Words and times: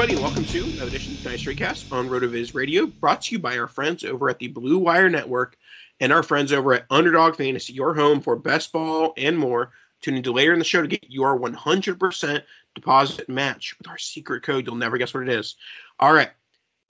Everybody, 0.00 0.22
welcome 0.22 0.46
to 0.46 0.64
another 0.64 0.86
edition 0.86 1.12
of 1.12 1.24
Nice 1.26 1.44
Cast 1.58 1.92
on 1.92 2.08
RotoViz 2.08 2.54
Radio, 2.54 2.86
brought 2.86 3.20
to 3.20 3.34
you 3.34 3.38
by 3.38 3.58
our 3.58 3.68
friends 3.68 4.02
over 4.02 4.30
at 4.30 4.38
the 4.38 4.48
Blue 4.48 4.78
Wire 4.78 5.10
Network 5.10 5.58
and 6.00 6.10
our 6.10 6.22
friends 6.22 6.54
over 6.54 6.72
at 6.72 6.86
Underdog 6.88 7.36
Fantasy, 7.36 7.74
your 7.74 7.92
home 7.92 8.22
for 8.22 8.34
best 8.34 8.72
ball 8.72 9.12
and 9.18 9.36
more. 9.36 9.72
Tune 10.00 10.14
into 10.14 10.32
later 10.32 10.54
in 10.54 10.58
the 10.58 10.64
show 10.64 10.80
to 10.80 10.88
get 10.88 11.04
your 11.10 11.38
100% 11.38 12.42
deposit 12.74 13.28
match 13.28 13.76
with 13.76 13.88
our 13.88 13.98
secret 13.98 14.42
code. 14.42 14.64
You'll 14.64 14.76
never 14.76 14.96
guess 14.96 15.12
what 15.12 15.24
it 15.24 15.28
is. 15.28 15.56
All 15.98 16.14
right, 16.14 16.30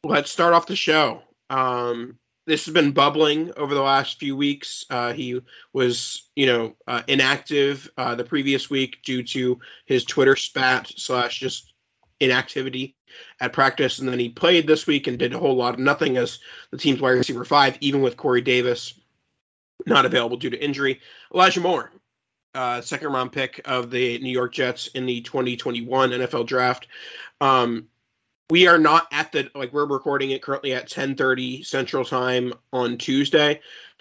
let's 0.04 0.30
start 0.30 0.54
off 0.54 0.68
the 0.68 0.76
show. 0.76 1.20
Um, 1.48 2.16
this 2.46 2.64
has 2.66 2.74
been 2.74 2.92
bubbling 2.92 3.50
over 3.56 3.74
the 3.74 3.82
last 3.82 4.20
few 4.20 4.36
weeks. 4.36 4.84
Uh, 4.88 5.14
he 5.14 5.40
was, 5.72 6.30
you 6.36 6.46
know, 6.46 6.76
uh, 6.86 7.02
inactive 7.08 7.90
uh, 7.98 8.14
the 8.14 8.22
previous 8.22 8.70
week 8.70 8.98
due 9.02 9.24
to 9.24 9.58
his 9.86 10.04
Twitter 10.04 10.36
spat 10.36 10.92
slash 10.96 11.40
just 11.40 11.69
inactivity 12.20 12.94
at 13.40 13.52
practice, 13.52 13.98
and 13.98 14.08
then 14.08 14.18
he 14.18 14.28
played 14.28 14.66
this 14.66 14.86
week 14.86 15.06
and 15.06 15.18
did 15.18 15.34
a 15.34 15.38
whole 15.38 15.56
lot 15.56 15.74
of 15.74 15.80
nothing 15.80 16.16
as 16.16 16.38
the 16.70 16.78
team's 16.78 17.00
wide 17.00 17.10
receiver 17.10 17.44
five, 17.44 17.76
even 17.80 18.02
with 18.02 18.16
Corey 18.16 18.40
Davis 18.40 18.94
not 19.86 20.04
available 20.04 20.36
due 20.36 20.50
to 20.50 20.62
injury. 20.62 21.00
Elijah 21.34 21.60
Moore, 21.60 21.90
uh, 22.54 22.80
second 22.80 23.12
round 23.12 23.32
pick 23.32 23.60
of 23.64 23.90
the 23.90 24.18
New 24.18 24.30
York 24.30 24.52
Jets 24.52 24.88
in 24.88 25.06
the 25.06 25.20
2021 25.22 26.10
NFL 26.10 26.46
Draft. 26.46 26.86
Um, 27.40 27.86
we 28.50 28.66
are 28.66 28.78
not 28.78 29.06
at 29.12 29.30
the 29.32 29.50
like 29.54 29.72
we're 29.72 29.86
recording 29.86 30.32
it 30.32 30.42
currently 30.42 30.74
at 30.74 30.88
10:30 30.88 31.64
Central 31.64 32.04
Time 32.04 32.52
on 32.72 32.98
Tuesday. 32.98 33.60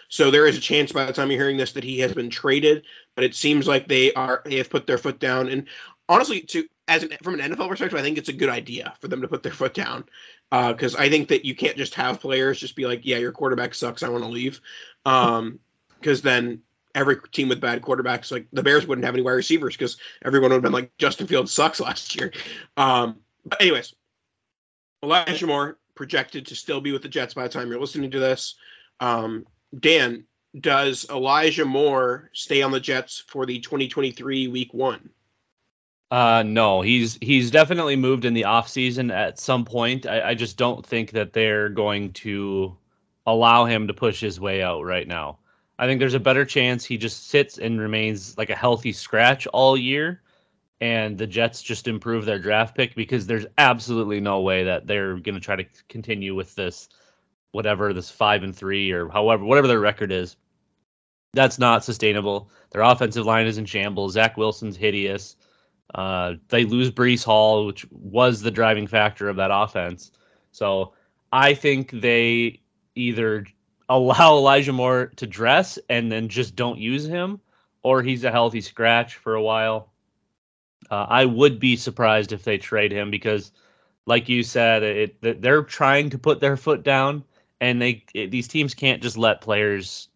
So 0.09 0.31
there 0.31 0.47
is 0.47 0.57
a 0.57 0.61
chance 0.61 0.91
by 0.91 1.05
the 1.05 1.13
time 1.13 1.29
you're 1.29 1.39
hearing 1.39 1.57
this 1.57 1.73
that 1.73 1.83
he 1.83 1.99
has 1.99 2.13
been 2.13 2.31
traded, 2.31 2.83
but 3.15 3.23
it 3.23 3.35
seems 3.35 3.67
like 3.67 3.87
they 3.87 4.11
are 4.13 4.41
they 4.45 4.57
have 4.57 4.69
put 4.69 4.87
their 4.87 4.97
foot 4.97 5.19
down. 5.19 5.49
And 5.49 5.67
honestly, 6.07 6.41
to 6.41 6.67
as 6.89 7.03
an, 7.03 7.11
from 7.21 7.39
an 7.39 7.51
NFL 7.51 7.69
perspective, 7.69 7.97
I 7.97 8.01
think 8.01 8.17
it's 8.17 8.29
a 8.29 8.33
good 8.33 8.49
idea 8.49 8.93
for 8.99 9.07
them 9.07 9.21
to 9.21 9.27
put 9.27 9.43
their 9.43 9.53
foot 9.53 9.73
down 9.73 10.03
because 10.49 10.95
uh, 10.95 10.99
I 10.99 11.09
think 11.09 11.29
that 11.29 11.45
you 11.45 11.55
can't 11.55 11.77
just 11.77 11.93
have 11.95 12.19
players 12.19 12.59
just 12.59 12.75
be 12.75 12.85
like, 12.85 13.05
"Yeah, 13.05 13.17
your 13.17 13.31
quarterback 13.31 13.73
sucks. 13.73 14.03
I 14.03 14.09
want 14.09 14.23
to 14.23 14.29
leave," 14.29 14.59
because 15.03 15.29
um, 15.39 15.59
then 16.01 16.61
every 16.95 17.17
team 17.31 17.47
with 17.47 17.61
bad 17.61 17.81
quarterbacks, 17.81 18.31
like 18.31 18.47
the 18.51 18.63
Bears, 18.63 18.87
wouldn't 18.87 19.05
have 19.05 19.13
any 19.13 19.23
wide 19.23 19.33
receivers 19.33 19.77
because 19.77 19.97
everyone 20.23 20.49
would 20.49 20.55
have 20.55 20.63
been 20.63 20.73
like, 20.73 20.91
"Justin 20.97 21.27
Fields 21.27 21.53
sucks 21.53 21.79
last 21.79 22.15
year." 22.15 22.33
Um, 22.75 23.17
but 23.45 23.61
anyways, 23.61 23.93
Elijah 25.03 25.47
Moore 25.47 25.77
projected 25.95 26.47
to 26.47 26.55
still 26.55 26.81
be 26.81 26.91
with 26.91 27.03
the 27.03 27.09
Jets 27.09 27.33
by 27.33 27.43
the 27.43 27.49
time 27.49 27.69
you're 27.69 27.79
listening 27.79 28.11
to 28.11 28.19
this. 28.19 28.55
Um, 28.99 29.45
Dan, 29.79 30.25
does 30.59 31.05
Elijah 31.09 31.65
Moore 31.65 32.31
stay 32.33 32.61
on 32.61 32.71
the 32.71 32.79
Jets 32.79 33.23
for 33.27 33.45
the 33.45 33.59
2023 33.59 34.47
Week 34.47 34.73
One? 34.73 35.09
Uh, 36.11 36.43
no, 36.43 36.81
he's 36.81 37.19
he's 37.21 37.51
definitely 37.51 37.95
moved 37.95 38.25
in 38.25 38.33
the 38.33 38.45
off 38.45 38.67
season 38.67 39.11
at 39.11 39.39
some 39.39 39.63
point. 39.63 40.07
I, 40.07 40.29
I 40.29 40.33
just 40.33 40.57
don't 40.57 40.83
think 40.85 41.11
that 41.11 41.33
they're 41.33 41.69
going 41.69 42.13
to 42.13 42.75
allow 43.27 43.65
him 43.65 43.87
to 43.87 43.93
push 43.93 44.19
his 44.19 44.39
way 44.39 44.63
out 44.63 44.83
right 44.83 45.07
now. 45.07 45.37
I 45.77 45.85
think 45.85 45.99
there's 45.99 46.15
a 46.15 46.19
better 46.19 46.45
chance 46.45 46.83
he 46.83 46.97
just 46.97 47.27
sits 47.27 47.59
and 47.59 47.79
remains 47.79 48.37
like 48.37 48.49
a 48.49 48.55
healthy 48.55 48.91
scratch 48.91 49.45
all 49.47 49.77
year, 49.77 50.21
and 50.81 51.15
the 51.15 51.27
Jets 51.27 51.61
just 51.61 51.87
improve 51.87 52.25
their 52.25 52.39
draft 52.39 52.75
pick 52.75 52.95
because 52.95 53.27
there's 53.27 53.45
absolutely 53.57 54.19
no 54.19 54.41
way 54.41 54.63
that 54.63 54.87
they're 54.87 55.13
going 55.13 55.35
to 55.35 55.39
try 55.39 55.57
to 55.57 55.65
continue 55.89 56.33
with 56.33 56.55
this, 56.55 56.89
whatever 57.51 57.93
this 57.93 58.09
five 58.09 58.41
and 58.41 58.55
three 58.55 58.91
or 58.91 59.09
however 59.09 59.43
whatever 59.45 59.67
their 59.67 59.79
record 59.79 60.11
is. 60.11 60.35
That's 61.33 61.59
not 61.59 61.83
sustainable. 61.85 62.49
Their 62.71 62.81
offensive 62.81 63.27
line 63.27 63.45
is 63.45 63.59
in 63.59 63.65
shambles. 63.65 64.13
Zach 64.13 64.37
Wilson's 64.37 64.75
hideous. 64.75 65.35
Uh, 65.93 66.35
they 66.49 66.65
lose 66.65 66.91
Breece 66.91 67.23
Hall, 67.23 67.65
which 67.65 67.85
was 67.91 68.41
the 68.41 68.51
driving 68.51 68.87
factor 68.87 69.27
of 69.27 69.37
that 69.37 69.51
offense. 69.51 70.11
So 70.51 70.93
I 71.31 71.53
think 71.53 71.91
they 71.91 72.61
either 72.95 73.45
allow 73.89 74.37
Elijah 74.37 74.73
Moore 74.73 75.11
to 75.15 75.25
dress 75.25 75.79
and 75.89 76.11
then 76.11 76.29
just 76.29 76.55
don't 76.55 76.79
use 76.79 77.05
him, 77.05 77.39
or 77.81 78.03
he's 78.03 78.23
a 78.23 78.31
healthy 78.31 78.61
scratch 78.61 79.15
for 79.15 79.33
a 79.33 79.41
while. 79.41 79.91
Uh, 80.91 81.05
I 81.09 81.25
would 81.25 81.59
be 81.59 81.75
surprised 81.75 82.31
if 82.31 82.43
they 82.43 82.57
trade 82.57 82.91
him 82.91 83.11
because, 83.11 83.51
like 84.05 84.29
you 84.29 84.43
said, 84.43 84.83
it, 84.83 85.41
they're 85.41 85.63
trying 85.63 86.09
to 86.11 86.17
put 86.17 86.39
their 86.39 86.57
foot 86.57 86.83
down, 86.83 87.23
and 87.61 87.81
they 87.81 88.05
it, 88.13 88.31
these 88.31 88.47
teams 88.47 88.73
can't 88.73 89.01
just 89.01 89.17
let 89.17 89.41
players 89.41 90.07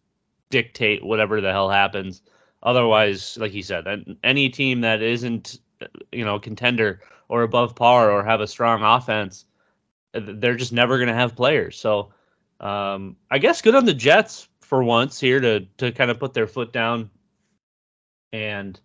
dictate 0.50 1.04
whatever 1.04 1.40
the 1.40 1.52
hell 1.52 1.68
happens. 1.68 2.22
Otherwise, 2.62 3.36
like 3.38 3.52
you 3.52 3.62
said, 3.62 4.16
any 4.24 4.48
team 4.48 4.80
that 4.80 5.02
isn't 5.02 5.60
you 6.12 6.24
know 6.24 6.38
contender 6.38 7.00
or 7.28 7.42
above 7.42 7.74
par 7.74 8.10
or 8.10 8.24
have 8.24 8.40
a 8.40 8.46
strong 8.46 8.82
offense, 8.82 9.44
they're 10.12 10.56
just 10.56 10.72
never 10.72 10.98
going 10.98 11.08
to 11.08 11.14
have 11.14 11.36
players. 11.36 11.78
So 11.78 12.12
um, 12.60 13.16
I 13.30 13.38
guess 13.38 13.62
good 13.62 13.74
on 13.74 13.84
the 13.84 13.94
Jets 13.94 14.48
for 14.60 14.82
once 14.82 15.20
here 15.20 15.40
to 15.40 15.66
to 15.78 15.92
kind 15.92 16.10
of 16.10 16.18
put 16.18 16.34
their 16.34 16.46
foot 16.46 16.72
down. 16.72 17.10
And 18.32 18.78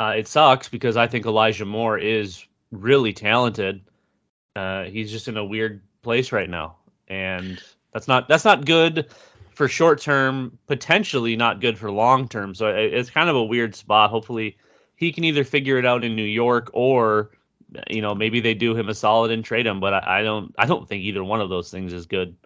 uh, 0.00 0.14
it 0.16 0.26
sucks 0.26 0.68
because 0.68 0.96
I 0.96 1.06
think 1.06 1.26
Elijah 1.26 1.64
Moore 1.64 1.98
is 1.98 2.44
really 2.72 3.12
talented. 3.12 3.82
Uh, 4.56 4.84
he's 4.84 5.10
just 5.10 5.28
in 5.28 5.36
a 5.36 5.44
weird 5.44 5.82
place 6.02 6.32
right 6.32 6.50
now, 6.50 6.76
and 7.08 7.62
that's 7.92 8.08
not 8.08 8.28
that's 8.28 8.44
not 8.44 8.64
good 8.64 9.06
for 9.54 9.68
short 9.68 10.00
term. 10.00 10.58
Potentially 10.66 11.36
not 11.36 11.60
good 11.60 11.78
for 11.78 11.90
long 11.90 12.28
term. 12.28 12.54
So 12.54 12.68
it's 12.68 13.10
kind 13.10 13.30
of 13.30 13.36
a 13.36 13.44
weird 13.44 13.74
spot. 13.74 14.10
Hopefully 14.10 14.56
he 15.02 15.12
can 15.12 15.24
either 15.24 15.44
figure 15.44 15.78
it 15.78 15.86
out 15.86 16.04
in 16.04 16.16
New 16.16 16.22
York 16.22 16.70
or 16.72 17.30
you 17.88 18.02
know 18.02 18.14
maybe 18.14 18.40
they 18.40 18.54
do 18.54 18.74
him 18.74 18.88
a 18.88 18.94
solid 18.94 19.30
and 19.30 19.44
trade 19.44 19.66
him. 19.66 19.80
But 19.80 19.94
I, 19.94 20.20
I 20.20 20.22
don't 20.22 20.54
I 20.58 20.66
don't 20.66 20.88
think 20.88 21.02
either 21.02 21.24
one 21.24 21.40
of 21.40 21.48
those 21.48 21.70
things 21.70 21.92
is 21.92 22.06
good. 22.06 22.36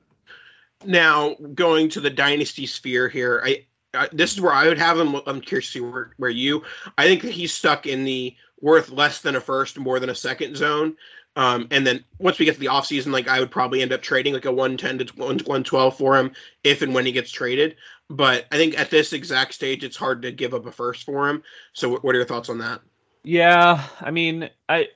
Now 0.84 1.34
going 1.54 1.88
to 1.90 2.00
the 2.00 2.10
dynasty 2.10 2.66
sphere 2.66 3.08
here, 3.08 3.42
I, 3.44 3.66
I 3.94 4.08
this 4.12 4.32
is 4.32 4.40
where 4.40 4.52
I 4.52 4.68
would 4.68 4.78
have 4.78 4.98
him. 4.98 5.16
I'm 5.26 5.40
curious 5.40 5.66
to 5.66 5.72
see 5.72 5.80
where, 5.80 6.12
where 6.16 6.30
you. 6.30 6.62
I 6.98 7.04
think 7.04 7.22
that 7.22 7.32
he's 7.32 7.52
stuck 7.52 7.86
in 7.86 8.04
the 8.04 8.34
worth 8.60 8.90
less 8.90 9.20
than 9.20 9.36
a 9.36 9.40
first, 9.40 9.78
more 9.78 10.00
than 10.00 10.10
a 10.10 10.14
second 10.14 10.56
zone. 10.56 10.96
Um, 11.36 11.68
and 11.70 11.86
then 11.86 12.02
once 12.18 12.38
we 12.38 12.46
get 12.46 12.54
to 12.54 12.60
the 12.60 12.66
offseason, 12.66 13.12
like 13.12 13.28
I 13.28 13.40
would 13.40 13.50
probably 13.50 13.82
end 13.82 13.92
up 13.92 14.00
trading 14.00 14.32
like 14.32 14.46
a 14.46 14.52
110 14.52 15.06
to 15.06 15.14
112 15.16 15.96
for 15.96 16.16
him 16.16 16.32
if 16.64 16.80
and 16.80 16.94
when 16.94 17.04
he 17.04 17.12
gets 17.12 17.30
traded. 17.30 17.76
But 18.08 18.46
I 18.50 18.56
think 18.56 18.78
at 18.78 18.90
this 18.90 19.12
exact 19.12 19.52
stage, 19.52 19.84
it's 19.84 19.96
hard 19.96 20.22
to 20.22 20.32
give 20.32 20.54
up 20.54 20.64
a 20.64 20.72
first 20.72 21.04
for 21.04 21.28
him. 21.28 21.42
So 21.74 21.98
what 21.98 22.14
are 22.14 22.18
your 22.18 22.26
thoughts 22.26 22.48
on 22.48 22.58
that? 22.58 22.80
Yeah, 23.22 23.84
I 24.00 24.10
mean, 24.12 24.48
I, 24.68 24.88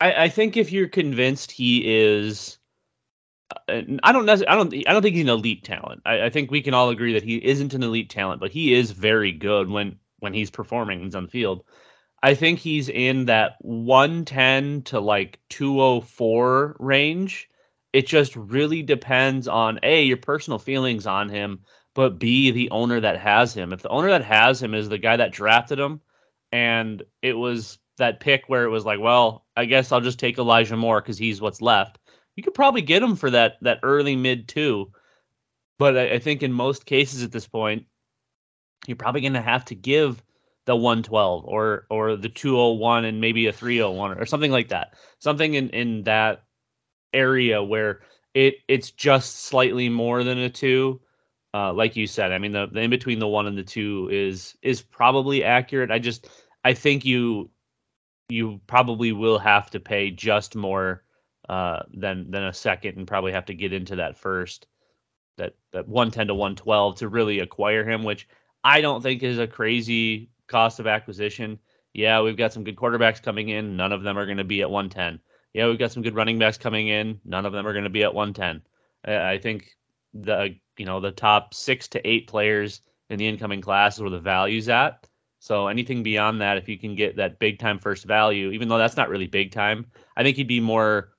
I, 0.00 0.24
I 0.24 0.28
think 0.28 0.56
if 0.56 0.70
you're 0.70 0.88
convinced 0.88 1.50
he 1.50 1.82
is, 1.84 2.58
uh, 3.50 3.82
I 4.02 4.12
don't 4.12 4.28
I 4.28 4.36
don't, 4.36 4.74
I 4.74 4.92
don't 4.92 5.02
think 5.02 5.16
he's 5.16 5.24
an 5.24 5.30
elite 5.30 5.64
talent. 5.64 6.02
I, 6.04 6.26
I 6.26 6.30
think 6.30 6.50
we 6.50 6.62
can 6.62 6.74
all 6.74 6.90
agree 6.90 7.14
that 7.14 7.22
he 7.22 7.36
isn't 7.36 7.74
an 7.74 7.82
elite 7.82 8.10
talent, 8.10 8.40
but 8.40 8.50
he 8.50 8.74
is 8.74 8.90
very 8.90 9.32
good 9.32 9.68
when 9.70 9.98
when 10.18 10.34
he's 10.34 10.50
performing 10.50 11.02
he's 11.02 11.14
on 11.14 11.24
the 11.24 11.30
field. 11.30 11.64
I 12.24 12.34
think 12.34 12.58
he's 12.58 12.88
in 12.88 13.26
that 13.26 13.56
110 13.60 14.80
to 14.84 14.98
like 14.98 15.40
204 15.50 16.76
range. 16.78 17.50
It 17.92 18.06
just 18.06 18.34
really 18.34 18.82
depends 18.82 19.46
on 19.46 19.80
A, 19.82 20.04
your 20.04 20.16
personal 20.16 20.58
feelings 20.58 21.06
on 21.06 21.28
him, 21.28 21.60
but 21.94 22.18
B, 22.18 22.50
the 22.50 22.70
owner 22.70 22.98
that 22.98 23.20
has 23.20 23.52
him. 23.52 23.74
If 23.74 23.82
the 23.82 23.90
owner 23.90 24.08
that 24.08 24.24
has 24.24 24.62
him 24.62 24.72
is 24.72 24.88
the 24.88 24.96
guy 24.96 25.18
that 25.18 25.32
drafted 25.32 25.78
him, 25.78 26.00
and 26.50 27.02
it 27.20 27.34
was 27.34 27.78
that 27.98 28.20
pick 28.20 28.44
where 28.46 28.64
it 28.64 28.70
was 28.70 28.86
like, 28.86 29.00
well, 29.00 29.44
I 29.54 29.66
guess 29.66 29.92
I'll 29.92 30.00
just 30.00 30.18
take 30.18 30.38
Elijah 30.38 30.78
Moore 30.78 31.02
because 31.02 31.18
he's 31.18 31.42
what's 31.42 31.60
left. 31.60 31.98
You 32.36 32.42
could 32.42 32.54
probably 32.54 32.80
get 32.80 33.02
him 33.02 33.16
for 33.16 33.28
that 33.32 33.58
that 33.60 33.80
early 33.82 34.16
mid 34.16 34.48
two, 34.48 34.92
but 35.78 35.94
I, 35.98 36.12
I 36.12 36.18
think 36.20 36.42
in 36.42 36.54
most 36.54 36.86
cases 36.86 37.22
at 37.22 37.32
this 37.32 37.46
point, 37.46 37.84
you're 38.86 38.96
probably 38.96 39.20
going 39.20 39.34
to 39.34 39.42
have 39.42 39.66
to 39.66 39.74
give 39.74 40.22
the 40.66 40.76
112 40.76 41.44
or 41.44 41.86
or 41.90 42.16
the 42.16 42.28
201 42.28 43.04
and 43.04 43.20
maybe 43.20 43.46
a 43.46 43.52
301 43.52 44.18
or 44.18 44.26
something 44.26 44.50
like 44.50 44.68
that. 44.68 44.94
Something 45.18 45.54
in 45.54 45.70
in 45.70 46.02
that 46.04 46.44
area 47.12 47.62
where 47.62 48.00
it 48.34 48.56
it's 48.68 48.90
just 48.90 49.44
slightly 49.44 49.88
more 49.88 50.24
than 50.24 50.38
a 50.38 50.50
two 50.50 51.00
uh, 51.54 51.72
like 51.72 51.94
you 51.94 52.08
said, 52.08 52.32
I 52.32 52.38
mean 52.38 52.50
the, 52.50 52.66
the 52.66 52.80
in 52.80 52.90
between 52.90 53.20
the 53.20 53.28
one 53.28 53.46
and 53.46 53.56
the 53.56 53.62
two 53.62 54.08
is 54.10 54.56
is 54.60 54.82
probably 54.82 55.44
accurate. 55.44 55.92
I 55.92 56.00
just 56.00 56.28
I 56.64 56.74
think 56.74 57.04
you 57.04 57.50
you 58.28 58.60
probably 58.66 59.12
will 59.12 59.38
have 59.38 59.70
to 59.70 59.80
pay 59.80 60.10
just 60.10 60.56
more 60.56 61.04
uh, 61.48 61.84
than 61.92 62.32
than 62.32 62.42
a 62.42 62.52
second, 62.52 62.96
and 62.96 63.06
probably 63.06 63.32
have 63.32 63.44
to 63.46 63.54
get 63.54 63.72
into 63.72 63.96
that 63.96 64.18
first 64.18 64.66
that 65.38 65.54
that 65.72 65.86
one 65.86 66.10
ten 66.10 66.26
to 66.26 66.34
one 66.34 66.56
twelve 66.56 66.96
to 66.96 67.08
really 67.08 67.38
acquire 67.38 67.88
him, 67.88 68.02
which 68.02 68.26
I 68.64 68.80
don't 68.80 69.00
think 69.00 69.22
is 69.22 69.38
a 69.38 69.46
crazy 69.46 70.30
cost 70.46 70.80
of 70.80 70.86
acquisition. 70.86 71.58
Yeah, 71.92 72.22
we've 72.22 72.36
got 72.36 72.52
some 72.52 72.64
good 72.64 72.76
quarterbacks 72.76 73.22
coming 73.22 73.48
in. 73.48 73.76
None 73.76 73.92
of 73.92 74.02
them 74.02 74.18
are 74.18 74.26
going 74.26 74.38
to 74.38 74.44
be 74.44 74.62
at 74.62 74.70
110. 74.70 75.20
Yeah, 75.52 75.68
we've 75.68 75.78
got 75.78 75.92
some 75.92 76.02
good 76.02 76.16
running 76.16 76.38
backs 76.38 76.58
coming 76.58 76.88
in. 76.88 77.20
None 77.24 77.46
of 77.46 77.52
them 77.52 77.66
are 77.66 77.72
going 77.72 77.84
to 77.84 77.90
be 77.90 78.02
at 78.02 78.14
110. 78.14 78.62
I 79.06 79.38
think 79.38 79.70
the 80.14 80.56
you 80.76 80.86
know 80.86 81.00
the 81.00 81.10
top 81.10 81.54
six 81.54 81.88
to 81.88 82.08
eight 82.08 82.28
players 82.28 82.80
in 83.10 83.18
the 83.18 83.26
incoming 83.26 83.60
class 83.60 83.96
is 83.96 84.00
where 84.00 84.10
the 84.10 84.18
value's 84.18 84.68
at. 84.68 85.06
So 85.40 85.68
anything 85.68 86.02
beyond 86.02 86.40
that, 86.40 86.56
if 86.56 86.68
you 86.68 86.78
can 86.78 86.94
get 86.94 87.16
that 87.16 87.38
big 87.38 87.58
time 87.58 87.78
first 87.78 88.06
value, 88.06 88.50
even 88.52 88.68
though 88.68 88.78
that's 88.78 88.96
not 88.96 89.10
really 89.10 89.26
big 89.26 89.52
time, 89.52 89.86
I 90.16 90.22
think 90.22 90.38
you'd 90.38 90.48
be 90.48 90.60
more 90.60 91.10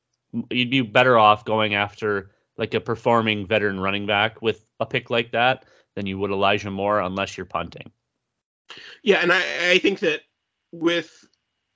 you'd 0.50 0.72
be 0.72 0.82
better 0.82 1.18
off 1.18 1.46
going 1.46 1.76
after 1.76 2.32
like 2.58 2.74
a 2.74 2.82
performing 2.82 3.48
veteran 3.48 3.80
running 3.80 4.06
back 4.06 4.42
with 4.42 4.66
a 4.80 4.86
pick 4.86 5.10
like 5.10 5.32
that 5.32 5.66
than 5.96 6.06
you 6.06 6.18
would 6.18 6.32
Elijah 6.32 6.72
Moore 6.72 7.00
unless 7.02 7.38
you're 7.38 7.46
punting. 7.46 7.92
Yeah, 9.04 9.18
and 9.18 9.32
I, 9.32 9.42
I 9.72 9.78
think 9.80 10.00
that 10.00 10.22
with 10.72 11.28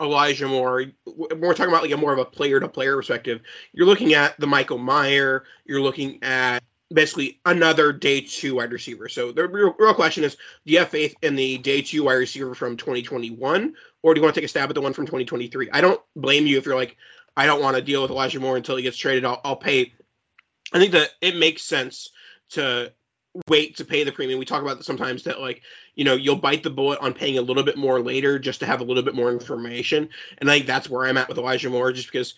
Elijah 0.01 0.47
Moore, 0.47 0.85
we're 1.05 1.53
talking 1.53 1.71
about 1.71 1.83
like 1.83 1.91
a 1.91 1.97
more 1.97 2.13
of 2.13 2.19
a 2.19 2.25
player 2.25 2.59
to 2.59 2.67
player 2.67 2.95
perspective. 2.95 3.41
You're 3.73 3.85
looking 3.85 4.13
at 4.13 4.39
the 4.39 4.47
Michael 4.47 4.77
Mayer, 4.77 5.43
you're 5.65 5.81
looking 5.81 6.23
at 6.23 6.63
basically 6.91 7.39
another 7.45 7.93
day 7.93 8.21
two 8.21 8.55
wide 8.55 8.71
receiver. 8.71 9.09
So 9.09 9.31
the 9.31 9.47
real, 9.47 9.75
real, 9.77 9.93
question 9.93 10.23
is, 10.23 10.35
do 10.65 10.73
you 10.73 10.79
have 10.79 10.89
faith 10.89 11.15
in 11.21 11.35
the 11.35 11.57
day 11.57 11.81
two 11.81 12.03
wide 12.03 12.13
receiver 12.13 12.55
from 12.55 12.77
2021, 12.77 13.73
or 14.01 14.13
do 14.13 14.19
you 14.19 14.23
want 14.23 14.33
to 14.33 14.41
take 14.41 14.45
a 14.45 14.49
stab 14.49 14.69
at 14.69 14.75
the 14.75 14.81
one 14.81 14.93
from 14.93 15.05
2023? 15.05 15.69
I 15.71 15.81
don't 15.81 16.01
blame 16.15 16.47
you 16.47 16.57
if 16.57 16.65
you're 16.65 16.75
like, 16.75 16.97
I 17.37 17.45
don't 17.45 17.61
want 17.61 17.75
to 17.75 17.81
deal 17.81 18.01
with 18.01 18.11
Elijah 18.11 18.39
Moore 18.39 18.57
until 18.57 18.75
he 18.75 18.83
gets 18.83 18.97
traded. 18.97 19.25
I'll, 19.25 19.41
I'll 19.43 19.55
pay. 19.55 19.93
I 20.73 20.79
think 20.79 20.93
that 20.93 21.09
it 21.21 21.35
makes 21.35 21.63
sense 21.63 22.09
to 22.51 22.91
wait 23.47 23.77
to 23.77 23.85
pay 23.85 24.03
the 24.03 24.11
premium. 24.11 24.39
We 24.39 24.45
talk 24.45 24.61
about 24.61 24.83
sometimes 24.83 25.23
that 25.23 25.39
like 25.39 25.61
you 25.95 26.03
know 26.03 26.15
you'll 26.15 26.35
bite 26.35 26.63
the 26.63 26.69
bullet 26.69 26.99
on 26.99 27.13
paying 27.13 27.37
a 27.37 27.41
little 27.41 27.63
bit 27.63 27.77
more 27.77 27.99
later 27.99 28.39
just 28.39 28.59
to 28.61 28.65
have 28.65 28.81
a 28.81 28.83
little 28.83 29.03
bit 29.03 29.15
more 29.15 29.31
information. 29.31 30.09
And 30.37 30.49
I 30.49 30.55
think 30.55 30.67
that's 30.67 30.89
where 30.89 31.05
I'm 31.05 31.17
at 31.17 31.29
with 31.29 31.37
Elijah 31.37 31.69
Moore, 31.69 31.91
just 31.91 32.11
because 32.11 32.33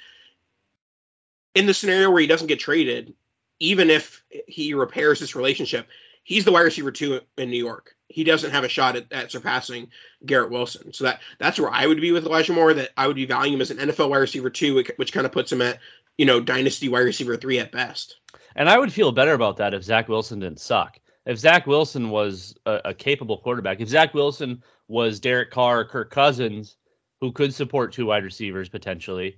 in 1.56 1.66
the 1.66 1.74
scenario 1.74 2.12
where 2.12 2.22
he 2.22 2.28
doesn't 2.28 2.48
get 2.48 2.60
traded, 2.60 3.14
even 3.60 3.90
if 3.90 4.24
he 4.48 4.74
repairs 4.74 5.20
this 5.20 5.36
relationship, 5.36 5.88
he's 6.24 6.46
the 6.46 6.52
wide 6.52 6.62
receiver 6.62 6.92
two 6.92 7.22
in 7.38 7.50
New 7.50 7.64
York. 7.64 7.96
He 8.08 8.26
doesn't 8.26 8.52
have 8.52 8.66
a 8.66 8.70
shot 8.70 8.98
at, 8.98 9.12
at, 9.14 9.32
surpassing 9.32 9.88
Garrett 10.26 10.52
Wilson. 10.52 10.92
So 10.92 11.06
that 11.06 11.22
that's 11.40 11.60
where 11.60 11.72
I 11.72 11.88
would 11.88 12.02
be 12.02 12.12
with 12.12 12.26
Elijah 12.26 12.54
Moore. 12.54 12.74
That 12.74 12.90
I 12.98 13.08
would 13.08 13.16
be 13.16 13.26
valuing 13.26 13.54
him 13.54 13.62
as 13.62 13.72
an 13.72 13.78
NFL 13.78 14.10
wide 14.10 14.18
receiver 14.18 14.50
two, 14.50 14.76
which, 14.76 14.92
which 14.98 15.14
kind 15.14 15.26
of 15.26 15.32
puts 15.32 15.52
him 15.52 15.62
at 15.62 15.80
you 16.18 16.26
know 16.26 16.40
dynasty 16.40 16.90
wide 16.90 17.00
receiver 17.00 17.38
three 17.38 17.60
at 17.60 17.72
best. 17.72 18.18
And 18.56 18.70
I 18.70 18.78
would 18.78 18.92
feel 18.92 19.12
better 19.12 19.34
about 19.34 19.58
that 19.58 19.74
if 19.74 19.84
Zach 19.84 20.10
Wilson 20.10 20.40
didn't 20.40 20.60
suck. 20.60 21.00
If 21.26 21.38
Zach 21.38 21.68
Wilson 21.68 22.10
was 22.10 22.56
a, 22.66 22.82
a 22.86 22.94
capable 22.94 23.38
quarterback, 23.38 23.80
if 23.80 23.90
Zach 23.90 24.14
Wilson 24.14 24.64
was 24.88 25.20
Derek 25.20 25.52
Carr 25.52 25.82
or 25.82 25.86
Kirk 25.86 26.12
Cousins, 26.12 26.76
who 27.22 27.32
could 27.32 27.54
support 27.54 27.94
two 27.94 28.08
wide 28.08 28.24
receivers 28.24 28.68
potentially. 28.68 29.38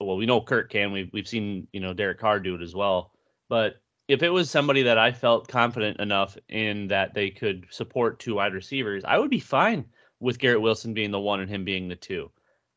Well, 0.00 0.16
we 0.16 0.26
know 0.26 0.40
Kirk 0.40 0.70
can. 0.70 0.92
We've 0.92 1.10
we've 1.12 1.28
seen 1.28 1.68
you 1.72 1.80
know 1.80 1.94
Derek 1.94 2.18
Carr 2.18 2.40
do 2.40 2.54
it 2.56 2.62
as 2.62 2.74
well. 2.74 3.12
But 3.48 3.80
if 4.08 4.22
it 4.22 4.30
was 4.30 4.50
somebody 4.50 4.82
that 4.82 4.98
I 4.98 5.12
felt 5.12 5.48
confident 5.48 6.00
enough 6.00 6.36
in 6.48 6.88
that 6.88 7.14
they 7.14 7.30
could 7.30 7.66
support 7.70 8.18
two 8.18 8.34
wide 8.34 8.54
receivers, 8.54 9.04
I 9.04 9.18
would 9.18 9.30
be 9.30 9.40
fine 9.40 9.84
with 10.18 10.38
Garrett 10.38 10.60
Wilson 10.60 10.94
being 10.94 11.12
the 11.12 11.20
one 11.20 11.40
and 11.40 11.48
him 11.48 11.64
being 11.64 11.88
the 11.88 11.96
two. 11.96 12.30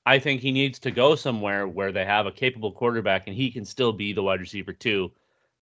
I 0.06 0.20
think 0.20 0.42
he 0.42 0.52
needs 0.52 0.80
to 0.80 0.92
go 0.92 1.16
somewhere 1.16 1.68
where 1.68 1.92
they 1.92 2.06
have 2.06 2.26
a 2.26 2.32
capable 2.32 2.72
quarterback 2.72 3.28
and 3.28 3.36
he 3.36 3.52
can 3.52 3.66
still 3.66 3.94
be 3.94 4.14
the 4.14 4.24
wide 4.24 4.42
receiver 4.42 4.74
too 4.74 5.12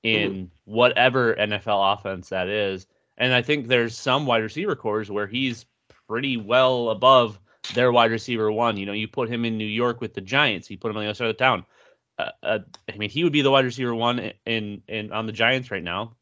in 0.03 0.31
mm-hmm. 0.31 0.71
whatever 0.71 1.35
NFL 1.35 1.93
offense 1.93 2.29
that 2.29 2.47
is. 2.47 2.85
And 3.17 3.33
I 3.33 3.41
think 3.41 3.67
there's 3.67 3.97
some 3.97 4.25
wide 4.25 4.43
receiver 4.43 4.75
cores 4.75 5.09
where 5.09 5.27
he's 5.27 5.65
pretty 6.07 6.37
well 6.37 6.89
above 6.89 7.39
their 7.73 7.91
wide 7.91 8.11
receiver 8.11 8.51
one. 8.51 8.77
You 8.77 8.85
know, 8.85 8.93
you 8.93 9.07
put 9.07 9.29
him 9.29 9.45
in 9.45 9.57
New 9.57 9.65
York 9.65 9.99
with 9.99 10.13
the 10.13 10.21
Giants, 10.21 10.69
you 10.69 10.77
put 10.77 10.91
him 10.91 10.97
on 10.97 11.03
the 11.03 11.09
other 11.09 11.15
side 11.15 11.29
of 11.29 11.37
the 11.37 11.43
town 11.43 11.65
uh, 12.19 12.31
uh, 12.43 12.59
I 12.93 12.97
mean, 12.97 13.09
he 13.09 13.23
would 13.23 13.33
be 13.33 13.41
the 13.41 13.49
wide 13.49 13.65
receiver 13.65 13.95
one 13.95 14.33
in 14.45 14.83
in 14.87 15.11
on 15.11 15.25
the 15.25 15.31
Giants 15.31 15.71
right 15.71 15.83
now, 15.83 16.17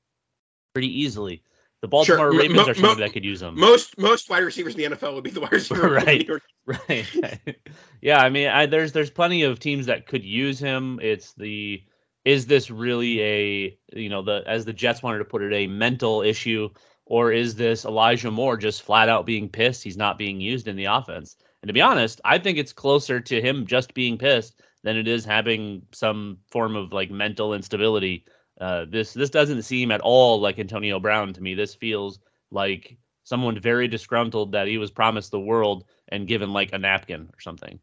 pretty 0.74 1.02
easily. 1.02 1.44
The 1.82 1.88
Baltimore 1.88 2.32
sure. 2.32 2.40
Ravens 2.40 2.58
mo- 2.58 2.72
are 2.72 2.74
somebody 2.74 3.02
mo- 3.02 3.06
that 3.06 3.14
could 3.14 3.26
use 3.26 3.42
him. 3.42 3.60
Most 3.60 3.98
most 3.98 4.30
wide 4.30 4.44
receivers 4.44 4.76
in 4.76 4.92
the 4.92 4.96
NFL 4.98 5.14
would 5.16 5.24
be 5.24 5.30
the 5.30 5.42
wide 5.42 5.52
receiver. 5.54 5.90
right. 5.90 6.28
right. 6.66 7.58
yeah, 8.02 8.20
I 8.20 8.30
mean, 8.30 8.48
I, 8.48 8.66
there's 8.66 8.92
there's 8.92 9.12
plenty 9.12 9.44
of 9.44 9.60
teams 9.60 9.86
that 9.86 10.08
could 10.08 10.24
use 10.24 10.60
him. 10.60 11.00
It's 11.02 11.34
the 11.34 11.84
is 12.26 12.48
this 12.48 12.72
really 12.72 13.22
a 13.22 13.78
you 13.94 14.10
know 14.10 14.22
the 14.22 14.44
as 14.48 14.66
the 14.66 14.74
Jets 14.74 15.04
wanted 15.04 15.20
to 15.20 15.26
put 15.26 15.44
it 15.44 15.54
a 15.54 15.68
mental 15.68 16.22
issue 16.22 16.70
or 17.10 17.32
is 17.32 17.56
this 17.56 17.86
Elijah 17.86 18.32
Moore 18.32 18.58
just 18.58 18.84
flat 18.84 19.08
out 19.10 19.26
being 19.26 19.50
pissed 19.50 19.84
he's 19.84 19.98
not 19.98 20.18
being 20.18 20.42
used 20.42 20.68
in 20.68 20.76
the 20.76 20.86
offense? 20.86 21.38
And 21.62 21.70
to 21.70 21.74
be 21.74 21.82
honest, 21.82 22.22
I 22.26 22.38
think 22.38 22.58
it's 22.58 22.74
closer 22.74 23.20
to 23.20 23.42
him 23.42 23.66
just 23.66 23.94
being 23.94 24.18
pissed 24.18 24.62
than 24.84 24.98
it 24.98 25.08
is 25.08 25.26
having 25.26 25.84
some 25.94 26.40
form 26.50 26.76
of 26.76 26.94
like 26.94 27.10
mental 27.10 27.54
instability. 27.54 28.26
Uh, 28.60 28.86
this 28.90 29.14
this 29.14 29.30
doesn't 29.30 29.64
seem 29.64 29.92
at 29.92 30.02
all 30.02 30.40
like 30.40 30.60
Antonio 30.60 31.00
Brown 31.00 31.34
to 31.34 31.42
me. 31.42 31.54
This 31.54 31.76
feels 31.76 32.20
like 32.52 32.98
someone 33.24 33.60
very 33.60 33.88
disgruntled 33.88 34.54
that 34.54 34.68
he 34.68 34.78
was 34.78 34.90
promised 34.90 35.32
the 35.32 35.40
world 35.40 35.84
and 36.08 36.28
given 36.28 36.54
like 36.54 36.74
a 36.74 36.78
napkin 36.78 37.30
or 37.34 37.40
something. 37.40 37.80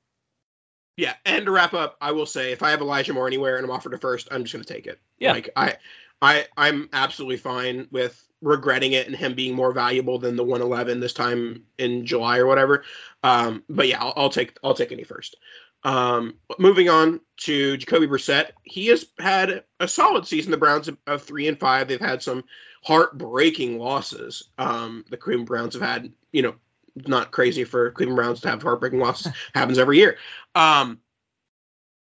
Yeah, 0.97 1.14
and 1.25 1.45
to 1.47 1.50
wrap 1.50 1.75
up, 1.75 1.97
I 2.00 2.12
will 2.12 2.26
say 2.26 2.52
if 2.52 2.62
I 2.62 2.71
have 2.71 2.81
Elijah 2.81 3.12
Moore 3.12 3.26
anywhere 3.26 3.57
and 3.57 3.64
I'm 3.64 3.71
offered 3.71 3.95
a 3.95 3.99
first, 3.99 4.28
I'm 4.31 4.45
just 4.45 4.54
going 4.54 4.64
to 4.64 4.73
take 4.73 4.87
it. 4.87 5.00
Yeah, 5.19 5.33
like 5.33 5.50
I, 5.57 5.76
I, 6.23 6.47
I'm 6.57 6.88
absolutely 6.93 7.37
fine 7.37 7.88
with 7.90 8.25
regretting 8.40 8.93
it 8.93 9.07
and 9.07 9.16
him 9.16 9.35
being 9.35 9.54
more 9.54 9.73
valuable 9.73 10.19
than 10.19 10.37
the 10.37 10.45
111 10.45 11.00
this 11.00 11.12
time 11.12 11.64
in 11.78 12.07
July 12.07 12.38
or 12.38 12.47
whatever. 12.47 12.85
Um, 13.23 13.64
but 13.69 13.88
yeah, 13.88 14.02
I'll, 14.02 14.12
I'll 14.16 14.31
take 14.31 14.57
I'll 14.62 14.75
take 14.75 14.93
any 14.93 15.04
first. 15.04 15.37
Um, 15.84 16.36
moving 16.58 16.88
on 16.88 17.20
to 17.38 17.76
Jacoby 17.76 18.06
Brissett, 18.06 18.50
he 18.62 18.86
has 18.86 19.06
had 19.18 19.64
a 19.78 19.86
solid 19.86 20.26
season. 20.26 20.50
The 20.50 20.56
Browns 20.56 20.88
of 21.06 21.22
three 21.22 21.46
and 21.46 21.60
five. 21.60 21.88
They've 21.88 22.00
had 22.00 22.22
some 22.22 22.44
heartbreaking 22.82 23.78
losses. 23.78 24.44
Um, 24.58 25.04
the 25.10 25.16
Cleveland 25.16 25.48
Browns 25.48 25.74
have 25.74 25.82
had, 25.82 26.12
you 26.32 26.42
know, 26.42 26.54
not 27.06 27.32
crazy 27.32 27.64
for 27.64 27.90
Cleveland 27.90 28.16
Browns 28.16 28.40
to 28.42 28.50
have 28.50 28.62
heartbreaking 28.62 29.00
losses. 29.00 29.32
happens 29.54 29.78
every 29.78 29.98
year. 29.98 30.16
Um, 30.54 31.00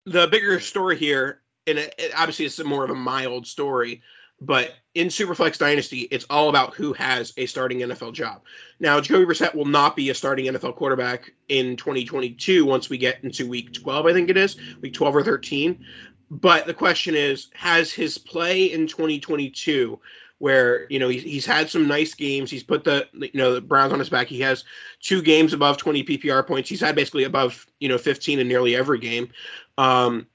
the 0.05 0.27
bigger 0.27 0.59
story 0.59 0.97
here, 0.97 1.41
and 1.67 1.77
it, 1.77 1.95
it, 1.97 2.11
obviously 2.15 2.45
it's 2.45 2.63
more 2.63 2.83
of 2.83 2.89
a 2.89 2.95
mild 2.95 3.47
story, 3.47 4.01
But 4.45 4.73
in 4.93 5.07
Superflex 5.07 5.57
Dynasty, 5.57 6.01
it's 6.11 6.25
all 6.29 6.49
about 6.49 6.73
who 6.73 6.93
has 6.93 7.33
a 7.37 7.45
starting 7.45 7.79
NFL 7.79 8.13
job. 8.13 8.41
Now, 8.79 8.99
Jacoby 8.99 9.25
Brissett 9.25 9.55
will 9.55 9.65
not 9.65 9.95
be 9.95 10.09
a 10.09 10.13
starting 10.13 10.45
NFL 10.45 10.75
quarterback 10.75 11.31
in 11.49 11.77
2022 11.77 12.65
once 12.65 12.89
we 12.89 12.97
get 12.97 13.23
into 13.23 13.47
week 13.47 13.73
12, 13.73 14.05
I 14.05 14.13
think 14.13 14.29
it 14.29 14.37
is, 14.37 14.57
week 14.81 14.93
12 14.93 15.15
or 15.15 15.23
13. 15.23 15.85
But 16.29 16.67
the 16.67 16.73
question 16.73 17.15
is, 17.15 17.49
has 17.53 17.91
his 17.91 18.17
play 18.17 18.65
in 18.65 18.87
2022 18.87 19.99
where 20.39 20.87
you 20.89 20.99
know 20.99 21.07
he's, 21.07 21.23
he's 21.23 21.45
had 21.45 21.69
some 21.69 21.87
nice 21.87 22.13
games. 22.13 22.51
He's 22.51 22.63
put 22.63 22.83
the 22.83 23.07
you 23.13 23.29
know 23.33 23.53
the 23.53 23.61
Browns 23.61 23.93
on 23.93 23.99
his 23.99 24.09
back. 24.09 24.27
He 24.27 24.41
has 24.41 24.65
two 24.99 25.21
games 25.21 25.53
above 25.53 25.77
20 25.77 26.03
PPR 26.03 26.45
points. 26.45 26.69
He's 26.69 26.81
had 26.81 26.95
basically 26.95 27.23
above 27.23 27.65
you 27.79 27.87
know 27.87 27.97
15 27.97 28.39
in 28.39 28.47
nearly 28.47 28.75
every 28.75 28.99
game. 28.99 29.29
Um, 29.77 30.27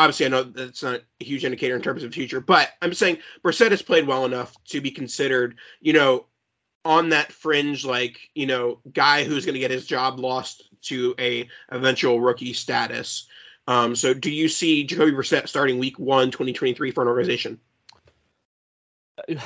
obviously, 0.00 0.26
I 0.26 0.30
know 0.30 0.42
that's 0.44 0.82
not 0.82 1.00
a 1.20 1.24
huge 1.24 1.44
indicator 1.44 1.76
in 1.76 1.82
terms 1.82 2.02
of 2.02 2.12
future, 2.12 2.40
but 2.40 2.70
I'm 2.80 2.94
saying 2.94 3.18
Brissett 3.44 3.70
has 3.70 3.82
played 3.82 4.06
well 4.06 4.24
enough 4.24 4.54
to 4.68 4.80
be 4.80 4.90
considered, 4.90 5.56
you 5.80 5.92
know, 5.92 6.26
on 6.84 7.10
that 7.10 7.32
fringe, 7.32 7.84
like 7.84 8.18
you 8.34 8.46
know, 8.46 8.80
guy 8.92 9.24
who's 9.24 9.44
going 9.44 9.54
to 9.54 9.60
get 9.60 9.70
his 9.70 9.86
job 9.86 10.18
lost 10.18 10.62
to 10.82 11.14
a 11.18 11.48
eventual 11.68 12.20
rookie 12.20 12.54
status. 12.54 13.26
Um, 13.66 13.94
so, 13.94 14.14
do 14.14 14.30
you 14.30 14.48
see 14.48 14.84
Jacoby 14.84 15.12
Brissett 15.12 15.48
starting 15.48 15.78
Week 15.78 15.98
One, 15.98 16.30
2023 16.30 16.90
for 16.92 17.02
an 17.02 17.08
organization? 17.08 17.60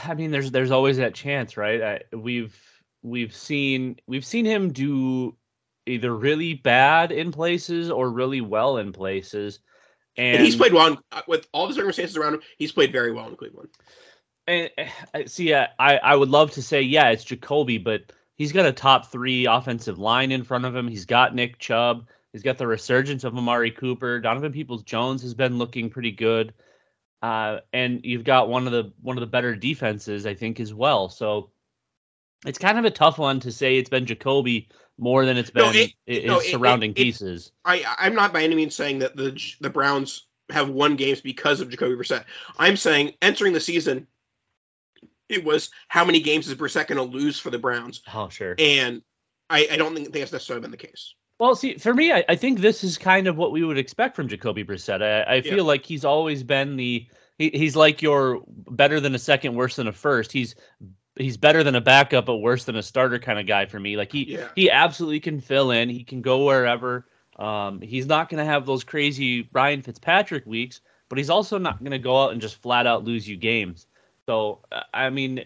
I 0.07 0.15
mean, 0.15 0.31
there's 0.31 0.53
there's 0.53 0.71
always 0.71 0.99
that 0.99 1.15
chance, 1.15 1.57
right? 1.57 1.83
I, 1.83 2.17
we've 2.17 2.57
we've 3.03 3.35
seen 3.35 3.97
we've 4.07 4.25
seen 4.25 4.45
him 4.45 4.73
do 4.73 5.37
either 5.87 6.15
really 6.15 6.55
bad 6.55 7.13
in 7.13 7.33
places 7.33 7.91
or 7.91 8.09
really 8.09 8.41
well 8.41 8.79
in 8.79 8.93
places. 8.93 9.59
And, 10.17 10.37
and 10.37 10.45
he's 10.45 10.57
played 10.57 10.73
well 10.73 10.87
in, 10.89 10.99
uh, 11.13 11.23
with 11.27 11.49
all 11.53 11.67
the 11.67 11.75
circumstances 11.75 12.17
around 12.17 12.35
him. 12.35 12.43
He's 12.59 12.73
played 12.73 12.93
very 12.93 13.13
well 13.13 13.29
in 13.29 13.37
Cleveland. 13.37 13.71
And 14.47 14.71
uh, 14.79 15.21
see, 15.27 15.55
I 15.55 15.69
I 15.79 16.15
would 16.15 16.29
love 16.29 16.53
to 16.53 16.63
say 16.63 16.83
yeah, 16.83 17.11
it's 17.11 17.25
Jacoby, 17.25 17.79
but 17.79 18.13
he's 18.37 18.53
got 18.53 18.67
a 18.67 18.73
top 18.73 19.11
three 19.11 19.47
offensive 19.47 19.99
line 19.99 20.33
in 20.33 20.45
front 20.45 20.65
of 20.65 20.77
him. 20.77 20.89
He's 20.89 21.07
got 21.07 21.35
Nick 21.35 21.59
Chubb. 21.59 22.07
He's 22.33 22.43
got 22.43 22.59
the 22.59 22.67
resurgence 22.67 23.25
of 23.25 23.37
Amari 23.37 23.71
Cooper. 23.71 24.21
Donovan 24.21 24.53
Peoples 24.53 24.83
Jones 24.83 25.23
has 25.23 25.35
been 25.35 25.57
looking 25.57 25.91
pretty 25.91 26.11
good. 26.11 26.53
Uh, 27.23 27.61
and 27.73 28.01
you've 28.05 28.25
got 28.25 28.49
one 28.49 28.67
of 28.67 28.73
the 28.73 28.93
one 29.01 29.17
of 29.17 29.21
the 29.21 29.27
better 29.27 29.55
defenses, 29.55 30.27
I 30.27 30.35
think, 30.35 30.61
as 30.61 30.75
well. 30.75 31.09
So 31.09 31.51
it's 32.45 32.59
kind 32.59 32.79
of 32.79 32.85
a 32.85 32.91
tough 32.91 33.19
one 33.19 33.41
to 33.41 33.53
say 33.53 33.77
it's 33.77 33.89
been 33.89 34.05
Jacoby 34.05 34.69
more 34.99 35.25
than 35.27 35.37
it's 35.37 35.51
been 35.51 35.73
no, 35.73 35.85
it, 36.07 36.25
no, 36.27 36.41
surrounding 36.41 36.91
it, 36.91 36.99
it, 36.99 37.03
pieces. 37.03 37.53
I 37.65 37.85
I'm 37.99 38.15
not 38.15 38.33
by 38.33 38.43
any 38.43 38.55
means 38.55 38.75
saying 38.75 39.01
that 39.01 39.17
the 39.17 39.41
the 39.61 39.71
Browns 39.71 40.27
have 40.51 40.69
won 40.69 40.97
games 40.97 41.21
because 41.21 41.61
of 41.61 41.71
Jacoby 41.71 41.95
Brissett. 41.95 42.25
I'm 42.59 42.77
saying 42.77 43.15
entering 43.23 43.53
the 43.53 43.61
season, 43.61 44.07
it 45.29 45.45
was 45.45 45.71
how 45.89 46.05
many 46.05 46.21
games 46.21 46.49
is 46.49 46.55
Brissett 46.55 46.87
going 46.87 46.97
to 46.97 47.17
lose 47.17 47.39
for 47.39 47.51
the 47.51 47.59
Browns? 47.59 48.03
Oh, 48.13 48.29
sure. 48.29 48.55
And 48.59 49.03
I, 49.49 49.69
I 49.73 49.77
don't 49.77 49.95
think, 49.95 50.07
think 50.07 50.21
that's 50.21 50.33
necessarily 50.33 50.63
been 50.63 50.71
the 50.71 50.77
case. 50.77 51.15
Well, 51.39 51.57
see, 51.57 51.79
for 51.79 51.93
me, 51.93 52.13
I, 52.13 52.25
I, 52.29 52.37
think 52.37 52.61
this 52.61 52.85
is 52.85 52.97
kind 52.97 53.27
of 53.27 53.37
what 53.37 53.51
we 53.51 53.65
would 53.65 53.79
expect 53.79 54.15
from 54.15 54.29
Jacoby 54.29 54.65
Brissett. 54.65 55.03
I, 55.03 55.37
I 55.37 55.41
feel 55.41 55.57
yeah. 55.57 55.63
like 55.63 55.85
he's 55.85 56.05
always 56.05 56.43
been 56.43 56.77
the 56.77 57.09
he, 57.39 57.51
he's 57.53 57.75
like 57.75 58.03
your 58.03 58.43
better 58.47 59.01
than 59.01 59.15
a 59.15 59.19
second, 59.19 59.55
worse 59.57 59.77
than 59.77 59.89
a 59.89 59.93
first. 59.93 60.31
He's 60.31 60.55
he's 61.17 61.37
better 61.37 61.63
than 61.63 61.75
a 61.75 61.81
backup, 61.81 62.27
but 62.27 62.37
worse 62.37 62.65
than 62.65 62.77
a 62.77 62.83
starter 62.83 63.19
kind 63.19 63.39
of 63.39 63.47
guy 63.47 63.67
for 63.67 63.79
me. 63.79 63.97
Like 63.97 64.13
he 64.13 64.33
yeah. 64.35 64.49
he 64.55 64.71
absolutely 64.71 65.21
can 65.21 65.41
fill 65.41 65.71
in. 65.71 65.89
He 65.89 66.05
can 66.05 66.23
go 66.23 66.45
wherever. 66.45 67.07
Um, 67.37 67.81
he's 67.81 68.07
not 68.07 68.29
going 68.29 68.39
to 68.39 68.45
have 68.45 68.67
those 68.67 68.85
crazy 68.85 69.49
Ryan 69.53 69.83
Fitzpatrick 69.83 70.47
weeks, 70.47 70.81
but 71.09 71.19
he's 71.19 71.31
also 71.31 71.59
not 71.59 71.81
going 71.81 71.91
to 71.91 71.99
go 71.99 72.23
out 72.23 72.33
and 72.33 72.41
just 72.41 72.57
flat 72.57 72.87
out 72.87 73.05
lose 73.05 73.29
you 73.29 73.37
games. 73.37 73.87
So 74.27 74.61
I 74.93 75.11
mean, 75.11 75.45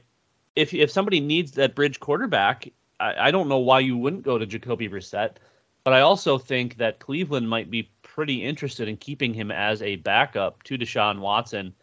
if 0.56 0.74
if 0.74 0.90
somebody 0.90 1.20
needs 1.20 1.52
that 1.52 1.74
bridge 1.74 2.00
quarterback, 2.00 2.68
I, 3.00 3.28
I 3.28 3.30
don't 3.30 3.48
know 3.48 3.58
why 3.58 3.80
you 3.80 3.96
wouldn't 3.96 4.22
go 4.22 4.38
to 4.38 4.46
Jacoby 4.46 4.88
Brissett. 4.88 5.36
But 5.84 5.94
I 5.94 6.00
also 6.00 6.36
think 6.36 6.76
that 6.78 6.98
Cleveland 6.98 7.48
might 7.48 7.70
be 7.70 7.90
pretty 8.02 8.44
interested 8.44 8.88
in 8.88 8.98
keeping 8.98 9.32
him 9.32 9.50
as 9.50 9.80
a 9.80 9.96
backup 9.96 10.62
to 10.64 10.76
Deshaun 10.76 11.20
Watson, 11.20 11.74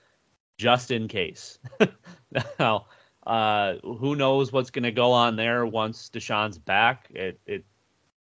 just 0.60 0.92
in 0.92 1.08
case. 1.08 1.58
now, 2.60 2.86
uh, 3.25 3.75
who 3.84 4.15
knows 4.15 4.51
what's 4.51 4.70
going 4.70 4.84
to 4.84 4.91
go 4.91 5.12
on 5.12 5.36
there 5.36 5.65
once 5.65 6.10
Deshaun's 6.10 6.58
back? 6.58 7.08
It 7.12 7.39
it 7.46 7.65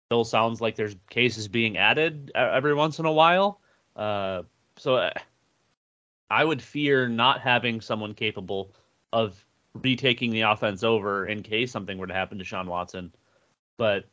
still 0.07 0.23
sounds 0.23 0.61
like 0.61 0.75
there's 0.75 0.95
cases 1.09 1.47
being 1.47 1.77
added 1.77 2.31
every 2.35 2.73
once 2.73 2.99
in 2.99 3.05
a 3.05 3.11
while. 3.11 3.61
Uh, 3.95 4.43
so 4.77 4.95
uh, 4.95 5.11
I 6.29 6.43
would 6.43 6.61
fear 6.61 7.07
not 7.07 7.41
having 7.41 7.81
someone 7.81 8.13
capable 8.13 8.73
of 9.13 9.43
retaking 9.73 10.31
the 10.31 10.41
offense 10.41 10.83
over 10.83 11.25
in 11.25 11.43
case 11.43 11.71
something 11.71 11.97
were 11.97 12.07
to 12.07 12.13
happen 12.13 12.37
to 12.39 12.43
Sean 12.43 12.67
Watson. 12.67 13.13
But 13.77 14.05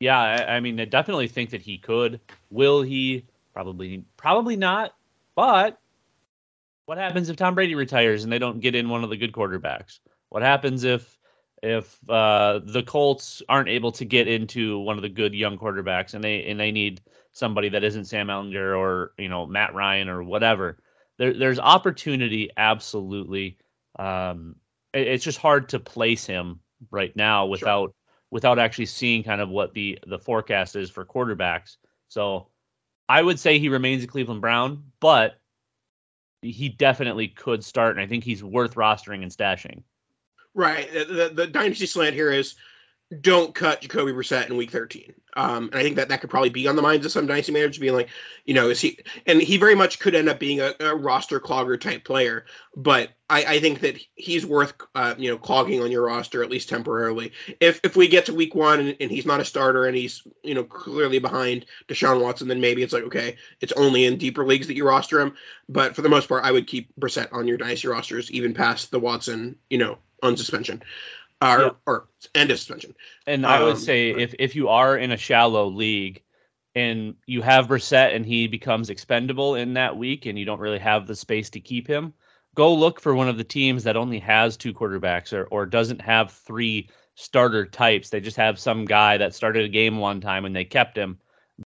yeah, 0.00 0.18
I, 0.18 0.56
I, 0.56 0.60
mean, 0.60 0.78
I 0.80 0.84
definitely 0.84 1.28
think 1.28 1.50
that 1.50 1.62
he 1.62 1.78
could. 1.78 2.20
Will 2.50 2.82
he? 2.82 3.24
Probably, 3.52 4.04
probably 4.16 4.56
not. 4.56 4.94
But 5.36 5.80
what 6.86 6.98
happens 6.98 7.28
if 7.28 7.36
Tom 7.36 7.54
Brady 7.54 7.74
retires 7.74 8.24
and 8.24 8.32
they 8.32 8.38
don't 8.38 8.60
get 8.60 8.74
in 8.74 8.88
one 8.88 9.04
of 9.04 9.10
the 9.10 9.16
good 9.16 9.32
quarterbacks? 9.32 10.00
What 10.28 10.42
happens 10.42 10.84
if 10.84 11.18
if 11.62 11.98
uh, 12.10 12.60
the 12.64 12.82
Colts 12.82 13.42
aren't 13.48 13.68
able 13.68 13.92
to 13.92 14.04
get 14.04 14.28
into 14.28 14.78
one 14.80 14.96
of 14.96 15.02
the 15.02 15.08
good 15.08 15.34
young 15.34 15.58
quarterbacks 15.58 16.14
and 16.14 16.22
they 16.22 16.44
and 16.44 16.58
they 16.58 16.72
need 16.72 17.00
somebody 17.32 17.70
that 17.70 17.84
isn't 17.84 18.06
Sam 18.06 18.28
Ehlinger 18.28 18.78
or 18.78 19.12
you 19.18 19.28
know 19.28 19.46
Matt 19.46 19.74
Ryan 19.74 20.08
or 20.08 20.22
whatever? 20.22 20.78
There, 21.18 21.32
there's 21.32 21.60
opportunity, 21.60 22.50
absolutely. 22.56 23.58
Um, 23.98 24.56
it, 24.92 25.06
it's 25.06 25.24
just 25.24 25.38
hard 25.38 25.70
to 25.70 25.78
place 25.78 26.26
him 26.26 26.60
right 26.90 27.14
now 27.14 27.46
without 27.46 27.88
sure 27.88 27.94
without 28.34 28.58
actually 28.58 28.86
seeing 28.86 29.22
kind 29.22 29.40
of 29.40 29.48
what 29.48 29.74
the 29.74 29.96
the 30.08 30.18
forecast 30.18 30.74
is 30.74 30.90
for 30.90 31.04
quarterbacks. 31.04 31.76
So 32.08 32.48
I 33.08 33.22
would 33.22 33.38
say 33.38 33.60
he 33.60 33.68
remains 33.68 34.02
a 34.02 34.08
Cleveland 34.08 34.40
Brown, 34.40 34.90
but 34.98 35.38
he 36.50 36.68
definitely 36.68 37.28
could 37.28 37.64
start, 37.64 37.96
and 37.96 38.04
I 38.04 38.06
think 38.06 38.24
he's 38.24 38.42
worth 38.42 38.74
rostering 38.74 39.22
and 39.22 39.30
stashing. 39.30 39.82
Right. 40.54 40.92
The, 40.92 41.04
the, 41.04 41.28
the 41.34 41.46
dynasty 41.46 41.86
slant 41.86 42.14
here 42.14 42.30
is 42.30 42.54
don't 43.20 43.54
cut 43.54 43.80
Jacoby 43.80 44.12
Brissett 44.12 44.48
in 44.48 44.56
week 44.56 44.70
13. 44.70 45.12
Um, 45.36 45.64
and 45.66 45.74
I 45.74 45.82
think 45.82 45.96
that 45.96 46.08
that 46.08 46.20
could 46.20 46.30
probably 46.30 46.50
be 46.50 46.68
on 46.68 46.76
the 46.76 46.82
minds 46.82 47.04
of 47.04 47.12
some 47.12 47.26
dynasty 47.26 47.52
managers 47.52 47.78
being 47.78 47.92
like, 47.92 48.08
you 48.44 48.54
know, 48.54 48.70
is 48.70 48.80
he, 48.80 48.98
and 49.26 49.42
he 49.42 49.56
very 49.56 49.74
much 49.74 49.98
could 49.98 50.14
end 50.14 50.28
up 50.28 50.38
being 50.38 50.60
a, 50.60 50.74
a 50.80 50.94
roster 50.94 51.40
clogger 51.40 51.78
type 51.80 52.04
player. 52.04 52.46
But 52.76 53.10
I, 53.28 53.44
I 53.44 53.60
think 53.60 53.80
that 53.80 53.98
he's 54.14 54.46
worth, 54.46 54.74
uh, 54.94 55.14
you 55.18 55.30
know, 55.30 55.36
clogging 55.36 55.82
on 55.82 55.90
your 55.90 56.06
roster 56.06 56.42
at 56.42 56.50
least 56.50 56.68
temporarily. 56.68 57.32
If 57.60 57.80
if 57.82 57.96
we 57.96 58.06
get 58.06 58.26
to 58.26 58.34
week 58.34 58.54
one 58.54 58.80
and, 58.80 58.96
and 59.00 59.10
he's 59.10 59.26
not 59.26 59.40
a 59.40 59.44
starter 59.44 59.86
and 59.86 59.96
he's, 59.96 60.22
you 60.42 60.54
know, 60.54 60.64
clearly 60.64 61.18
behind 61.18 61.66
Deshaun 61.88 62.22
Watson, 62.22 62.48
then 62.48 62.60
maybe 62.60 62.82
it's 62.82 62.92
like, 62.92 63.04
okay, 63.04 63.36
it's 63.60 63.72
only 63.72 64.04
in 64.04 64.18
deeper 64.18 64.46
leagues 64.46 64.68
that 64.68 64.76
you 64.76 64.86
roster 64.86 65.20
him. 65.20 65.34
But 65.68 65.96
for 65.96 66.02
the 66.02 66.08
most 66.08 66.28
part, 66.28 66.44
I 66.44 66.52
would 66.52 66.66
keep 66.66 66.94
Brissett 66.98 67.32
on 67.32 67.48
your 67.48 67.58
dynasty 67.58 67.88
rosters 67.88 68.30
even 68.30 68.54
past 68.54 68.90
the 68.92 69.00
Watson, 69.00 69.56
you 69.68 69.78
know, 69.78 69.98
unsuspension 70.22 70.80
or, 71.44 71.60
yeah. 71.60 71.70
or 71.86 72.08
end 72.34 72.50
of 72.50 72.58
suspension. 72.58 72.94
And 73.26 73.46
I 73.46 73.62
would 73.62 73.74
um, 73.74 73.80
say 73.80 74.10
if 74.10 74.34
if 74.38 74.56
you 74.56 74.68
are 74.68 74.96
in 74.96 75.12
a 75.12 75.16
shallow 75.16 75.66
league 75.66 76.22
and 76.74 77.14
you 77.26 77.42
have 77.42 77.68
Brissett 77.68 78.14
and 78.14 78.26
he 78.26 78.46
becomes 78.48 78.90
expendable 78.90 79.54
in 79.54 79.74
that 79.74 79.96
week 79.96 80.26
and 80.26 80.38
you 80.38 80.44
don't 80.44 80.60
really 80.60 80.78
have 80.78 81.06
the 81.06 81.14
space 81.14 81.50
to 81.50 81.60
keep 81.60 81.86
him, 81.86 82.12
go 82.54 82.74
look 82.74 83.00
for 83.00 83.14
one 83.14 83.28
of 83.28 83.38
the 83.38 83.44
teams 83.44 83.84
that 83.84 83.96
only 83.96 84.18
has 84.18 84.56
two 84.56 84.74
quarterbacks 84.74 85.32
or, 85.32 85.44
or 85.44 85.66
doesn't 85.66 86.00
have 86.00 86.32
three 86.32 86.88
starter 87.14 87.64
types. 87.64 88.10
They 88.10 88.20
just 88.20 88.36
have 88.36 88.58
some 88.58 88.84
guy 88.84 89.18
that 89.18 89.34
started 89.34 89.64
a 89.64 89.68
game 89.68 89.98
one 89.98 90.20
time 90.20 90.44
and 90.44 90.54
they 90.54 90.64
kept 90.64 90.96
him 90.96 91.18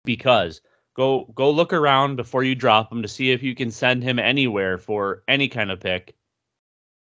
because 0.05 0.61
go 0.95 1.25
go 1.35 1.51
look 1.51 1.73
around 1.73 2.17
before 2.17 2.45
you 2.45 2.55
drop 2.55 2.93
him 2.93 3.03
to 3.03 3.09
see 3.09 3.33
if 3.33 3.43
you 3.43 3.55
can 3.55 3.71
send 3.71 4.03
him 4.03 4.19
anywhere 4.19 4.79
for 4.79 5.23
any 5.27 5.49
kind 5.49 5.71
of 5.71 5.81
pick 5.81 6.15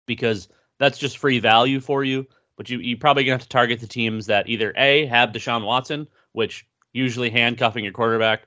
because 0.06 0.50
that's 0.80 0.98
just 0.98 1.18
free 1.18 1.40
value 1.40 1.80
for 1.80 2.04
you 2.04 2.28
but 2.58 2.70
you 2.70 2.80
you 2.80 2.98
probably 2.98 3.24
gonna 3.24 3.36
have 3.36 3.44
to 3.44 3.50
target 3.50 3.80
the 3.80 3.88
teams 3.88 4.28
that 4.28 4.50
either 4.50 4.74
a 4.78 5.06
have 5.06 5.30
Deshaun 5.30 5.66
Watson, 5.66 6.08
which 6.32 6.66
usually 6.94 7.30
handcuffing 7.30 7.84
your 7.84 7.94
quarterback 7.94 8.44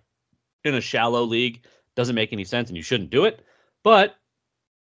in 0.64 0.74
a 0.74 0.80
shallow 0.80 1.22
league 1.24 1.64
doesn't 1.94 2.14
make 2.14 2.32
any 2.32 2.44
sense, 2.44 2.68
and 2.70 2.76
you 2.76 2.82
shouldn't 2.82 3.10
do 3.10 3.24
it. 3.24 3.44
But 3.82 4.16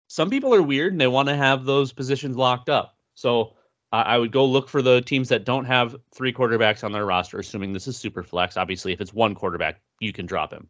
some 0.08 0.30
people 0.30 0.54
are 0.54 0.62
weird 0.62 0.92
and 0.92 1.00
they 1.00 1.06
want 1.06 1.28
to 1.28 1.36
have 1.36 1.64
those 1.64 1.92
positions 1.92 2.36
locked 2.36 2.68
up. 2.68 2.96
So 3.14 3.54
uh, 3.92 4.02
I 4.06 4.18
would 4.18 4.32
go 4.32 4.44
look 4.44 4.68
for 4.68 4.82
the 4.82 5.00
teams 5.00 5.28
that 5.30 5.44
don't 5.44 5.64
have 5.64 5.96
three 6.14 6.32
quarterbacks 6.32 6.84
on 6.84 6.92
their 6.92 7.06
roster, 7.06 7.38
assuming 7.38 7.72
this 7.72 7.86
is 7.86 7.96
super 7.96 8.22
flex. 8.22 8.56
Obviously, 8.56 8.92
if 8.92 9.00
it's 9.00 9.14
one 9.14 9.34
quarterback, 9.34 9.80
you 10.00 10.12
can 10.12 10.26
drop 10.26 10.52
him. 10.52 10.68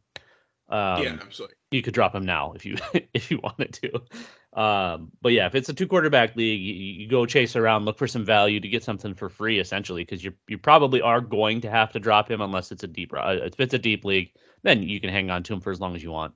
Um, 0.68 1.02
yeah, 1.02 1.16
absolutely. 1.20 1.56
You 1.70 1.82
could 1.82 1.94
drop 1.94 2.14
him 2.14 2.24
now 2.24 2.52
if 2.52 2.64
you 2.64 2.76
if 3.14 3.30
you 3.30 3.40
wanted 3.42 3.72
to. 3.74 4.02
Um, 4.54 5.10
but 5.20 5.32
yeah, 5.32 5.46
if 5.46 5.56
it's 5.56 5.68
a 5.68 5.74
two 5.74 5.88
quarterback 5.88 6.36
league, 6.36 6.60
you, 6.60 6.74
you, 6.74 7.08
go 7.08 7.26
chase 7.26 7.56
around, 7.56 7.84
look 7.84 7.98
for 7.98 8.06
some 8.06 8.24
value 8.24 8.60
to 8.60 8.68
get 8.68 8.84
something 8.84 9.12
for 9.12 9.28
free, 9.28 9.58
essentially, 9.58 10.02
because 10.02 10.22
you 10.22 10.32
you 10.46 10.58
probably 10.58 11.00
are 11.02 11.20
going 11.20 11.60
to 11.62 11.70
have 11.70 11.90
to 11.92 11.98
drop 11.98 12.30
him 12.30 12.40
unless 12.40 12.70
it's 12.70 12.84
a 12.84 12.86
deep 12.86 13.12
uh, 13.12 13.36
if 13.42 13.58
it's 13.58 13.74
a 13.74 13.78
deep 13.78 14.04
league, 14.04 14.30
then 14.62 14.84
you 14.84 15.00
can 15.00 15.10
hang 15.10 15.28
on 15.28 15.42
to 15.42 15.54
him 15.54 15.60
for 15.60 15.72
as 15.72 15.80
long 15.80 15.96
as 15.96 16.04
you 16.04 16.12
want. 16.12 16.34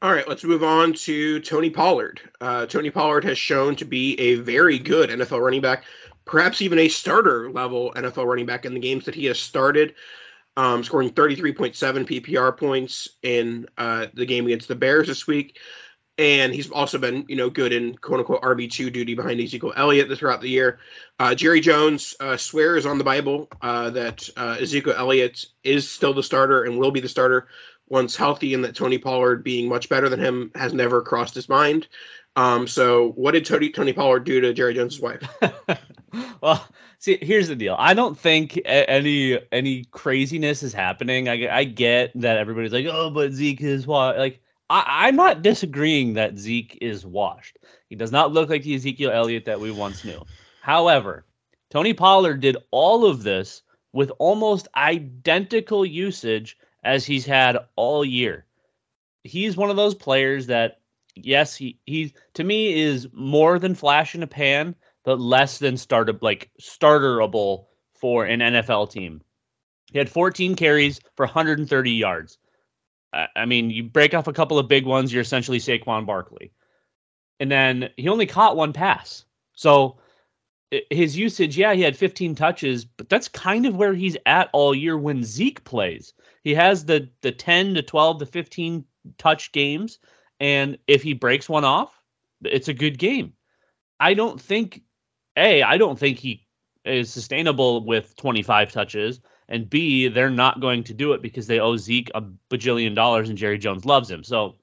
All 0.00 0.12
right, 0.12 0.28
let's 0.28 0.44
move 0.44 0.62
on 0.62 0.92
to 0.92 1.40
Tony 1.40 1.70
Pollard. 1.70 2.20
Uh, 2.40 2.66
Tony 2.66 2.90
Pollard 2.90 3.24
has 3.24 3.36
shown 3.36 3.74
to 3.76 3.84
be 3.84 4.14
a 4.20 4.36
very 4.36 4.78
good 4.78 5.10
NFL 5.10 5.40
running 5.40 5.60
back, 5.60 5.82
perhaps 6.24 6.62
even 6.62 6.78
a 6.78 6.86
starter 6.86 7.50
level 7.50 7.92
NFL 7.96 8.26
running 8.26 8.46
back 8.46 8.64
in 8.64 8.74
the 8.74 8.78
games 8.78 9.06
that 9.06 9.16
he 9.16 9.24
has 9.24 9.40
started, 9.40 9.96
um, 10.56 10.84
scoring 10.84 11.10
33.7 11.10 12.06
PPR 12.06 12.56
points 12.56 13.08
in 13.24 13.66
uh, 13.76 14.06
the 14.14 14.24
game 14.24 14.46
against 14.46 14.68
the 14.68 14.76
Bears 14.76 15.08
this 15.08 15.26
week. 15.26 15.58
And 16.18 16.52
he's 16.52 16.70
also 16.70 16.98
been, 16.98 17.24
you 17.28 17.36
know, 17.36 17.48
good 17.48 17.72
in 17.72 17.96
quote 17.96 18.18
unquote 18.20 18.42
RB 18.42 18.70
two 18.70 18.90
duty 18.90 19.14
behind 19.14 19.40
Ezekiel 19.40 19.72
Elliott 19.76 20.18
throughout 20.18 20.40
the 20.40 20.50
year. 20.50 20.80
Uh, 21.18 21.34
Jerry 21.34 21.60
Jones 21.60 22.16
uh, 22.18 22.36
swears 22.36 22.86
on 22.86 22.98
the 22.98 23.04
Bible 23.04 23.48
uh, 23.62 23.90
that 23.90 24.28
uh, 24.36 24.56
Ezekiel 24.60 24.94
Elliott 24.96 25.46
is 25.62 25.88
still 25.88 26.14
the 26.14 26.22
starter 26.22 26.64
and 26.64 26.78
will 26.78 26.90
be 26.90 27.00
the 27.00 27.08
starter 27.08 27.46
once 27.88 28.16
healthy, 28.16 28.54
and 28.54 28.64
that 28.64 28.74
Tony 28.74 28.98
Pollard 28.98 29.44
being 29.44 29.68
much 29.68 29.88
better 29.88 30.08
than 30.08 30.20
him 30.20 30.50
has 30.54 30.74
never 30.74 31.02
crossed 31.02 31.34
his 31.34 31.48
mind. 31.48 31.86
Um, 32.36 32.66
so, 32.68 33.10
what 33.10 33.32
did 33.32 33.46
Tony 33.46 33.70
Tony 33.70 33.92
Pollard 33.92 34.24
do 34.24 34.40
to 34.40 34.52
Jerry 34.52 34.74
Jones's 34.74 35.00
wife? 35.00 35.22
well, 36.40 36.66
see, 36.98 37.18
here's 37.20 37.48
the 37.48 37.56
deal. 37.56 37.74
I 37.78 37.94
don't 37.94 38.18
think 38.18 38.60
any 38.64 39.38
any 39.50 39.84
craziness 39.84 40.62
is 40.62 40.72
happening. 40.72 41.28
I, 41.28 41.48
I 41.48 41.64
get 41.64 42.12
that 42.20 42.38
everybody's 42.38 42.72
like, 42.72 42.86
oh, 42.86 43.10
but 43.10 43.32
Zeke 43.32 43.60
is 43.62 43.86
what 43.86 44.18
like. 44.18 44.40
I, 44.70 45.06
I'm 45.06 45.16
not 45.16 45.42
disagreeing 45.42 46.14
that 46.14 46.38
Zeke 46.38 46.78
is 46.80 47.04
washed. 47.04 47.58
He 47.88 47.96
does 47.96 48.12
not 48.12 48.32
look 48.32 48.50
like 48.50 48.62
the 48.62 48.74
Ezekiel 48.74 49.10
Elliott 49.10 49.46
that 49.46 49.60
we 49.60 49.70
once 49.70 50.04
knew. 50.04 50.22
However, 50.60 51.24
Tony 51.70 51.94
Pollard 51.94 52.40
did 52.40 52.56
all 52.70 53.06
of 53.06 53.22
this 53.22 53.62
with 53.92 54.12
almost 54.18 54.68
identical 54.76 55.84
usage 55.84 56.58
as 56.84 57.04
he's 57.04 57.26
had 57.26 57.58
all 57.76 58.04
year. 58.04 58.44
He's 59.24 59.56
one 59.56 59.70
of 59.70 59.76
those 59.76 59.94
players 59.94 60.46
that, 60.46 60.80
yes, 61.14 61.56
he 61.56 61.78
he 61.84 62.14
to 62.34 62.44
me 62.44 62.80
is 62.80 63.08
more 63.12 63.58
than 63.58 63.74
flash 63.74 64.14
in 64.14 64.22
a 64.22 64.26
pan, 64.26 64.74
but 65.04 65.20
less 65.20 65.58
than 65.58 65.76
started 65.76 66.22
like 66.22 66.50
starterable 66.60 67.66
for 67.94 68.24
an 68.24 68.40
NFL 68.40 68.90
team. 68.90 69.22
He 69.90 69.98
had 69.98 70.10
14 70.10 70.54
carries 70.54 71.00
for 71.16 71.26
130 71.26 71.90
yards. 71.90 72.38
I 73.12 73.46
mean, 73.46 73.70
you 73.70 73.84
break 73.84 74.14
off 74.14 74.26
a 74.26 74.32
couple 74.32 74.58
of 74.58 74.68
big 74.68 74.84
ones, 74.84 75.12
you're 75.12 75.22
essentially 75.22 75.58
Saquon 75.58 76.06
Barkley. 76.06 76.52
And 77.40 77.50
then 77.50 77.90
he 77.96 78.08
only 78.08 78.26
caught 78.26 78.56
one 78.56 78.72
pass. 78.72 79.24
So 79.54 79.98
his 80.90 81.16
usage, 81.16 81.56
yeah, 81.56 81.74
he 81.74 81.82
had 81.82 81.96
15 81.96 82.34
touches, 82.34 82.84
but 82.84 83.08
that's 83.08 83.28
kind 83.28 83.66
of 83.66 83.76
where 83.76 83.94
he's 83.94 84.16
at 84.26 84.50
all 84.52 84.74
year 84.74 84.98
when 84.98 85.24
Zeke 85.24 85.64
plays. 85.64 86.12
He 86.44 86.54
has 86.54 86.84
the 86.84 87.10
the 87.22 87.32
10 87.32 87.74
to 87.74 87.82
12 87.82 88.20
to 88.20 88.26
15 88.26 88.84
touch 89.16 89.52
games, 89.52 89.98
and 90.40 90.78
if 90.86 91.02
he 91.02 91.14
breaks 91.14 91.48
one 91.48 91.64
off, 91.64 91.98
it's 92.44 92.68
a 92.68 92.74
good 92.74 92.98
game. 92.98 93.32
I 93.98 94.14
don't 94.14 94.40
think 94.40 94.82
a 95.36 95.62
I 95.62 95.78
don't 95.78 95.98
think 95.98 96.18
he 96.18 96.46
is 96.84 97.10
sustainable 97.10 97.84
with 97.84 98.16
25 98.16 98.72
touches, 98.72 99.20
and 99.48 99.68
B 99.68 100.08
they're 100.08 100.30
not 100.30 100.60
going 100.60 100.84
to 100.84 100.94
do 100.94 101.12
it 101.12 101.22
because 101.22 101.46
they 101.46 101.60
owe 101.60 101.76
Zeke 101.76 102.10
a 102.14 102.22
bajillion 102.50 102.94
dollars 102.94 103.28
and 103.28 103.38
Jerry 103.38 103.58
Jones 103.58 103.84
loves 103.84 104.10
him. 104.10 104.22
So 104.24 104.56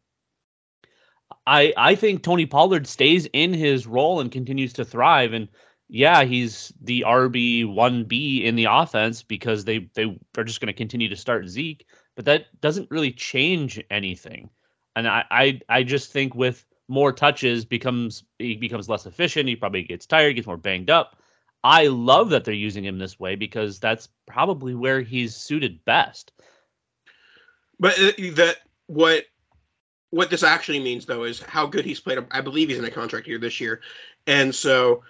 I 1.45 1.73
I 1.77 1.95
think 1.95 2.23
Tony 2.23 2.45
Pollard 2.45 2.87
stays 2.87 3.27
in 3.33 3.53
his 3.53 3.87
role 3.87 4.19
and 4.19 4.31
continues 4.31 4.73
to 4.73 4.85
thrive 4.85 5.33
and 5.33 5.47
yeah, 5.87 6.23
he's 6.23 6.73
the 6.81 7.03
RB 7.07 7.71
one 7.71 8.05
B 8.05 8.43
in 8.43 8.55
the 8.55 8.67
offense 8.69 9.21
because 9.23 9.65
they 9.65 9.89
they 9.93 10.19
are 10.37 10.43
just 10.43 10.59
going 10.59 10.67
to 10.67 10.73
continue 10.73 11.09
to 11.09 11.15
start 11.15 11.47
Zeke, 11.47 11.85
but 12.15 12.25
that 12.25 12.45
doesn't 12.61 12.89
really 12.89 13.11
change 13.11 13.83
anything. 13.91 14.49
And 14.95 15.07
I, 15.07 15.25
I 15.29 15.61
I 15.69 15.83
just 15.83 16.11
think 16.11 16.33
with 16.33 16.65
more 16.87 17.11
touches 17.11 17.65
becomes 17.65 18.23
he 18.39 18.55
becomes 18.55 18.89
less 18.89 19.05
efficient. 19.05 19.47
He 19.49 19.55
probably 19.55 19.83
gets 19.83 20.05
tired, 20.05 20.35
gets 20.35 20.47
more 20.47 20.57
banged 20.57 20.89
up. 20.89 21.17
I 21.65 21.87
love 21.87 22.29
that 22.29 22.43
they're 22.43 22.53
using 22.53 22.85
him 22.85 22.99
this 22.99 23.19
way 23.19 23.35
because 23.35 23.79
that's 23.79 24.07
probably 24.27 24.75
where 24.75 25.01
he's 25.01 25.35
suited 25.35 25.83
best. 25.83 26.31
But 27.79 27.99
uh, 27.99 28.11
that 28.35 28.57
what 28.85 29.25
what 30.11 30.29
this 30.29 30.43
actually 30.43 30.79
means 30.79 31.07
though 31.07 31.23
is 31.23 31.41
how 31.41 31.65
good 31.65 31.83
he's 31.83 31.99
played. 31.99 32.19
I 32.29 32.41
believe 32.41 32.69
he's 32.69 32.77
in 32.77 32.85
a 32.85 32.91
contract 32.91 33.27
year 33.27 33.39
this 33.39 33.59
year, 33.59 33.81
and 34.27 34.53
so 34.53 35.01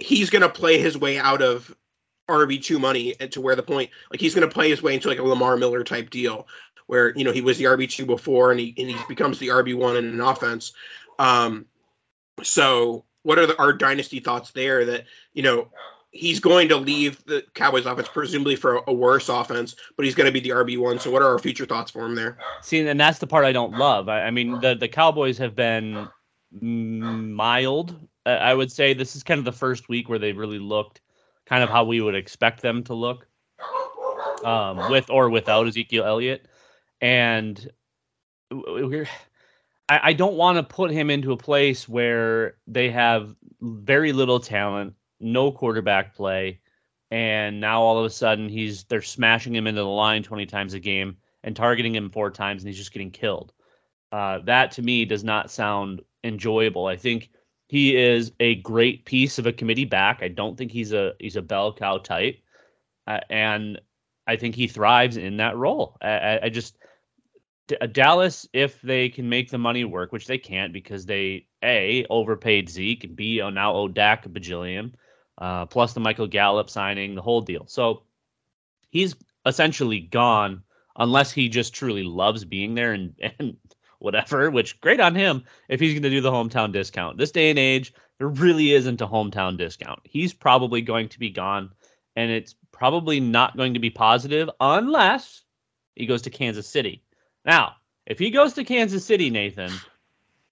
he's 0.00 0.30
going 0.30 0.42
to 0.42 0.48
play 0.48 0.78
his 0.80 0.98
way 0.98 1.16
out 1.16 1.42
of 1.42 1.72
RB2 2.28 2.80
money 2.80 3.14
to 3.14 3.40
where 3.40 3.54
the 3.54 3.62
point, 3.62 3.90
like 4.10 4.20
he's 4.20 4.34
going 4.34 4.46
to 4.46 4.52
play 4.52 4.68
his 4.68 4.82
way 4.82 4.94
into 4.94 5.06
like 5.06 5.20
a 5.20 5.22
Lamar 5.22 5.56
Miller 5.56 5.84
type 5.84 6.10
deal 6.10 6.48
where, 6.88 7.16
you 7.16 7.22
know, 7.22 7.32
he 7.32 7.40
was 7.40 7.56
the 7.56 7.64
RB2 7.64 8.04
before 8.04 8.50
and 8.50 8.58
he, 8.58 8.74
and 8.76 8.90
he 8.90 8.96
becomes 9.08 9.38
the 9.38 9.48
RB1 9.48 9.96
in 9.96 10.06
an 10.06 10.20
offense. 10.20 10.72
Um, 11.20 11.66
so 12.42 13.04
what 13.22 13.38
are 13.38 13.46
the, 13.46 13.58
our 13.58 13.72
dynasty 13.72 14.20
thoughts 14.20 14.50
there 14.50 14.84
that, 14.86 15.04
you 15.32 15.42
know, 15.42 15.68
he's 16.12 16.40
going 16.40 16.68
to 16.68 16.76
leave 16.76 17.24
the 17.24 17.44
Cowboys 17.54 17.86
offense 17.86 18.08
presumably 18.08 18.56
for 18.56 18.82
a, 18.86 18.92
worse 18.92 19.28
offense, 19.28 19.76
but 19.96 20.04
he's 20.04 20.14
going 20.14 20.26
to 20.26 20.32
be 20.32 20.40
the 20.40 20.50
RB1. 20.50 21.00
So 21.00 21.10
what 21.10 21.22
are 21.22 21.28
our 21.28 21.38
future 21.38 21.66
thoughts 21.66 21.90
for 21.90 22.04
him 22.04 22.14
there? 22.14 22.38
See, 22.62 22.86
and 22.86 22.98
that's 22.98 23.18
the 23.18 23.26
part 23.26 23.44
I 23.44 23.52
don't 23.52 23.74
love. 23.74 24.08
I, 24.08 24.22
I 24.22 24.30
mean, 24.30 24.60
the, 24.60 24.74
the 24.74 24.88
Cowboys 24.88 25.38
have 25.38 25.54
been 25.54 26.08
mild 26.52 27.96
I 28.26 28.52
would 28.52 28.70
say 28.70 28.92
this 28.92 29.16
is 29.16 29.22
kind 29.22 29.38
of 29.38 29.44
the 29.44 29.52
first 29.52 29.88
week 29.88 30.08
where 30.08 30.18
they 30.18 30.32
really 30.32 30.58
looked 30.58 31.00
kind 31.46 31.62
of 31.62 31.70
how 31.70 31.84
we 31.84 32.00
would 32.00 32.14
expect 32.14 32.60
them 32.60 32.84
to 32.84 32.94
look, 32.94 33.26
um, 34.44 34.90
with 34.90 35.10
or 35.10 35.30
without 35.30 35.66
Ezekiel 35.66 36.04
Elliott, 36.04 36.46
and 37.00 37.70
we're. 38.50 39.08
I, 39.88 40.00
I 40.02 40.12
don't 40.12 40.34
want 40.34 40.58
to 40.58 40.62
put 40.62 40.90
him 40.90 41.10
into 41.10 41.32
a 41.32 41.36
place 41.36 41.88
where 41.88 42.56
they 42.66 42.90
have 42.90 43.34
very 43.60 44.12
little 44.12 44.38
talent, 44.38 44.94
no 45.20 45.52
quarterback 45.52 46.14
play, 46.14 46.60
and 47.10 47.60
now 47.60 47.82
all 47.82 47.98
of 47.98 48.04
a 48.04 48.10
sudden 48.10 48.48
he's 48.48 48.84
they're 48.84 49.02
smashing 49.02 49.54
him 49.54 49.66
into 49.66 49.80
the 49.80 49.88
line 49.88 50.22
20 50.22 50.46
times 50.46 50.74
a 50.74 50.80
game 50.80 51.16
and 51.42 51.56
targeting 51.56 51.94
him 51.94 52.10
four 52.10 52.30
times 52.30 52.62
and 52.62 52.68
he's 52.68 52.78
just 52.78 52.92
getting 52.92 53.10
killed. 53.10 53.52
Uh, 54.12 54.38
that 54.44 54.72
to 54.72 54.82
me 54.82 55.04
does 55.04 55.24
not 55.24 55.50
sound 55.50 56.02
enjoyable. 56.24 56.86
I 56.86 56.96
think 56.96 57.30
he 57.68 57.96
is 57.96 58.32
a 58.40 58.56
great 58.56 59.04
piece 59.04 59.38
of 59.38 59.46
a 59.46 59.52
committee 59.52 59.84
back. 59.84 60.22
I 60.22 60.28
don't 60.28 60.56
think 60.56 60.72
he's 60.72 60.92
a 60.92 61.14
he's 61.20 61.36
a 61.36 61.42
bell 61.42 61.72
cow 61.72 61.98
type, 61.98 62.40
uh, 63.06 63.20
and 63.30 63.80
I 64.26 64.36
think 64.36 64.54
he 64.54 64.66
thrives 64.66 65.16
in 65.16 65.36
that 65.36 65.56
role. 65.56 65.96
I, 66.02 66.40
I 66.42 66.48
just 66.48 66.76
uh, 67.80 67.86
Dallas, 67.86 68.48
if 68.52 68.80
they 68.82 69.08
can 69.08 69.28
make 69.28 69.50
the 69.50 69.58
money 69.58 69.84
work, 69.84 70.12
which 70.12 70.26
they 70.26 70.38
can't 70.38 70.72
because 70.72 71.06
they 71.06 71.46
a 71.62 72.04
overpaid 72.10 72.68
Zeke 72.68 73.04
and 73.04 73.16
b 73.16 73.40
oh, 73.40 73.50
now 73.50 73.74
owe 73.74 73.88
Dak 73.88 74.26
a 74.26 74.28
bajillion, 74.28 74.92
uh, 75.40 75.66
plus 75.66 75.94
the 75.94 76.00
Michael 76.00 76.26
Gallup 76.26 76.70
signing, 76.70 77.14
the 77.14 77.22
whole 77.22 77.40
deal. 77.40 77.66
So 77.66 78.02
he's 78.90 79.16
essentially 79.46 80.00
gone 80.00 80.62
unless 80.96 81.32
he 81.32 81.48
just 81.48 81.74
truly 81.74 82.02
loves 82.02 82.44
being 82.44 82.74
there 82.74 82.92
and 82.92 83.14
and 83.38 83.56
whatever, 83.98 84.50
which 84.50 84.80
great 84.80 85.00
on 85.00 85.14
him 85.14 85.44
if 85.68 85.78
he's 85.78 85.92
going 85.92 86.02
to 86.02 86.10
do 86.10 86.20
the 86.20 86.30
hometown 86.30 86.72
discount. 86.72 87.18
This 87.18 87.32
day 87.32 87.50
and 87.50 87.58
age, 87.58 87.92
there 88.18 88.28
really 88.28 88.72
isn't 88.72 89.00
a 89.00 89.06
hometown 89.06 89.56
discount. 89.56 90.00
He's 90.04 90.32
probably 90.32 90.82
going 90.82 91.08
to 91.10 91.18
be 91.18 91.30
gone, 91.30 91.70
and 92.16 92.30
it's 92.30 92.54
probably 92.72 93.20
not 93.20 93.56
going 93.56 93.74
to 93.74 93.80
be 93.80 93.90
positive 93.90 94.50
unless 94.58 95.42
he 95.94 96.06
goes 96.06 96.22
to 96.22 96.30
Kansas 96.30 96.66
City. 96.66 97.02
Now, 97.44 97.76
if 98.06 98.18
he 98.18 98.30
goes 98.30 98.54
to 98.54 98.64
Kansas 98.64 99.04
City, 99.04 99.30
Nathan, 99.30 99.72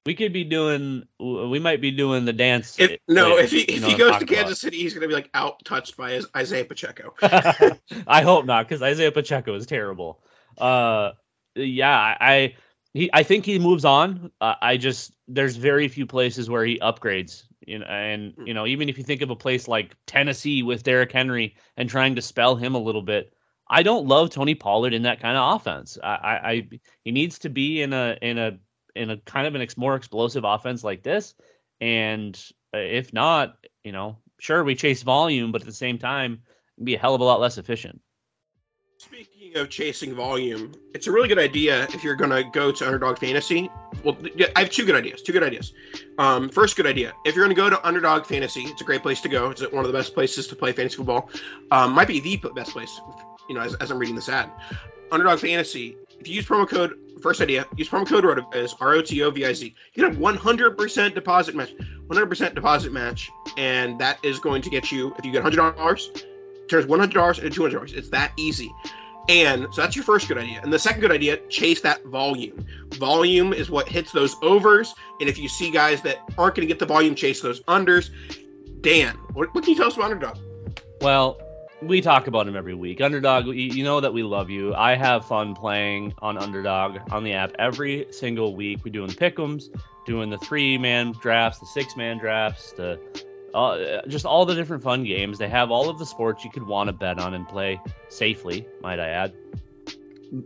we 0.06 0.14
could 0.14 0.32
be 0.32 0.44
doing 0.44 1.06
we 1.18 1.58
might 1.58 1.80
be 1.80 1.90
doing 1.90 2.24
the 2.24 2.32
dance. 2.32 2.78
If, 2.78 2.98
no, 3.08 3.36
if 3.36 3.50
he 3.50 3.60
if 3.60 3.84
he 3.84 3.96
goes 3.96 4.18
to 4.18 4.26
Kansas. 4.26 4.60
City, 4.60 4.78
he's 4.78 4.94
gonna 4.94 5.08
be 5.08 5.14
like 5.14 5.30
out 5.34 5.64
touched 5.64 5.96
by 5.96 6.12
his 6.12 6.26
Isaiah 6.36 6.64
Pacheco. 6.64 7.14
I 8.06 8.22
hope 8.22 8.46
not, 8.46 8.66
because 8.66 8.82
Isaiah 8.82 9.12
Pacheco 9.12 9.54
is 9.54 9.66
terrible. 9.66 10.22
Uh, 10.56 11.12
yeah, 11.54 12.16
I 12.20 12.54
he 12.94 13.10
I 13.12 13.22
think 13.22 13.44
he 13.44 13.58
moves 13.58 13.84
on. 13.84 14.30
Uh, 14.40 14.54
I 14.60 14.76
just 14.76 15.12
there's 15.26 15.56
very 15.56 15.88
few 15.88 16.06
places 16.06 16.48
where 16.48 16.64
he 16.64 16.78
upgrades. 16.78 17.44
You 17.66 17.80
know, 17.80 17.86
and 17.86 18.34
you 18.44 18.54
know, 18.54 18.66
even 18.66 18.88
if 18.88 18.96
you 18.96 19.04
think 19.04 19.20
of 19.20 19.28
a 19.28 19.36
place 19.36 19.68
like 19.68 19.94
Tennessee 20.06 20.62
with 20.62 20.84
Derrick 20.84 21.12
Henry 21.12 21.56
and 21.76 21.88
trying 21.88 22.16
to 22.16 22.22
spell 22.22 22.56
him 22.56 22.74
a 22.74 22.78
little 22.78 23.02
bit, 23.02 23.34
I 23.68 23.82
don't 23.82 24.06
love 24.06 24.30
Tony 24.30 24.54
Pollard 24.54 24.94
in 24.94 25.02
that 25.02 25.20
kind 25.20 25.36
of 25.36 25.56
offense. 25.56 25.98
I, 26.02 26.08
I, 26.08 26.50
I 26.50 26.68
he 27.04 27.12
needs 27.12 27.40
to 27.40 27.50
be 27.50 27.82
in 27.82 27.92
a 27.92 28.16
in 28.22 28.38
a 28.38 28.58
in 28.98 29.10
a 29.10 29.16
kind 29.16 29.46
of 29.46 29.54
an 29.54 29.62
ex, 29.62 29.76
more 29.76 29.94
explosive 29.94 30.44
offense 30.44 30.84
like 30.84 31.02
this, 31.02 31.34
and 31.80 32.38
uh, 32.74 32.78
if 32.78 33.12
not, 33.12 33.56
you 33.84 33.92
know, 33.92 34.18
sure 34.38 34.62
we 34.64 34.74
chase 34.74 35.02
volume, 35.02 35.52
but 35.52 35.62
at 35.62 35.66
the 35.66 35.72
same 35.72 35.98
time, 35.98 36.42
be 36.82 36.94
a 36.94 36.98
hell 36.98 37.14
of 37.14 37.20
a 37.20 37.24
lot 37.24 37.40
less 37.40 37.58
efficient. 37.58 38.00
Speaking 38.98 39.56
of 39.56 39.70
chasing 39.70 40.12
volume, 40.12 40.74
it's 40.92 41.06
a 41.06 41.12
really 41.12 41.28
good 41.28 41.38
idea 41.38 41.84
if 41.94 42.02
you're 42.02 42.16
going 42.16 42.30
to 42.30 42.42
go 42.50 42.72
to 42.72 42.84
Underdog 42.84 43.18
Fantasy. 43.18 43.70
Well, 44.02 44.18
I 44.56 44.60
have 44.60 44.70
two 44.70 44.84
good 44.84 44.96
ideas. 44.96 45.22
Two 45.22 45.32
good 45.32 45.44
ideas. 45.44 45.72
Um, 46.18 46.48
first, 46.48 46.76
good 46.76 46.86
idea. 46.86 47.12
If 47.24 47.36
you're 47.36 47.44
going 47.44 47.54
to 47.54 47.60
go 47.60 47.70
to 47.70 47.86
Underdog 47.86 48.26
Fantasy, 48.26 48.62
it's 48.62 48.80
a 48.80 48.84
great 48.84 49.02
place 49.02 49.20
to 49.20 49.28
go. 49.28 49.50
It's 49.50 49.62
one 49.62 49.84
of 49.84 49.86
the 49.86 49.96
best 49.96 50.14
places 50.14 50.48
to 50.48 50.56
play 50.56 50.72
fantasy 50.72 50.96
football. 50.96 51.30
Um, 51.70 51.92
might 51.92 52.08
be 52.08 52.18
the 52.18 52.36
best 52.56 52.72
place, 52.72 53.00
you 53.48 53.54
know, 53.54 53.60
as, 53.60 53.74
as 53.74 53.92
I'm 53.92 53.98
reading 53.98 54.16
this 54.16 54.28
ad. 54.28 54.50
Underdog 55.12 55.38
Fantasy 55.38 55.96
if 56.20 56.28
you 56.28 56.34
use 56.34 56.46
promo 56.46 56.68
code 56.68 56.94
first 57.20 57.40
idea, 57.40 57.66
use 57.76 57.88
promo 57.88 58.06
code 58.06 58.24
ROTOVIZ, 58.24 58.74
R 58.80 58.94
O 58.94 59.02
T 59.02 59.22
O 59.22 59.30
V 59.30 59.44
I 59.44 59.52
Z. 59.52 59.74
You 59.94 60.08
get 60.08 60.14
a 60.14 60.16
100% 60.16 61.14
deposit 61.14 61.54
match, 61.54 61.74
100% 62.08 62.54
deposit 62.54 62.92
match, 62.92 63.30
and 63.56 63.98
that 64.00 64.18
is 64.22 64.38
going 64.38 64.62
to 64.62 64.70
get 64.70 64.90
you 64.92 65.14
if 65.18 65.24
you 65.24 65.32
get 65.32 65.42
$100, 65.42 66.24
turns 66.68 66.86
$100 66.86 67.42
into 67.42 67.60
$200. 67.60 67.94
It's 67.94 68.08
that 68.10 68.32
easy. 68.36 68.72
And 69.28 69.66
so 69.72 69.82
that's 69.82 69.94
your 69.94 70.06
first 70.06 70.26
good 70.26 70.38
idea. 70.38 70.60
And 70.62 70.72
the 70.72 70.78
second 70.78 71.02
good 71.02 71.12
idea, 71.12 71.36
chase 71.48 71.82
that 71.82 72.02
volume. 72.06 72.64
Volume 72.94 73.52
is 73.52 73.70
what 73.70 73.86
hits 73.86 74.10
those 74.10 74.34
overs. 74.40 74.94
And 75.20 75.28
if 75.28 75.38
you 75.38 75.48
see 75.48 75.70
guys 75.70 76.00
that 76.02 76.16
aren't 76.38 76.54
going 76.54 76.66
to 76.66 76.72
get 76.72 76.78
the 76.78 76.86
volume, 76.86 77.14
chase 77.14 77.42
those 77.42 77.60
unders. 77.64 78.08
Dan, 78.80 79.16
what, 79.34 79.54
what 79.54 79.64
can 79.64 79.74
you 79.74 79.76
tell 79.76 79.88
us 79.88 79.96
about 79.96 80.12
underdog? 80.12 80.38
Well, 81.02 81.38
we 81.80 82.00
talk 82.00 82.26
about 82.26 82.48
him 82.48 82.56
every 82.56 82.74
week. 82.74 83.00
Underdog, 83.00 83.46
you 83.46 83.84
know 83.84 84.00
that 84.00 84.12
we 84.12 84.22
love 84.22 84.50
you. 84.50 84.74
I 84.74 84.94
have 84.94 85.24
fun 85.24 85.54
playing 85.54 86.14
on 86.18 86.36
Underdog 86.36 86.98
on 87.10 87.24
the 87.24 87.34
app 87.34 87.52
every 87.58 88.06
single 88.10 88.56
week. 88.56 88.84
We're 88.84 88.92
doing 88.92 89.10
pick'ems, 89.10 89.68
doing 90.04 90.30
the 90.30 90.38
three 90.38 90.76
man 90.78 91.12
drafts, 91.20 91.60
the 91.60 91.66
six 91.66 91.96
man 91.96 92.18
drafts, 92.18 92.72
the 92.72 93.00
uh, 93.54 94.02
just 94.08 94.26
all 94.26 94.44
the 94.44 94.54
different 94.54 94.82
fun 94.82 95.04
games. 95.04 95.38
They 95.38 95.48
have 95.48 95.70
all 95.70 95.88
of 95.88 95.98
the 95.98 96.06
sports 96.06 96.44
you 96.44 96.50
could 96.50 96.66
want 96.66 96.88
to 96.88 96.92
bet 96.92 97.18
on 97.18 97.34
and 97.34 97.46
play 97.48 97.80
safely, 98.08 98.66
might 98.82 98.98
I 98.98 99.08
add. 99.08 99.32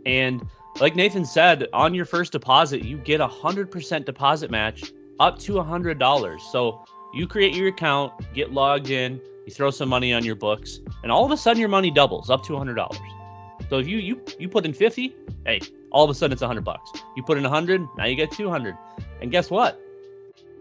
And 0.05 0.47
like 0.79 0.95
Nathan 0.95 1.25
said, 1.25 1.67
on 1.73 1.93
your 1.93 2.05
first 2.05 2.31
deposit, 2.31 2.83
you 2.83 2.97
get 2.97 3.21
a 3.21 3.27
hundred 3.27 3.71
percent 3.71 4.05
deposit 4.05 4.51
match 4.51 4.93
up 5.19 5.39
to 5.39 5.57
a 5.57 5.63
hundred 5.63 5.99
dollars. 5.99 6.43
So 6.51 6.85
you 7.13 7.27
create 7.27 7.55
your 7.55 7.67
account, 7.67 8.13
get 8.33 8.51
logged 8.51 8.89
in, 8.89 9.19
you 9.45 9.53
throw 9.53 9.71
some 9.71 9.89
money 9.89 10.13
on 10.13 10.23
your 10.23 10.35
books, 10.35 10.79
and 11.03 11.11
all 11.11 11.25
of 11.25 11.31
a 11.31 11.37
sudden 11.37 11.59
your 11.59 11.69
money 11.69 11.91
doubles 11.91 12.29
up 12.29 12.43
to 12.45 12.57
hundred 12.57 12.75
dollars. 12.75 12.99
So 13.69 13.79
if 13.79 13.87
you 13.87 13.97
you 13.97 14.21
you 14.39 14.49
put 14.49 14.65
in 14.65 14.73
fifty, 14.73 15.15
hey, 15.45 15.61
all 15.91 16.03
of 16.03 16.09
a 16.09 16.13
sudden 16.13 16.33
it's 16.33 16.41
hundred 16.41 16.63
bucks. 16.63 16.91
You 17.15 17.23
put 17.23 17.37
in 17.37 17.43
hundred, 17.43 17.81
now 17.97 18.05
you 18.05 18.15
get 18.15 18.31
two 18.31 18.49
hundred. 18.49 18.77
And 19.21 19.31
guess 19.31 19.49
what? 19.49 19.79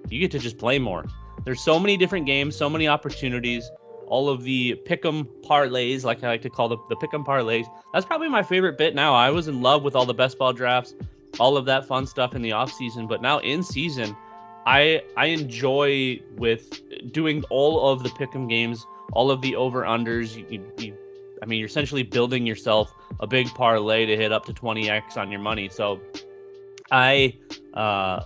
You 0.09 0.19
get 0.19 0.31
to 0.33 0.39
just 0.39 0.59
play 0.59 0.79
more. 0.79 1.05
There's 1.45 1.61
so 1.61 1.79
many 1.79 1.97
different 1.97 2.27
games, 2.27 2.57
so 2.57 2.69
many 2.71 2.89
opportunities. 2.89 3.69
All 4.07 4.29
of 4.29 4.43
the 4.43 4.79
pick'em 4.87 5.27
parlays, 5.43 6.05
like 6.05 6.23
I 6.23 6.29
like 6.29 6.43
to 6.43 6.51
call 6.51 6.69
the, 6.69 6.77
the 6.89 6.97
pick'em 6.97 7.25
parlays. 7.25 7.67
That's 7.95 8.05
probably 8.05 8.29
my 8.29 8.43
favorite 8.43 8.77
bit 8.77 8.95
now. 8.95 9.15
I 9.15 9.31
was 9.31 9.49
in 9.49 9.63
love 9.63 9.83
with 9.83 9.97
all 9.97 10.05
the 10.05 10.15
best 10.15 10.39
ball 10.39 10.53
drafts, 10.53 10.95
all 11.41 11.57
of 11.57 11.65
that 11.67 11.87
fun 11.87 12.07
stuff 12.07 12.35
in 12.35 12.43
the 12.43 12.53
off 12.53 12.71
season, 12.73 13.07
but 13.07 13.23
now 13.23 13.39
in 13.39 13.63
season, 13.63 14.15
I 14.67 15.03
I 15.17 15.27
enjoy 15.27 16.21
with 16.37 16.81
doing 17.13 17.45
all 17.51 17.91
of 17.91 18.03
the 18.03 18.11
pick'em 18.11 18.49
games, 18.49 18.87
all 19.13 19.31
of 19.31 19.41
the 19.41 19.57
over 19.57 19.83
unders. 19.83 20.37
You, 20.37 20.47
you, 20.49 20.73
you, 20.79 20.97
I 21.43 21.47
mean, 21.47 21.59
you're 21.59 21.69
essentially 21.69 22.03
building 22.03 22.47
yourself 22.47 22.93
a 23.21 23.27
big 23.27 23.49
parlay 23.49 24.07
to 24.07 24.17
hit 24.17 24.33
up 24.33 24.47
to 24.47 24.53
20x 24.53 25.17
on 25.17 25.31
your 25.31 25.41
money. 25.41 25.69
So, 25.69 26.01
I 26.91 27.39
uh, 27.75 28.23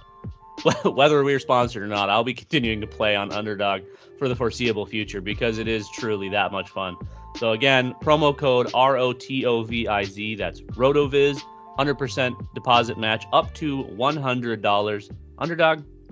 whether 0.84 1.22
we're 1.24 1.38
sponsored 1.40 1.82
or 1.82 1.86
not, 1.86 2.10
I'll 2.10 2.24
be 2.24 2.34
continuing 2.34 2.80
to 2.80 2.86
play 2.86 3.16
on 3.16 3.32
Underdog 3.32 3.82
for 4.18 4.28
the 4.28 4.36
foreseeable 4.36 4.86
future 4.86 5.20
because 5.20 5.58
it 5.58 5.68
is 5.68 5.88
truly 5.90 6.28
that 6.30 6.52
much 6.52 6.70
fun. 6.70 6.96
So 7.36 7.52
again, 7.52 7.94
promo 8.02 8.36
code 8.36 8.70
R 8.72 8.96
O 8.96 9.12
T 9.12 9.44
O 9.44 9.62
V 9.62 9.88
I 9.88 10.04
Z. 10.04 10.36
That's 10.36 10.60
Rotoviz. 10.60 11.40
100% 11.78 12.54
deposit 12.54 12.96
match 12.98 13.26
up 13.34 13.52
to 13.54 13.84
$100. 13.84 15.10
Underdog, 15.38 15.84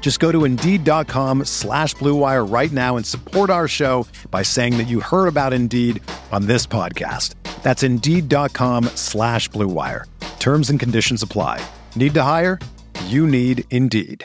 Just 0.00 0.20
go 0.20 0.30
to 0.30 0.44
Indeed.com 0.44 1.46
slash 1.46 1.96
BlueWire 1.96 2.48
right 2.48 2.70
now 2.70 2.96
and 2.96 3.04
support 3.04 3.50
our 3.50 3.66
show 3.66 4.06
by 4.30 4.44
saying 4.44 4.78
that 4.78 4.86
you 4.86 5.00
heard 5.00 5.26
about 5.26 5.52
Indeed 5.52 6.00
on 6.30 6.46
this 6.46 6.64
podcast. 6.64 7.34
That's 7.64 7.82
Indeed.com 7.82 8.84
slash 8.94 9.50
BlueWire. 9.50 10.04
Terms 10.38 10.70
and 10.70 10.78
conditions 10.78 11.24
apply. 11.24 11.60
Need 11.96 12.14
to 12.14 12.22
hire? 12.22 12.60
You 13.06 13.26
need 13.26 13.64
Indeed. 13.72 14.24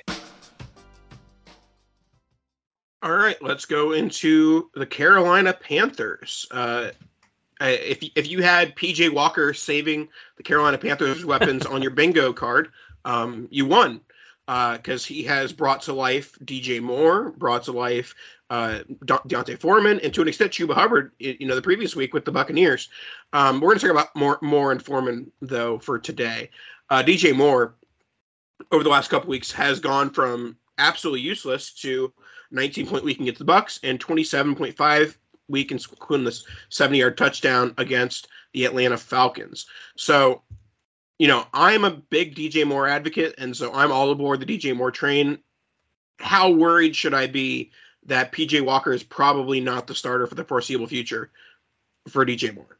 All 3.03 3.15
right, 3.15 3.41
let's 3.41 3.65
go 3.65 3.93
into 3.93 4.69
the 4.75 4.85
Carolina 4.85 5.53
Panthers. 5.53 6.45
Uh, 6.51 6.91
if 7.59 8.03
if 8.15 8.29
you 8.29 8.43
had 8.43 8.75
PJ 8.75 9.11
Walker 9.11 9.55
saving 9.55 10.09
the 10.37 10.43
Carolina 10.43 10.77
Panthers 10.77 11.25
weapons 11.25 11.65
on 11.65 11.81
your 11.81 11.89
bingo 11.89 12.33
card, 12.33 12.69
um, 13.03 13.47
you 13.49 13.65
won 13.65 14.01
because 14.47 15.05
uh, 15.05 15.07
he 15.07 15.23
has 15.23 15.53
brought 15.53 15.83
to 15.83 15.93
life 15.93 16.37
DJ 16.43 16.81
Moore, 16.81 17.31
brought 17.31 17.63
to 17.63 17.71
life 17.71 18.15
uh, 18.49 18.79
D'Onta 19.05 19.57
Foreman, 19.57 19.99
and 20.01 20.13
to 20.13 20.21
an 20.21 20.27
extent 20.27 20.51
Chuba 20.51 20.73
Hubbard. 20.73 21.11
You 21.19 21.47
know, 21.47 21.55
the 21.55 21.61
previous 21.61 21.95
week 21.95 22.13
with 22.13 22.25
the 22.25 22.31
Buccaneers. 22.31 22.89
Um, 23.31 23.61
we're 23.61 23.69
going 23.69 23.79
to 23.79 23.87
talk 23.87 23.91
about 23.91 24.15
more 24.15 24.39
Moore 24.41 24.71
and 24.71 24.83
Foreman 24.83 25.31
though 25.41 25.79
for 25.79 25.99
today. 25.99 26.49
Uh, 26.89 27.01
DJ 27.01 27.35
Moore 27.35 27.75
over 28.71 28.83
the 28.83 28.89
last 28.89 29.09
couple 29.09 29.29
weeks 29.29 29.51
has 29.51 29.79
gone 29.79 30.09
from 30.09 30.57
absolutely 30.77 31.21
useless 31.21 31.71
to 31.73 32.11
19 32.51 32.87
point 32.87 33.03
week 33.03 33.19
against 33.19 33.39
the 33.39 33.45
Bucks, 33.45 33.79
and 33.83 33.99
27.5 33.99 35.15
week 35.47 35.71
including 35.71 36.25
this 36.25 36.45
70 36.69 36.99
yard 36.99 37.17
touchdown 37.17 37.73
against 37.77 38.27
the 38.53 38.65
Atlanta 38.65 38.97
Falcons. 38.97 39.67
So, 39.95 40.41
you 41.21 41.27
know, 41.27 41.45
I'm 41.53 41.85
a 41.85 41.91
big 41.91 42.33
DJ 42.33 42.65
Moore 42.65 42.87
advocate, 42.87 43.35
and 43.37 43.55
so 43.55 43.71
I'm 43.71 43.91
all 43.91 44.09
aboard 44.09 44.39
the 44.39 44.45
DJ 44.47 44.75
Moore 44.75 44.89
train. 44.89 45.37
How 46.17 46.49
worried 46.49 46.95
should 46.95 47.13
I 47.13 47.27
be 47.27 47.73
that 48.07 48.31
PJ 48.31 48.65
Walker 48.65 48.91
is 48.91 49.03
probably 49.03 49.59
not 49.59 49.85
the 49.85 49.93
starter 49.93 50.25
for 50.25 50.33
the 50.33 50.43
foreseeable 50.43 50.87
future 50.87 51.29
for 52.09 52.25
DJ 52.25 52.55
Moore? 52.55 52.79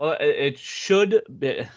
Well, 0.00 0.16
it 0.18 0.58
should 0.58 1.22
be, 1.38 1.68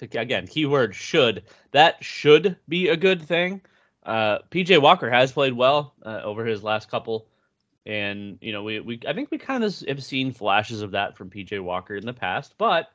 again, 0.00 0.46
keyword 0.46 0.94
should. 0.94 1.42
That 1.72 2.04
should 2.04 2.56
be 2.68 2.90
a 2.90 2.96
good 2.96 3.22
thing. 3.22 3.60
Uh, 4.04 4.38
PJ 4.52 4.80
Walker 4.80 5.10
has 5.10 5.32
played 5.32 5.54
well 5.54 5.92
uh, 6.06 6.20
over 6.22 6.44
his 6.46 6.62
last 6.62 6.88
couple, 6.88 7.26
and 7.84 8.38
you 8.40 8.52
know 8.52 8.62
we, 8.62 8.78
we 8.78 9.00
I 9.08 9.12
think 9.12 9.32
we 9.32 9.38
kind 9.38 9.64
of 9.64 9.76
have 9.88 10.04
seen 10.04 10.30
flashes 10.30 10.82
of 10.82 10.92
that 10.92 11.16
from 11.16 11.30
PJ 11.30 11.60
Walker 11.60 11.96
in 11.96 12.06
the 12.06 12.12
past, 12.12 12.54
but 12.58 12.92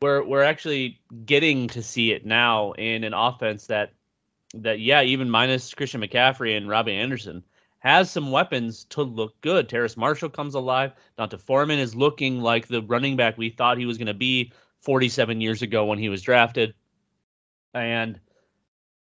we're 0.00 0.24
we're 0.24 0.42
actually 0.42 1.00
getting 1.24 1.68
to 1.68 1.82
see 1.82 2.12
it 2.12 2.26
now 2.26 2.72
in 2.72 3.04
an 3.04 3.14
offense 3.14 3.66
that 3.66 3.92
that 4.54 4.80
yeah 4.80 5.02
even 5.02 5.30
minus 5.30 5.72
Christian 5.74 6.00
McCaffrey 6.00 6.56
and 6.56 6.68
Robbie 6.68 6.94
Anderson 6.94 7.42
has 7.78 8.10
some 8.10 8.30
weapons 8.30 8.84
to 8.84 9.02
look 9.02 9.40
good. 9.42 9.68
Terrace 9.68 9.96
Marshall 9.96 10.30
comes 10.30 10.54
alive. 10.54 10.92
D'Onta 11.16 11.38
Foreman 11.38 11.78
is 11.78 11.94
looking 11.94 12.40
like 12.40 12.66
the 12.66 12.82
running 12.82 13.16
back 13.16 13.38
we 13.38 13.50
thought 13.50 13.78
he 13.78 13.86
was 13.86 13.98
going 13.98 14.06
to 14.06 14.14
be 14.14 14.52
47 14.80 15.40
years 15.40 15.62
ago 15.62 15.84
when 15.84 15.98
he 15.98 16.08
was 16.08 16.22
drafted, 16.22 16.74
and 17.74 18.20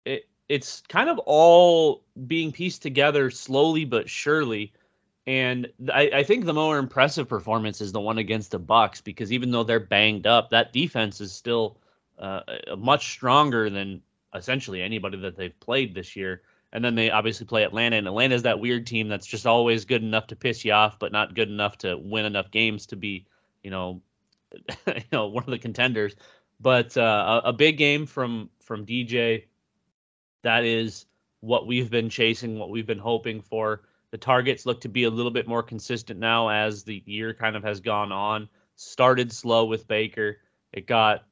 it 0.05 0.29
it's 0.49 0.83
kind 0.89 1.09
of 1.09 1.19
all 1.21 2.05
being 2.27 2.53
pieced 2.53 2.83
together 2.83 3.31
slowly 3.31 3.85
but 3.85 4.11
surely. 4.11 4.73
And 5.27 5.69
I, 5.93 6.11
I, 6.15 6.23
think 6.25 6.45
the 6.45 6.53
more 6.53 6.79
impressive 6.79 7.29
performance 7.29 7.81
is 7.81 7.93
the 7.93 8.01
one 8.01 8.19
against 8.19 8.51
the 8.51 8.59
Bucks 8.59 9.01
because 9.01 9.33
even 9.33 9.53
though 9.53 9.63
they're 9.63 9.79
banged 9.79 10.27
up, 10.27 10.51
that 10.51 10.73
defense 10.73 11.21
is 11.21 11.33
still 11.33 11.79
uh, 12.19 12.41
much 12.77 13.13
stronger 13.13 13.71
than 13.71 14.03
essentially 14.35 14.83
anybody 14.83 15.19
that 15.19 15.37
they've 15.37 15.59
played 15.61 15.95
this 15.95 16.17
year. 16.17 16.43
And 16.73 16.85
then 16.85 16.97
they 16.97 17.11
obviously 17.11 17.47
play 17.47 17.65
Atlanta, 17.65 17.97
and 17.97 18.07
Atlanta 18.07 18.35
is 18.35 18.43
that 18.43 18.59
weird 18.59 18.87
team 18.87 19.09
that's 19.09 19.27
just 19.27 19.47
always 19.47 19.85
good 19.85 20.03
enough 20.03 20.29
to 20.29 20.37
piss 20.37 20.65
you 20.65 20.73
off, 20.73 20.99
but 20.99 21.13
not 21.13 21.35
good 21.35 21.51
enough 21.51 21.79
to 21.79 21.97
win 21.99 22.25
enough 22.25 22.51
games 22.51 22.87
to 22.87 22.97
be, 22.97 23.27
you 23.63 23.71
know, 23.71 24.01
you 24.87 25.03
know, 25.13 25.27
one 25.27 25.45
of 25.45 25.51
the 25.51 25.59
contenders. 25.59 26.17
But 26.59 26.97
uh, 26.97 27.43
a, 27.45 27.49
a 27.49 27.53
big 27.53 27.77
game 27.77 28.07
from 28.07 28.49
from 28.61 28.87
DJ 28.87 29.45
that 30.43 30.65
is 30.65 31.07
what 31.41 31.67
we've 31.67 31.91
been 31.91 32.09
chasing, 32.09 32.59
what 32.59 32.71
we've 32.71 32.87
been 32.87 32.99
hoping 32.99 33.41
for. 33.41 33.83
The 34.13 34.19
targets 34.19 34.67
look 34.67 34.83
to 34.83 34.89
be 34.89 35.05
a 35.05 35.11
little 35.11 35.31
bit 35.31 35.49
more 35.49 35.63
consistent 35.63 36.21
now 36.21 36.49
as 36.49 36.85
the 36.85 37.03
year 37.07 37.35
kind 37.35 37.57
of 37.57 37.65
has 37.65 37.81
gone 37.81 38.13
on. 38.13 38.49
Started 38.77 39.33
slow 39.33 39.65
with 39.65 39.89
Baker. 39.89 40.37
It 40.73 40.87
got 40.87 41.25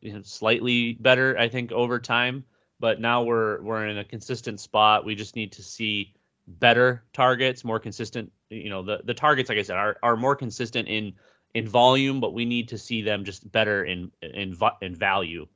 you 0.00 0.14
know, 0.14 0.22
slightly 0.22 0.94
better, 0.94 1.38
I 1.38 1.48
think, 1.48 1.70
over 1.70 1.98
time. 1.98 2.44
But 2.80 3.00
now 3.00 3.22
we're 3.22 3.62
we're 3.62 3.86
in 3.86 3.98
a 3.98 4.04
consistent 4.04 4.58
spot. 4.58 5.04
We 5.04 5.14
just 5.14 5.36
need 5.36 5.52
to 5.52 5.62
see 5.62 6.14
better 6.48 7.04
targets, 7.12 7.62
more 7.62 7.78
consistent. 7.78 8.32
You 8.50 8.70
know, 8.70 8.82
the 8.82 9.02
the 9.04 9.14
targets, 9.14 9.48
like 9.48 9.58
I 9.58 9.62
said, 9.62 9.76
are 9.76 9.96
are 10.02 10.16
more 10.16 10.34
consistent 10.34 10.88
in 10.88 11.12
in 11.54 11.68
volume, 11.68 12.20
but 12.20 12.32
we 12.32 12.44
need 12.44 12.68
to 12.68 12.78
see 12.78 13.02
them 13.02 13.24
just 13.24 13.50
better 13.52 13.84
in 13.84 14.10
in 14.22 14.56
in 14.80 14.94
value. 14.94 15.46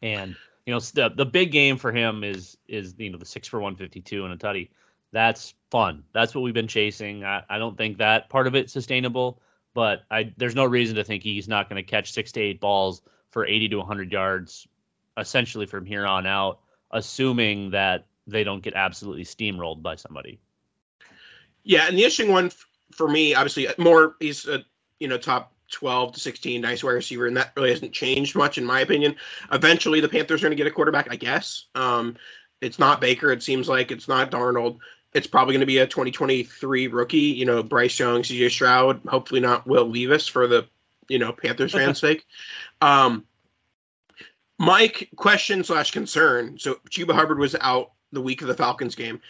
And 0.00 0.34
you 0.66 0.72
know, 0.72 0.80
the 0.80 1.10
the 1.10 1.26
big 1.26 1.52
game 1.52 1.76
for 1.76 1.92
him 1.92 2.24
is 2.24 2.56
is 2.66 2.94
you 2.98 3.10
know 3.10 3.18
the 3.18 3.26
six 3.26 3.46
for 3.46 3.60
one 3.60 3.76
fifty 3.76 4.00
two 4.00 4.24
and 4.24 4.32
a 4.32 4.36
tutty. 4.36 4.70
That's 5.12 5.54
fun. 5.70 6.04
That's 6.12 6.34
what 6.34 6.42
we've 6.42 6.54
been 6.54 6.68
chasing. 6.68 7.24
I, 7.24 7.42
I 7.48 7.58
don't 7.58 7.76
think 7.76 7.98
that 7.98 8.28
part 8.28 8.46
of 8.46 8.54
it's 8.54 8.72
sustainable, 8.72 9.40
but 9.74 10.02
I 10.10 10.32
there's 10.36 10.54
no 10.54 10.64
reason 10.64 10.96
to 10.96 11.04
think 11.04 11.22
he's 11.22 11.48
not 11.48 11.68
going 11.68 11.82
to 11.82 11.88
catch 11.88 12.12
six 12.12 12.32
to 12.32 12.40
eight 12.40 12.60
balls 12.60 13.02
for 13.30 13.46
80 13.46 13.70
to 13.70 13.76
100 13.78 14.12
yards 14.12 14.66
essentially 15.18 15.66
from 15.66 15.84
here 15.84 16.06
on 16.06 16.26
out, 16.26 16.60
assuming 16.90 17.70
that 17.70 18.06
they 18.26 18.44
don't 18.44 18.62
get 18.62 18.74
absolutely 18.74 19.24
steamrolled 19.24 19.82
by 19.82 19.96
somebody. 19.96 20.38
Yeah, 21.64 21.86
and 21.86 21.96
the 21.96 22.02
interesting 22.02 22.30
one 22.30 22.50
for 22.92 23.08
me, 23.08 23.34
obviously, 23.34 23.68
more 23.78 24.16
he's 24.20 24.46
a 24.46 24.64
you 24.98 25.08
know 25.08 25.18
top 25.18 25.52
12 25.72 26.12
to 26.12 26.20
16 26.20 26.60
nice 26.60 26.84
wide 26.84 26.92
receiver, 26.92 27.26
and 27.26 27.36
that 27.36 27.52
really 27.56 27.70
hasn't 27.70 27.92
changed 27.92 28.36
much 28.36 28.58
in 28.58 28.64
my 28.64 28.80
opinion. 28.80 29.16
Eventually, 29.50 30.00
the 30.00 30.08
Panthers 30.08 30.42
are 30.42 30.46
going 30.46 30.56
to 30.56 30.62
get 30.62 30.66
a 30.66 30.74
quarterback, 30.74 31.08
I 31.10 31.16
guess. 31.16 31.66
Um, 31.74 32.16
it's 32.60 32.78
not 32.78 33.00
Baker. 33.00 33.32
It 33.32 33.42
seems 33.42 33.68
like 33.68 33.90
it's 33.90 34.08
not 34.08 34.30
Darnold. 34.30 34.78
It's 35.12 35.26
probably 35.26 35.52
going 35.52 35.60
to 35.60 35.66
be 35.66 35.78
a 35.78 35.86
2023 35.86 36.88
rookie. 36.88 37.18
You 37.18 37.44
know, 37.44 37.62
Bryce 37.62 37.98
Young, 37.98 38.24
C.J. 38.24 38.48
Stroud. 38.48 39.02
Hopefully 39.06 39.40
not 39.40 39.66
Will 39.66 39.88
Levis 39.88 40.26
for 40.26 40.46
the 40.46 40.66
you 41.08 41.18
know 41.18 41.32
Panthers 41.32 41.72
fans' 41.72 41.98
sake. 42.00 42.26
Um, 42.80 43.24
Mike, 44.58 45.10
question 45.16 45.64
slash 45.64 45.90
concern. 45.90 46.58
So 46.58 46.76
Chuba 46.90 47.14
Hubbard 47.14 47.38
was 47.38 47.56
out 47.60 47.92
the 48.12 48.20
week 48.20 48.42
of 48.42 48.48
the 48.48 48.54
Falcons 48.54 48.94
game. 48.94 49.20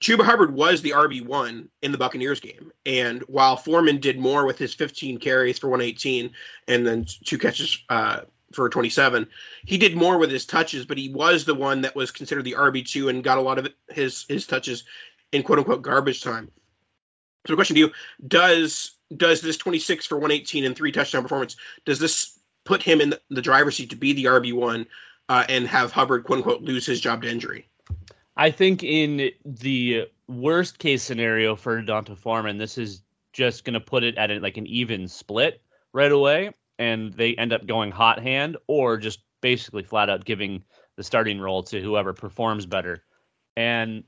Chuba 0.00 0.24
Hubbard 0.24 0.54
was 0.54 0.80
the 0.80 0.90
RB 0.90 1.24
one 1.24 1.68
in 1.82 1.92
the 1.92 1.98
Buccaneers 1.98 2.40
game, 2.40 2.72
and 2.86 3.20
while 3.22 3.56
Foreman 3.56 3.98
did 3.98 4.18
more 4.18 4.46
with 4.46 4.56
his 4.56 4.72
15 4.72 5.18
carries 5.18 5.58
for 5.58 5.68
118 5.68 6.30
and 6.68 6.86
then 6.86 7.04
two 7.24 7.36
catches 7.36 7.84
uh, 7.90 8.20
for 8.52 8.68
27, 8.68 9.28
he 9.64 9.78
did 9.78 9.96
more 9.96 10.18
with 10.18 10.30
his 10.30 10.46
touches. 10.46 10.84
But 10.84 10.98
he 10.98 11.08
was 11.08 11.44
the 11.44 11.54
one 11.54 11.80
that 11.82 11.94
was 11.94 12.10
considered 12.10 12.44
the 12.44 12.56
RB 12.58 12.86
two 12.86 13.08
and 13.08 13.24
got 13.24 13.38
a 13.38 13.42
lot 13.42 13.58
of 13.58 13.68
his 13.90 14.26
his 14.28 14.46
touches 14.46 14.84
in 15.32 15.42
quote 15.42 15.58
unquote 15.58 15.82
garbage 15.82 16.22
time. 16.22 16.50
So, 17.46 17.52
the 17.52 17.56
question 17.56 17.74
to 17.74 17.80
you: 17.80 17.90
Does 18.26 18.92
does 19.16 19.40
this 19.40 19.56
26 19.56 20.06
for 20.06 20.16
118 20.16 20.64
and 20.64 20.76
three 20.76 20.92
touchdown 20.92 21.22
performance 21.22 21.56
does 21.84 21.98
this 21.98 22.38
put 22.64 22.82
him 22.82 23.00
in 23.00 23.10
the, 23.10 23.20
the 23.30 23.42
driver's 23.42 23.76
seat 23.76 23.90
to 23.90 23.96
be 23.96 24.12
the 24.12 24.26
RB 24.26 24.52
one 24.52 24.86
uh, 25.28 25.44
and 25.48 25.66
have 25.66 25.92
Hubbard 25.92 26.24
quote 26.24 26.38
unquote 26.38 26.62
lose 26.62 26.86
his 26.86 27.00
job 27.00 27.22
to 27.22 27.30
injury? 27.30 27.68
I 28.36 28.50
think 28.50 28.82
in 28.82 29.30
the 29.44 30.08
worst 30.28 30.78
case 30.78 31.02
scenario 31.02 31.56
for 31.56 31.82
D'Onta 31.82 32.16
Foreman, 32.16 32.58
this 32.58 32.78
is 32.78 33.02
just 33.32 33.64
going 33.64 33.74
to 33.74 33.80
put 33.80 34.02
it 34.02 34.16
at 34.16 34.30
a, 34.30 34.38
like 34.38 34.56
an 34.56 34.66
even 34.66 35.08
split 35.08 35.60
right 35.92 36.12
away, 36.12 36.52
and 36.80 37.12
they 37.12 37.34
end 37.34 37.52
up 37.52 37.66
going 37.66 37.92
hot 37.92 38.20
hand 38.20 38.56
or 38.66 38.96
just 38.96 39.20
basically 39.42 39.82
flat 39.82 40.08
out 40.08 40.24
giving 40.24 40.64
the 40.96 41.04
starting 41.04 41.38
role 41.38 41.62
to 41.62 41.80
whoever 41.80 42.14
performs 42.14 42.64
better. 42.64 43.04
And 43.54 44.04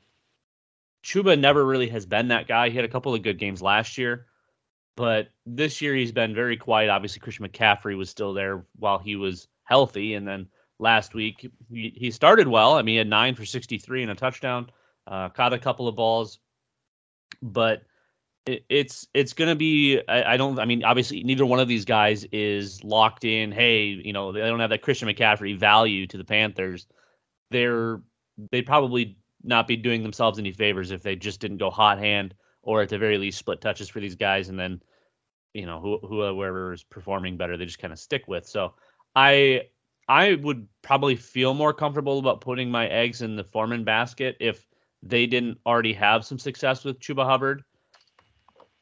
Chuba 1.05 1.39
never 1.39 1.65
really 1.65 1.89
has 1.91 2.07
been 2.07 2.29
that 2.29 2.49
guy. 2.49 2.71
He 2.71 2.77
had 2.77 2.87
a 2.87 2.89
couple 2.89 3.15
of 3.15 3.23
good 3.23 3.39
games 3.39 3.61
last 3.61 3.99
year, 3.99 4.27
but 4.97 5.29
this 5.45 5.83
year 5.83 5.95
he's 5.95 6.13
been 6.13 6.35
very 6.35 6.57
quiet. 6.57 6.89
Obviously, 6.89 7.21
Christian 7.21 7.47
McCaffrey 7.47 7.97
was 7.97 8.09
still 8.09 8.33
there 8.33 8.65
while 8.77 8.99
he 8.99 9.17
was 9.17 9.49
healthy, 9.65 10.15
and 10.15 10.27
then 10.27 10.49
last 10.79 11.13
week 11.13 11.51
he, 11.71 12.11
started 12.11 12.49
well. 12.49 12.75
I 12.75 12.83
mean, 12.83 12.95
he 12.95 12.99
had 12.99 13.09
nine 13.09 13.35
for 13.35 13.45
63 13.45 14.03
and 14.03 14.13
a 14.13 14.15
touchdown, 14.15 14.71
uh, 15.07 15.29
caught 15.29 15.53
a 15.53 15.59
couple 15.59 15.89
of 15.89 15.97
balls, 15.97 16.39
but 17.43 17.83
it, 18.47 18.65
it's 18.69 19.07
it's 19.15 19.33
going 19.33 19.51
to 19.51 19.57
be. 19.57 20.01
I, 20.09 20.35
I, 20.35 20.37
don't. 20.37 20.59
I 20.59 20.65
mean, 20.65 20.85
obviously, 20.85 21.23
neither 21.23 21.47
one 21.47 21.61
of 21.61 21.69
these 21.69 21.85
guys 21.85 22.25
is 22.33 22.83
locked 22.83 23.25
in. 23.25 23.53
Hey, 23.53 23.85
you 23.87 24.13
know, 24.13 24.33
they 24.33 24.41
don't 24.41 24.61
have 24.61 24.71
that 24.71 24.83
Christian 24.83 25.09
McCaffrey 25.09 25.57
value 25.57 26.07
to 26.09 26.19
the 26.19 26.25
Panthers. 26.25 26.87
They're 27.51 28.01
they'd 28.51 28.67
probably 28.67 29.17
not 29.45 29.67
be 29.67 29.77
doing 29.77 30.03
themselves 30.03 30.39
any 30.39 30.53
favors 30.53 30.91
if 30.91 31.03
they 31.03 31.17
just 31.17 31.41
didn't 31.41 31.59
go 31.59 31.71
hot 31.71 31.99
hand 31.99 32.35
or 32.63 32.83
at 32.83 32.89
the 32.89 32.99
very 32.99 33.19
least 33.19 33.39
split 33.39 33.61
touches 33.61 33.89
for 33.89 34.01
these 34.01 34.15
guys 34.15 34.49
and 34.49 34.59
then 34.59 34.81
you 35.53 35.67
know 35.67 35.81
who 35.81 35.99
whoever 36.07 36.73
is 36.73 36.85
performing 36.85 37.37
better 37.37 37.57
they 37.57 37.65
just 37.65 37.79
kind 37.79 37.93
of 37.93 37.99
stick 37.99 38.29
with 38.29 38.47
so 38.47 38.73
i 39.17 39.63
i 40.09 40.35
would 40.37 40.67
probably 40.81 41.17
feel 41.17 41.55
more 41.55 41.75
comfortable 41.75 42.19
about 42.19 42.41
putting 42.41 42.71
my 42.71 42.87
eggs 42.87 43.23
in 43.23 43.37
the 43.37 43.45
foreman 43.45 43.85
basket 43.85 44.37
if 44.41 44.67
they 45.03 45.27
didn't 45.27 45.59
already 45.67 45.93
have 45.93 46.25
some 46.25 46.39
success 46.39 46.85
with 46.85 47.01
chuba 47.01 47.25
hubbard 47.25 47.65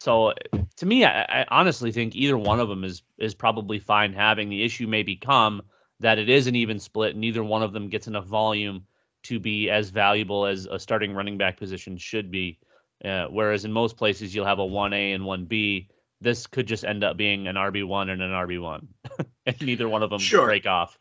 so 0.01 0.33
to 0.77 0.87
me 0.87 1.05
I, 1.05 1.23
I 1.23 1.47
honestly 1.51 1.93
think 1.93 2.15
either 2.15 2.37
one 2.37 2.61
of 2.61 2.69
them 2.69 2.85
is 2.85 3.03
is 3.19 3.35
probably 3.35 3.79
fine 3.79 4.13
having 4.13 4.49
the 4.49 4.63
issue 4.63 4.87
may 4.87 5.03
become 5.03 5.63
that 6.01 6.19
it 6.19 6.29
is 6.29 6.47
an 6.47 6.57
even 6.57 6.79
split 6.79 7.13
and 7.13 7.21
neither 7.21 7.45
one 7.45 7.63
of 7.63 7.73
them 7.73 7.89
gets 7.89 8.07
enough 8.07 8.27
volume 8.27 8.87
to 9.23 9.39
be 9.39 9.71
as 9.71 9.91
valuable 9.91 10.47
as 10.47 10.67
a 10.67 10.79
starting 10.79 11.15
running 11.15 11.37
back 11.37 11.59
position 11.59 11.97
should 11.99 12.31
be 12.31 12.59
uh, 13.05 13.27
whereas 13.31 13.65
in 13.65 13.73
most 13.73 13.97
places 13.97 14.35
you'll 14.35 14.47
have 14.47 14.59
a 14.59 14.67
1A 14.67 15.15
and 15.15 15.25
1B. 15.25 15.89
This 16.21 16.47
could 16.47 16.67
just 16.67 16.85
end 16.85 17.03
up 17.03 17.17
being 17.17 17.49
an 17.49 17.57
RB1 17.57 18.11
and 18.11 18.21
an 18.21 18.31
RB1, 18.31 18.87
and 19.47 19.63
neither 19.63 19.89
one 19.89 20.03
of 20.03 20.11
them 20.11 20.19
sure. 20.19 20.45
break 20.45 20.67
off. 20.67 20.99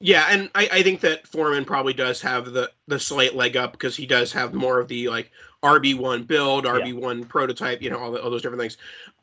Yeah, 0.00 0.26
and 0.28 0.50
I, 0.54 0.68
I 0.70 0.82
think 0.82 1.00
that 1.00 1.26
Foreman 1.26 1.64
probably 1.64 1.94
does 1.94 2.20
have 2.20 2.52
the 2.52 2.70
the 2.86 3.00
slight 3.00 3.34
leg 3.34 3.56
up 3.56 3.72
because 3.72 3.96
he 3.96 4.06
does 4.06 4.32
have 4.32 4.54
more 4.54 4.78
of 4.78 4.86
the 4.88 5.08
like 5.08 5.32
RB 5.62 5.96
one 5.96 6.22
build, 6.24 6.64
RB 6.64 6.94
one 6.94 7.20
yeah. 7.20 7.24
prototype, 7.28 7.82
you 7.82 7.90
know, 7.90 7.98
all, 7.98 8.12
the, 8.12 8.22
all 8.22 8.30
those 8.30 8.42
different 8.42 8.60
things. 8.60 8.76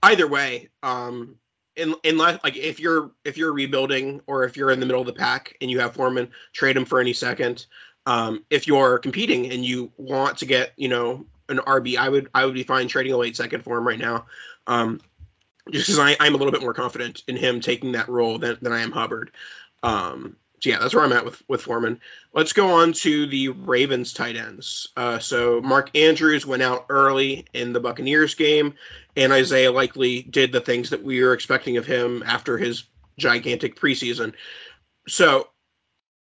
Either 0.04 0.28
way, 0.28 0.70
um, 0.84 1.36
in, 1.76 1.96
unless 2.04 2.40
like 2.44 2.56
if 2.56 2.80
you're 2.80 3.12
if 3.24 3.38
you're 3.38 3.54
rebuilding 3.54 4.22
or 4.28 4.44
if 4.44 4.56
you're 4.56 4.72
in 4.72 4.80
the 4.80 4.86
middle 4.86 5.02
of 5.02 5.08
the 5.08 5.14
pack 5.14 5.56
and 5.62 5.70
you 5.70 5.80
have 5.80 5.94
Foreman, 5.94 6.30
trade 6.54 6.78
him 6.78 6.86
for 6.86 7.00
any 7.00 7.14
second. 7.14 7.66
Um, 8.06 8.46
if 8.50 8.68
you're 8.68 9.00
competing 9.00 9.52
and 9.52 9.66
you 9.66 9.92
want 9.98 10.38
to 10.38 10.46
get 10.46 10.74
you 10.78 10.88
know 10.88 11.26
an 11.50 11.58
RB, 11.58 11.98
I 11.98 12.10
would 12.10 12.30
I 12.34 12.46
would 12.46 12.54
be 12.54 12.64
fine 12.64 12.88
trading 12.88 13.14
a 13.14 13.18
late 13.18 13.36
second 13.36 13.64
for 13.64 13.78
him 13.78 13.88
right 13.88 14.00
now. 14.00 14.26
Um, 14.68 15.00
just 15.72 15.88
because 15.88 16.16
I'm 16.20 16.36
a 16.36 16.38
little 16.38 16.52
bit 16.52 16.62
more 16.62 16.74
confident 16.74 17.24
in 17.28 17.36
him 17.36 17.60
taking 17.60 17.94
that 17.94 18.08
role 18.08 18.38
than, 18.38 18.58
than 18.62 18.72
I 18.72 18.82
am 18.82 18.92
Hubbard. 18.92 19.32
Um, 19.82 20.36
so 20.66 20.72
yeah, 20.72 20.80
that's 20.80 20.96
where 20.96 21.04
I'm 21.04 21.14
at 21.14 21.24
with 21.24 21.44
with 21.48 21.62
Foreman. 21.62 22.00
Let's 22.34 22.52
go 22.52 22.68
on 22.68 22.92
to 22.94 23.28
the 23.28 23.50
Ravens 23.50 24.12
tight 24.12 24.36
ends. 24.36 24.88
Uh, 24.98 25.20
so 25.20 25.62
Mark 25.62 25.96
Andrews 25.96 26.48
went 26.48 26.64
out 26.64 26.88
early 26.90 27.46
in 27.54 27.72
the 27.72 27.80
Buccaneers 27.80 28.34
game, 28.34 28.74
and 29.16 29.32
Isaiah 29.32 29.72
Likely 29.72 30.24
did 30.24 30.52
the 30.52 30.60
things 30.60 30.90
that 30.90 31.04
we 31.04 31.22
were 31.22 31.34
expecting 31.34 31.78
of 31.78 31.86
him 31.86 32.24
after 32.26 32.58
his 32.58 32.86
gigantic 33.20 33.80
preseason. 33.80 34.34
So 35.08 35.50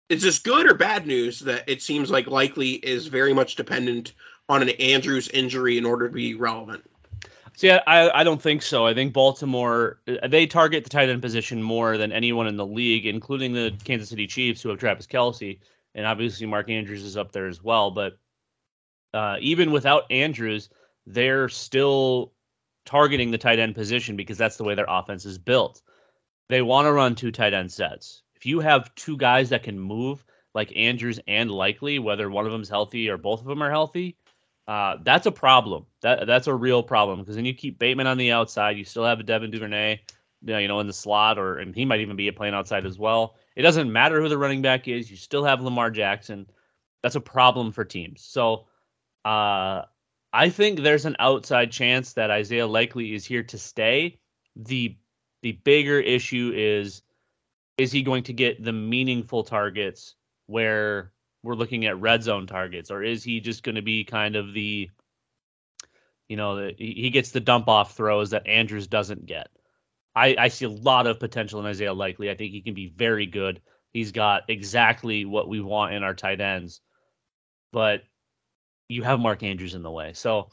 is 0.08 0.22
this 0.22 0.40
good 0.40 0.68
or 0.68 0.74
bad 0.74 1.06
news 1.06 1.38
that 1.40 1.62
it 1.68 1.80
seems 1.80 2.10
like 2.10 2.26
Likely 2.26 2.72
is 2.72 3.06
very 3.06 3.32
much 3.32 3.54
dependent 3.54 4.12
on 4.48 4.60
an 4.60 4.70
Andrews 4.70 5.28
injury 5.28 5.78
in 5.78 5.86
order 5.86 6.08
to 6.08 6.12
be 6.12 6.34
relevant? 6.34 6.82
See, 7.54 7.70
I, 7.70 8.20
I 8.20 8.24
don't 8.24 8.40
think 8.40 8.62
so. 8.62 8.86
I 8.86 8.94
think 8.94 9.12
Baltimore 9.12 10.00
they 10.26 10.46
target 10.46 10.84
the 10.84 10.90
tight 10.90 11.10
end 11.10 11.22
position 11.22 11.62
more 11.62 11.98
than 11.98 12.12
anyone 12.12 12.46
in 12.46 12.56
the 12.56 12.66
league, 12.66 13.06
including 13.06 13.52
the 13.52 13.74
Kansas 13.84 14.08
City 14.08 14.26
Chiefs, 14.26 14.62
who 14.62 14.70
have 14.70 14.78
Travis 14.78 15.06
Kelce, 15.06 15.58
and 15.94 16.06
obviously 16.06 16.46
Mark 16.46 16.70
Andrews 16.70 17.04
is 17.04 17.16
up 17.16 17.32
there 17.32 17.46
as 17.46 17.62
well. 17.62 17.90
But 17.90 18.18
uh, 19.12 19.36
even 19.40 19.70
without 19.70 20.10
Andrews, 20.10 20.70
they're 21.06 21.48
still 21.48 22.32
targeting 22.84 23.30
the 23.30 23.38
tight 23.38 23.58
end 23.58 23.74
position 23.74 24.16
because 24.16 24.38
that's 24.38 24.56
the 24.56 24.64
way 24.64 24.74
their 24.74 24.86
offense 24.88 25.26
is 25.26 25.38
built. 25.38 25.82
They 26.48 26.62
want 26.62 26.86
to 26.86 26.92
run 26.92 27.14
two 27.14 27.32
tight 27.32 27.54
end 27.54 27.70
sets. 27.70 28.22
If 28.34 28.46
you 28.46 28.60
have 28.60 28.94
two 28.94 29.16
guys 29.16 29.50
that 29.50 29.62
can 29.62 29.78
move, 29.78 30.24
like 30.54 30.76
Andrews 30.76 31.20
and 31.26 31.50
Likely, 31.50 31.98
whether 31.98 32.30
one 32.30 32.46
of 32.46 32.52
them's 32.52 32.68
healthy 32.68 33.08
or 33.08 33.16
both 33.16 33.40
of 33.40 33.46
them 33.46 33.62
are 33.62 33.70
healthy, 33.70 34.16
uh, 34.68 34.96
that's 35.02 35.26
a 35.26 35.32
problem. 35.32 35.86
That 36.02 36.26
that's 36.26 36.46
a 36.46 36.54
real 36.54 36.82
problem 36.82 37.20
because 37.20 37.36
then 37.36 37.44
you 37.44 37.54
keep 37.54 37.78
Bateman 37.78 38.06
on 38.06 38.18
the 38.18 38.32
outside. 38.32 38.76
You 38.76 38.84
still 38.84 39.04
have 39.04 39.20
a 39.20 39.24
Devin 39.24 39.50
Duvernay, 39.50 40.00
you 40.42 40.68
know, 40.68 40.80
in 40.80 40.86
the 40.86 40.92
slot, 40.92 41.38
or 41.38 41.58
and 41.58 41.74
he 41.74 41.84
might 41.84 42.00
even 42.00 42.16
be 42.16 42.30
playing 42.30 42.54
outside 42.54 42.86
as 42.86 42.98
well. 42.98 43.36
It 43.56 43.62
doesn't 43.62 43.92
matter 43.92 44.20
who 44.20 44.28
the 44.28 44.38
running 44.38 44.62
back 44.62 44.88
is. 44.88 45.10
You 45.10 45.16
still 45.16 45.44
have 45.44 45.60
Lamar 45.60 45.90
Jackson. 45.90 46.46
That's 47.02 47.16
a 47.16 47.20
problem 47.20 47.72
for 47.72 47.84
teams. 47.84 48.22
So, 48.22 48.66
uh, 49.24 49.82
I 50.32 50.48
think 50.48 50.80
there's 50.80 51.04
an 51.04 51.16
outside 51.18 51.72
chance 51.72 52.14
that 52.14 52.30
Isaiah 52.30 52.66
Likely 52.66 53.14
is 53.14 53.24
here 53.24 53.42
to 53.44 53.58
stay. 53.58 54.20
The 54.54 54.96
the 55.42 55.52
bigger 55.52 55.98
issue 55.98 56.52
is 56.54 57.02
is 57.78 57.90
he 57.90 58.02
going 58.02 58.22
to 58.24 58.32
get 58.32 58.62
the 58.62 58.72
meaningful 58.72 59.42
targets 59.42 60.14
where 60.46 61.12
we're 61.42 61.54
looking 61.54 61.86
at 61.86 62.00
red 62.00 62.22
zone 62.22 62.46
targets, 62.46 62.90
or 62.90 63.02
is 63.02 63.24
he 63.24 63.40
just 63.40 63.62
going 63.62 63.74
to 63.74 63.82
be 63.82 64.04
kind 64.04 64.36
of 64.36 64.52
the, 64.54 64.90
you 66.28 66.36
know, 66.36 66.56
the, 66.56 66.74
he 66.78 67.10
gets 67.10 67.30
the 67.30 67.40
dump 67.40 67.68
off 67.68 67.96
throws 67.96 68.30
that 68.30 68.46
Andrews 68.46 68.86
doesn't 68.86 69.26
get. 69.26 69.48
I, 70.14 70.36
I 70.38 70.48
see 70.48 70.66
a 70.66 70.70
lot 70.70 71.06
of 71.06 71.18
potential 71.20 71.60
in 71.60 71.66
Isaiah 71.66 71.94
Likely. 71.94 72.30
I 72.30 72.34
think 72.34 72.52
he 72.52 72.60
can 72.60 72.74
be 72.74 72.92
very 72.94 73.26
good. 73.26 73.60
He's 73.92 74.12
got 74.12 74.44
exactly 74.48 75.24
what 75.24 75.48
we 75.48 75.60
want 75.60 75.94
in 75.94 76.02
our 76.02 76.14
tight 76.14 76.40
ends, 76.40 76.80
but 77.72 78.02
you 78.88 79.02
have 79.02 79.20
Mark 79.20 79.42
Andrews 79.42 79.74
in 79.74 79.82
the 79.82 79.90
way. 79.90 80.12
So 80.14 80.50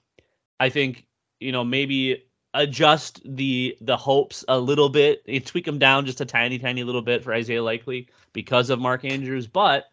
I 0.60 0.70
think 0.70 1.06
you 1.40 1.52
know 1.52 1.64
maybe 1.64 2.26
adjust 2.54 3.22
the 3.26 3.78
the 3.82 3.98
hopes 3.98 4.44
a 4.48 4.60
little 4.60 4.90
bit, 4.90 5.24
tweak 5.46 5.66
them 5.66 5.80
down 5.80 6.06
just 6.06 6.22
a 6.22 6.26
tiny 6.26 6.60
tiny 6.60 6.84
little 6.84 7.02
bit 7.02 7.24
for 7.24 7.34
Isaiah 7.34 7.64
Likely 7.64 8.10
because 8.34 8.70
of 8.70 8.80
Mark 8.80 9.06
Andrews, 9.06 9.48
but 9.48 9.86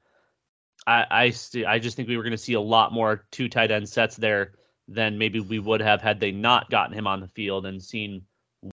I 0.86 1.06
I, 1.10 1.30
st- 1.30 1.66
I 1.66 1.78
just 1.78 1.96
think 1.96 2.08
we 2.08 2.16
were 2.16 2.22
going 2.22 2.30
to 2.32 2.38
see 2.38 2.54
a 2.54 2.60
lot 2.60 2.92
more 2.92 3.26
two 3.30 3.48
tight 3.48 3.70
end 3.70 3.88
sets 3.88 4.16
there 4.16 4.52
than 4.88 5.18
maybe 5.18 5.40
we 5.40 5.58
would 5.58 5.80
have 5.80 6.00
had 6.00 6.20
they 6.20 6.30
not 6.30 6.70
gotten 6.70 6.96
him 6.96 7.06
on 7.06 7.20
the 7.20 7.28
field 7.28 7.66
and 7.66 7.82
seen 7.82 8.22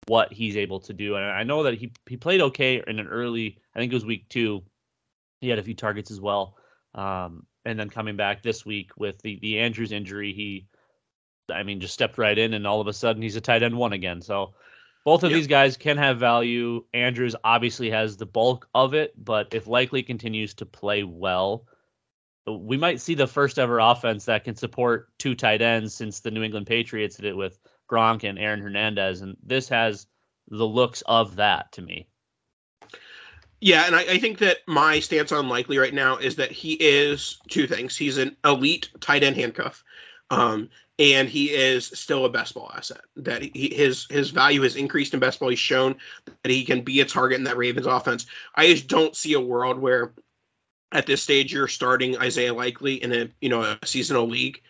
what 0.06 0.32
he's 0.32 0.56
able 0.56 0.80
to 0.80 0.92
do. 0.92 1.16
And 1.16 1.24
I 1.24 1.44
know 1.44 1.64
that 1.64 1.74
he 1.74 1.92
he 2.08 2.16
played 2.16 2.40
okay 2.40 2.82
in 2.86 2.98
an 2.98 3.06
early, 3.06 3.58
I 3.74 3.78
think 3.78 3.92
it 3.92 3.96
was 3.96 4.04
week 4.04 4.28
two. 4.28 4.62
He 5.40 5.48
had 5.48 5.58
a 5.58 5.62
few 5.62 5.74
targets 5.74 6.10
as 6.10 6.20
well. 6.20 6.56
Um, 6.94 7.46
and 7.64 7.78
then 7.78 7.90
coming 7.90 8.16
back 8.16 8.42
this 8.42 8.64
week 8.64 8.90
with 8.96 9.20
the 9.22 9.38
the 9.40 9.60
Andrews 9.60 9.92
injury, 9.92 10.32
he, 10.32 10.66
I 11.52 11.62
mean, 11.62 11.80
just 11.80 11.94
stepped 11.94 12.18
right 12.18 12.36
in, 12.36 12.54
and 12.54 12.66
all 12.66 12.80
of 12.80 12.86
a 12.86 12.92
sudden 12.92 13.22
he's 13.22 13.36
a 13.36 13.40
tight 13.40 13.62
end 13.62 13.76
one 13.76 13.92
again. 13.92 14.22
So 14.22 14.54
both 15.04 15.22
of 15.22 15.30
yep. 15.30 15.38
these 15.38 15.46
guys 15.46 15.76
can 15.76 15.96
have 15.98 16.18
value. 16.18 16.84
Andrews 16.92 17.36
obviously 17.42 17.90
has 17.90 18.16
the 18.16 18.26
bulk 18.26 18.68
of 18.74 18.94
it, 18.94 19.12
but 19.16 19.54
if 19.54 19.66
Likely 19.66 20.02
continues 20.02 20.54
to 20.54 20.66
play 20.66 21.04
well, 21.04 21.64
we 22.46 22.76
might 22.76 23.00
see 23.00 23.14
the 23.14 23.26
first 23.26 23.58
ever 23.58 23.78
offense 23.78 24.24
that 24.24 24.44
can 24.44 24.56
support 24.56 25.08
two 25.18 25.34
tight 25.34 25.62
ends 25.62 25.94
since 25.94 26.20
the 26.20 26.30
New 26.30 26.42
England 26.42 26.66
Patriots 26.66 27.16
did 27.16 27.26
it 27.26 27.36
with 27.36 27.58
Gronk 27.90 28.24
and 28.24 28.38
Aaron 28.38 28.60
Hernandez, 28.60 29.20
and 29.20 29.36
this 29.42 29.68
has 29.68 30.06
the 30.48 30.66
looks 30.66 31.02
of 31.06 31.36
that 31.36 31.72
to 31.72 31.82
me. 31.82 32.08
Yeah, 33.60 33.84
and 33.86 33.94
I, 33.94 34.00
I, 34.00 34.18
think 34.18 34.38
that 34.38 34.58
my 34.66 35.00
stance 35.00 35.32
on 35.32 35.48
Likely 35.48 35.76
right 35.76 35.92
now 35.92 36.16
is 36.16 36.36
that 36.36 36.50
he 36.50 36.72
is 36.74 37.38
two 37.48 37.66
things. 37.66 37.94
He's 37.94 38.16
an 38.16 38.36
elite 38.42 38.88
tight 39.00 39.22
end 39.22 39.36
handcuff, 39.36 39.84
um, 40.30 40.70
and 40.98 41.28
he 41.28 41.50
is 41.50 41.86
still 41.86 42.24
a 42.24 42.30
best 42.30 42.54
ball 42.54 42.72
asset. 42.74 43.02
That 43.16 43.42
he, 43.42 43.74
his 43.74 44.06
his 44.08 44.30
value 44.30 44.62
has 44.62 44.76
increased 44.76 45.12
in 45.12 45.20
best 45.20 45.40
ball. 45.40 45.50
He's 45.50 45.58
shown 45.58 45.96
that 46.24 46.50
he 46.50 46.64
can 46.64 46.80
be 46.80 47.00
a 47.00 47.04
target 47.04 47.36
in 47.36 47.44
that 47.44 47.58
Ravens 47.58 47.86
offense. 47.86 48.24
I 48.54 48.66
just 48.68 48.88
don't 48.88 49.14
see 49.14 49.34
a 49.34 49.40
world 49.40 49.78
where, 49.78 50.14
at 50.92 51.06
this 51.06 51.22
stage, 51.22 51.52
you're 51.52 51.68
starting 51.68 52.18
Isaiah 52.18 52.54
Likely 52.54 53.02
in 53.02 53.12
a 53.12 53.28
you 53.40 53.48
know 53.48 53.62
a 53.62 53.78
seasonal 53.84 54.28
league 54.28 54.60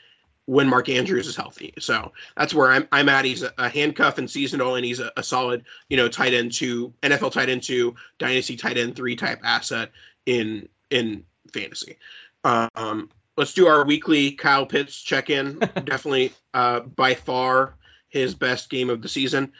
when 0.47 0.69
Mark 0.69 0.89
Andrews 0.89 1.29
is 1.29 1.37
healthy. 1.37 1.73
So 1.79 2.13
that's 2.37 2.53
where 2.53 2.73
I'm, 2.73 2.89
I'm 2.91 3.09
at. 3.09 3.25
He's 3.25 3.43
a, 3.43 3.53
a 3.57 3.69
handcuff 3.69 4.19
and 4.19 4.29
seasonal, 4.29 4.75
and 4.75 4.85
he's 4.85 4.99
a, 4.99 5.13
a, 5.17 5.23
solid, 5.23 5.65
you 5.89 5.97
know, 5.97 6.09
tight 6.09 6.35
end 6.35 6.51
two, 6.51 6.93
NFL 7.03 7.31
tight 7.31 7.49
end 7.49 7.63
two, 7.63 7.95
dynasty 8.19 8.57
tight 8.57 8.77
end 8.77 8.97
three 8.97 9.15
type 9.15 9.41
asset 9.45 9.93
in 10.27 10.69
in 10.91 11.25
fantasy. 11.53 11.99
Um, 12.43 13.11
let's 13.37 13.55
do 13.55 13.69
our 13.69 13.85
weekly 13.85 14.33
Kyle 14.33 14.67
Pitts 14.67 15.01
check 15.01 15.31
in. 15.31 15.59
Definitely, 15.85 16.33
uh, 16.53 16.81
by 16.81 17.15
far 17.15 17.77
his 18.09 18.35
best 18.35 18.71
game 18.71 18.91
of 18.91 19.03
the 19.03 19.09
season. 19.09 19.53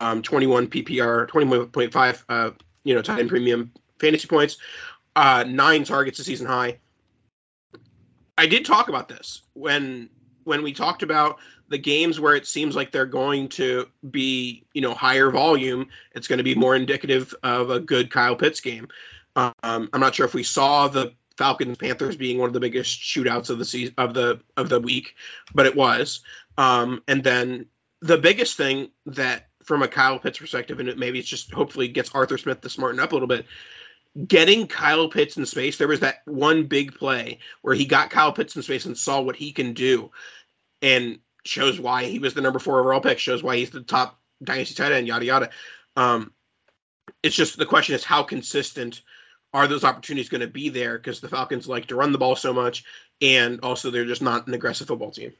Um, 0.00 0.22
21 0.22 0.68
PPR, 0.68 1.28
21.5, 1.28 2.24
uh, 2.28 2.50
you 2.84 2.94
know, 2.94 3.02
tight 3.02 3.20
end 3.20 3.28
premium 3.28 3.72
fantasy 3.98 4.28
points, 4.28 4.58
uh, 5.16 5.44
nine 5.46 5.84
targets 5.84 6.18
a 6.18 6.24
season 6.24 6.46
high. 6.46 6.78
I 8.36 8.46
did 8.46 8.64
talk 8.64 8.88
about 8.88 9.08
this 9.08 9.42
when 9.54 10.10
when 10.44 10.62
we 10.62 10.72
talked 10.72 11.02
about 11.02 11.38
the 11.68 11.78
games 11.78 12.20
where 12.20 12.34
it 12.34 12.46
seems 12.46 12.76
like 12.76 12.92
they're 12.92 13.06
going 13.06 13.48
to 13.48 13.86
be, 14.10 14.66
you 14.74 14.82
know, 14.82 14.92
higher 14.92 15.30
volume, 15.30 15.88
it's 16.14 16.28
going 16.28 16.38
to 16.38 16.44
be 16.44 16.54
more 16.54 16.76
indicative 16.76 17.34
of 17.42 17.70
a 17.70 17.80
good 17.80 18.10
Kyle 18.10 18.36
Pitts 18.36 18.60
game. 18.60 18.88
Um, 19.36 19.52
I'm 19.62 20.00
not 20.00 20.14
sure 20.14 20.26
if 20.26 20.34
we 20.34 20.42
saw 20.42 20.88
the 20.88 21.14
Falcons 21.36 21.78
Panthers 21.78 22.16
being 22.16 22.38
one 22.38 22.48
of 22.48 22.52
the 22.52 22.60
biggest 22.60 23.00
shootouts 23.00 23.50
of 23.50 23.58
the 23.58 23.64
season 23.64 23.94
of 23.98 24.14
the 24.14 24.40
of 24.56 24.68
the 24.68 24.80
week, 24.80 25.14
but 25.54 25.66
it 25.66 25.74
was. 25.74 26.20
Um, 26.58 27.02
and 27.08 27.24
then 27.24 27.66
the 28.00 28.18
biggest 28.18 28.56
thing 28.56 28.90
that 29.06 29.48
from 29.62 29.82
a 29.82 29.88
Kyle 29.88 30.18
Pitts 30.18 30.38
perspective, 30.38 30.78
and 30.78 30.88
it, 30.88 30.98
maybe 30.98 31.18
it's 31.18 31.28
just 31.28 31.50
hopefully 31.52 31.88
gets 31.88 32.14
Arthur 32.14 32.38
Smith 32.38 32.60
to 32.60 32.68
smarten 32.68 33.00
up 33.00 33.12
a 33.12 33.14
little 33.14 33.28
bit. 33.28 33.46
Getting 34.28 34.68
Kyle 34.68 35.08
Pitts 35.08 35.36
in 35.36 35.44
space, 35.44 35.76
there 35.76 35.88
was 35.88 36.00
that 36.00 36.22
one 36.24 36.64
big 36.64 36.94
play 36.94 37.40
where 37.62 37.74
he 37.74 37.84
got 37.84 38.10
Kyle 38.10 38.32
Pitts 38.32 38.54
in 38.54 38.62
space 38.62 38.84
and 38.84 38.96
saw 38.96 39.20
what 39.20 39.36
he 39.36 39.52
can 39.52 39.72
do 39.72 40.12
and 40.82 41.18
shows 41.44 41.80
why 41.80 42.04
he 42.04 42.18
was 42.18 42.34
the 42.34 42.40
number 42.40 42.58
four 42.58 42.80
overall 42.80 43.00
pick, 43.00 43.18
shows 43.18 43.42
why 43.42 43.56
he's 43.56 43.70
the 43.70 43.82
top 43.82 44.18
dynasty 44.42 44.74
tight 44.74 44.92
end, 44.92 45.08
yada 45.08 45.24
yada. 45.24 45.50
Um, 45.96 46.32
it's 47.22 47.36
just 47.36 47.58
the 47.58 47.66
question 47.66 47.94
is 47.94 48.04
how 48.04 48.22
consistent 48.22 49.02
are 49.52 49.66
those 49.66 49.84
opportunities 49.84 50.28
going 50.28 50.40
to 50.40 50.46
be 50.46 50.68
there 50.68 50.98
because 50.98 51.20
the 51.20 51.28
Falcons 51.28 51.68
like 51.68 51.86
to 51.86 51.96
run 51.96 52.12
the 52.12 52.18
ball 52.18 52.36
so 52.36 52.52
much, 52.52 52.84
and 53.20 53.60
also 53.62 53.90
they're 53.90 54.04
just 54.04 54.22
not 54.22 54.46
an 54.46 54.54
aggressive 54.54 54.88
football 54.88 55.10
team. 55.10 55.32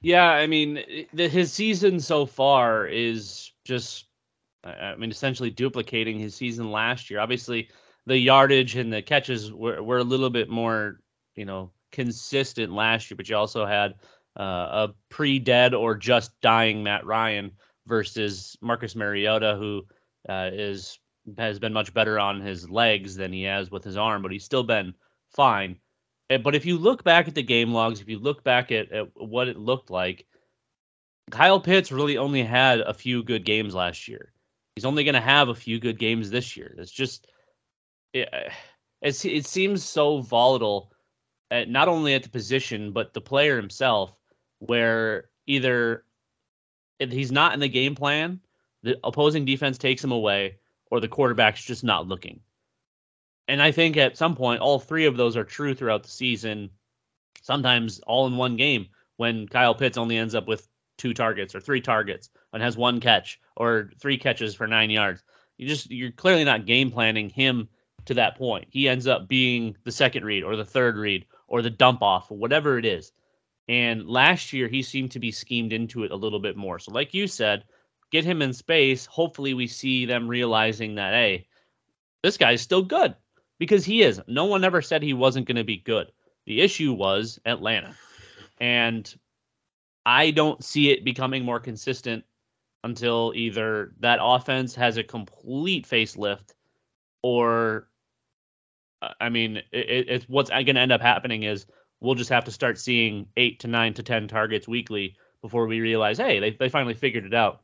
Yeah, 0.00 0.28
I 0.28 0.46
mean, 0.46 1.06
the, 1.12 1.28
his 1.28 1.52
season 1.52 1.98
so 2.00 2.26
far 2.26 2.86
is 2.86 3.50
just, 3.64 4.06
I 4.64 4.96
mean, 4.96 5.10
essentially 5.10 5.50
duplicating 5.50 6.18
his 6.18 6.34
season 6.34 6.70
last 6.70 7.10
year. 7.10 7.20
Obviously, 7.20 7.70
the 8.06 8.18
yardage 8.18 8.76
and 8.76 8.92
the 8.92 9.02
catches 9.02 9.52
were, 9.52 9.82
were 9.82 9.98
a 9.98 10.04
little 10.04 10.30
bit 10.30 10.48
more, 10.48 11.00
you 11.34 11.44
know, 11.44 11.70
consistent 11.92 12.72
last 12.72 13.10
year, 13.10 13.16
but 13.16 13.28
you 13.28 13.36
also 13.36 13.64
had 13.64 13.94
uh, 14.38 14.42
a 14.88 14.94
pre-dead 15.08 15.74
or 15.74 15.94
just 15.94 16.40
dying 16.40 16.82
Matt 16.82 17.06
Ryan 17.06 17.52
versus 17.86 18.56
Marcus 18.60 18.94
Mariota, 18.96 19.56
who 19.56 19.86
uh, 20.28 20.50
is 20.52 20.98
has 21.38 21.58
been 21.58 21.72
much 21.72 21.92
better 21.92 22.20
on 22.20 22.40
his 22.40 22.70
legs 22.70 23.16
than 23.16 23.32
he 23.32 23.42
has 23.44 23.70
with 23.70 23.82
his 23.82 23.96
arm, 23.96 24.22
but 24.22 24.30
he's 24.30 24.44
still 24.44 24.62
been 24.62 24.94
fine. 25.34 25.76
But 26.28 26.54
if 26.54 26.66
you 26.66 26.78
look 26.78 27.04
back 27.04 27.28
at 27.28 27.34
the 27.34 27.42
game 27.42 27.72
logs, 27.72 28.00
if 28.00 28.08
you 28.08 28.18
look 28.18 28.44
back 28.44 28.72
at, 28.72 28.92
at 28.92 29.08
what 29.14 29.48
it 29.48 29.58
looked 29.58 29.90
like, 29.90 30.26
Kyle 31.30 31.60
Pitts 31.60 31.90
really 31.90 32.18
only 32.18 32.42
had 32.42 32.80
a 32.80 32.94
few 32.94 33.22
good 33.22 33.44
games 33.44 33.74
last 33.74 34.06
year. 34.08 34.32
He's 34.76 34.84
only 34.84 35.04
going 35.04 35.14
to 35.14 35.20
have 35.20 35.48
a 35.48 35.54
few 35.54 35.80
good 35.80 35.98
games 35.98 36.30
this 36.30 36.56
year. 36.56 36.74
It's 36.78 36.92
just 36.92 37.26
it, 38.12 38.28
uh, 38.32 38.50
it, 39.02 39.24
it 39.24 39.46
seems 39.46 39.82
so 39.82 40.20
volatile, 40.20 40.92
at, 41.50 41.68
not 41.68 41.88
only 41.88 42.14
at 42.14 42.22
the 42.22 42.28
position 42.28 42.92
but 42.92 43.12
the 43.12 43.20
player 43.20 43.56
himself 43.56 44.16
where 44.58 45.30
either 45.46 46.04
he's 46.98 47.32
not 47.32 47.54
in 47.54 47.60
the 47.60 47.68
game 47.68 47.94
plan, 47.94 48.40
the 48.82 48.98
opposing 49.02 49.44
defense 49.44 49.78
takes 49.78 50.02
him 50.04 50.12
away, 50.12 50.58
or 50.90 51.00
the 51.00 51.08
quarterback's 51.08 51.64
just 51.64 51.84
not 51.84 52.06
looking. 52.06 52.40
And 53.48 53.62
I 53.62 53.72
think 53.72 53.96
at 53.96 54.16
some 54.16 54.34
point, 54.34 54.60
all 54.60 54.78
three 54.78 55.06
of 55.06 55.16
those 55.16 55.36
are 55.36 55.44
true 55.44 55.74
throughout 55.74 56.02
the 56.02 56.08
season, 56.08 56.70
sometimes 57.42 58.00
all 58.00 58.26
in 58.26 58.36
one 58.36 58.56
game 58.56 58.88
when 59.16 59.46
Kyle 59.46 59.74
Pitts 59.74 59.98
only 59.98 60.16
ends 60.16 60.34
up 60.34 60.46
with 60.46 60.66
two 60.98 61.14
targets 61.14 61.54
or 61.54 61.60
three 61.60 61.80
targets 61.80 62.30
and 62.52 62.62
has 62.62 62.76
one 62.76 63.00
catch 63.00 63.40
or 63.56 63.90
three 64.00 64.18
catches 64.18 64.54
for 64.54 64.66
nine 64.66 64.90
yards. 64.90 65.22
You 65.56 65.68
just 65.68 65.90
you're 65.90 66.12
clearly 66.12 66.44
not 66.44 66.66
game 66.66 66.90
planning 66.90 67.30
him 67.30 67.68
to 68.06 68.14
that 68.14 68.36
point. 68.36 68.68
He 68.70 68.88
ends 68.88 69.06
up 69.06 69.28
being 69.28 69.76
the 69.84 69.92
second 69.92 70.24
read 70.24 70.44
or 70.44 70.56
the 70.56 70.64
third 70.64 70.96
read 70.96 71.26
or 71.48 71.62
the 71.62 71.70
dump 71.70 72.02
off 72.02 72.30
or 72.30 72.38
whatever 72.38 72.78
it 72.78 72.84
is. 72.84 73.12
And 73.68 74.06
last 74.06 74.52
year, 74.52 74.68
he 74.68 74.82
seemed 74.82 75.12
to 75.12 75.18
be 75.18 75.32
schemed 75.32 75.72
into 75.72 76.04
it 76.04 76.12
a 76.12 76.16
little 76.16 76.38
bit 76.38 76.56
more. 76.56 76.78
So, 76.78 76.92
like 76.92 77.14
you 77.14 77.26
said, 77.26 77.64
get 78.12 78.24
him 78.24 78.42
in 78.42 78.52
space. 78.52 79.06
Hopefully, 79.06 79.54
we 79.54 79.66
see 79.66 80.06
them 80.06 80.28
realizing 80.28 80.96
that, 80.96 81.12
hey, 81.12 81.48
this 82.22 82.36
guy's 82.36 82.60
still 82.60 82.82
good 82.82 83.16
because 83.58 83.84
he 83.84 84.02
is. 84.02 84.20
No 84.28 84.44
one 84.44 84.62
ever 84.62 84.82
said 84.82 85.02
he 85.02 85.14
wasn't 85.14 85.46
going 85.46 85.56
to 85.56 85.64
be 85.64 85.78
good. 85.78 86.12
The 86.44 86.60
issue 86.60 86.92
was 86.92 87.40
Atlanta. 87.44 87.96
And 88.60 89.12
I 90.06 90.30
don't 90.30 90.62
see 90.62 90.90
it 90.90 91.04
becoming 91.04 91.44
more 91.44 91.58
consistent 91.58 92.24
until 92.84 93.32
either 93.34 93.92
that 93.98 94.20
offense 94.22 94.76
has 94.76 94.96
a 94.96 95.02
complete 95.02 95.86
facelift 95.86 96.54
or 97.22 97.88
uh, 99.02 99.08
I 99.20 99.28
mean, 99.28 99.56
it, 99.72 100.08
it's 100.08 100.28
what's 100.28 100.48
going 100.48 100.66
to 100.66 100.80
end 100.80 100.92
up 100.92 101.00
happening 101.00 101.42
is 101.42 101.66
we'll 102.00 102.14
just 102.14 102.30
have 102.30 102.44
to 102.44 102.52
start 102.52 102.78
seeing 102.78 103.26
eight 103.36 103.60
to 103.60 103.66
nine 103.66 103.94
to 103.94 104.04
ten 104.04 104.28
targets 104.28 104.68
weekly 104.68 105.16
before 105.42 105.66
we 105.66 105.80
realize, 105.80 106.18
hey, 106.18 106.38
they 106.38 106.50
they 106.52 106.68
finally 106.68 106.94
figured 106.94 107.24
it 107.24 107.34
out. 107.34 107.62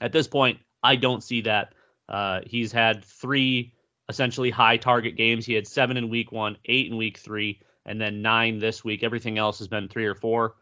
At 0.00 0.12
this 0.12 0.26
point, 0.26 0.58
I 0.82 0.96
don't 0.96 1.22
see 1.22 1.42
that. 1.42 1.74
Uh, 2.08 2.40
he's 2.44 2.72
had 2.72 3.04
three 3.04 3.74
essentially 4.08 4.50
high 4.50 4.78
target 4.78 5.16
games. 5.16 5.46
He 5.46 5.54
had 5.54 5.66
seven 5.66 5.96
in 5.96 6.08
week 6.08 6.32
one, 6.32 6.56
eight 6.64 6.90
in 6.90 6.96
week 6.96 7.18
three, 7.18 7.60
and 7.86 8.00
then 8.00 8.20
nine 8.22 8.58
this 8.58 8.82
week. 8.82 9.04
Everything 9.04 9.38
else 9.38 9.58
has 9.58 9.68
been 9.68 9.88
three 9.88 10.06
or 10.06 10.16
four. 10.16 10.54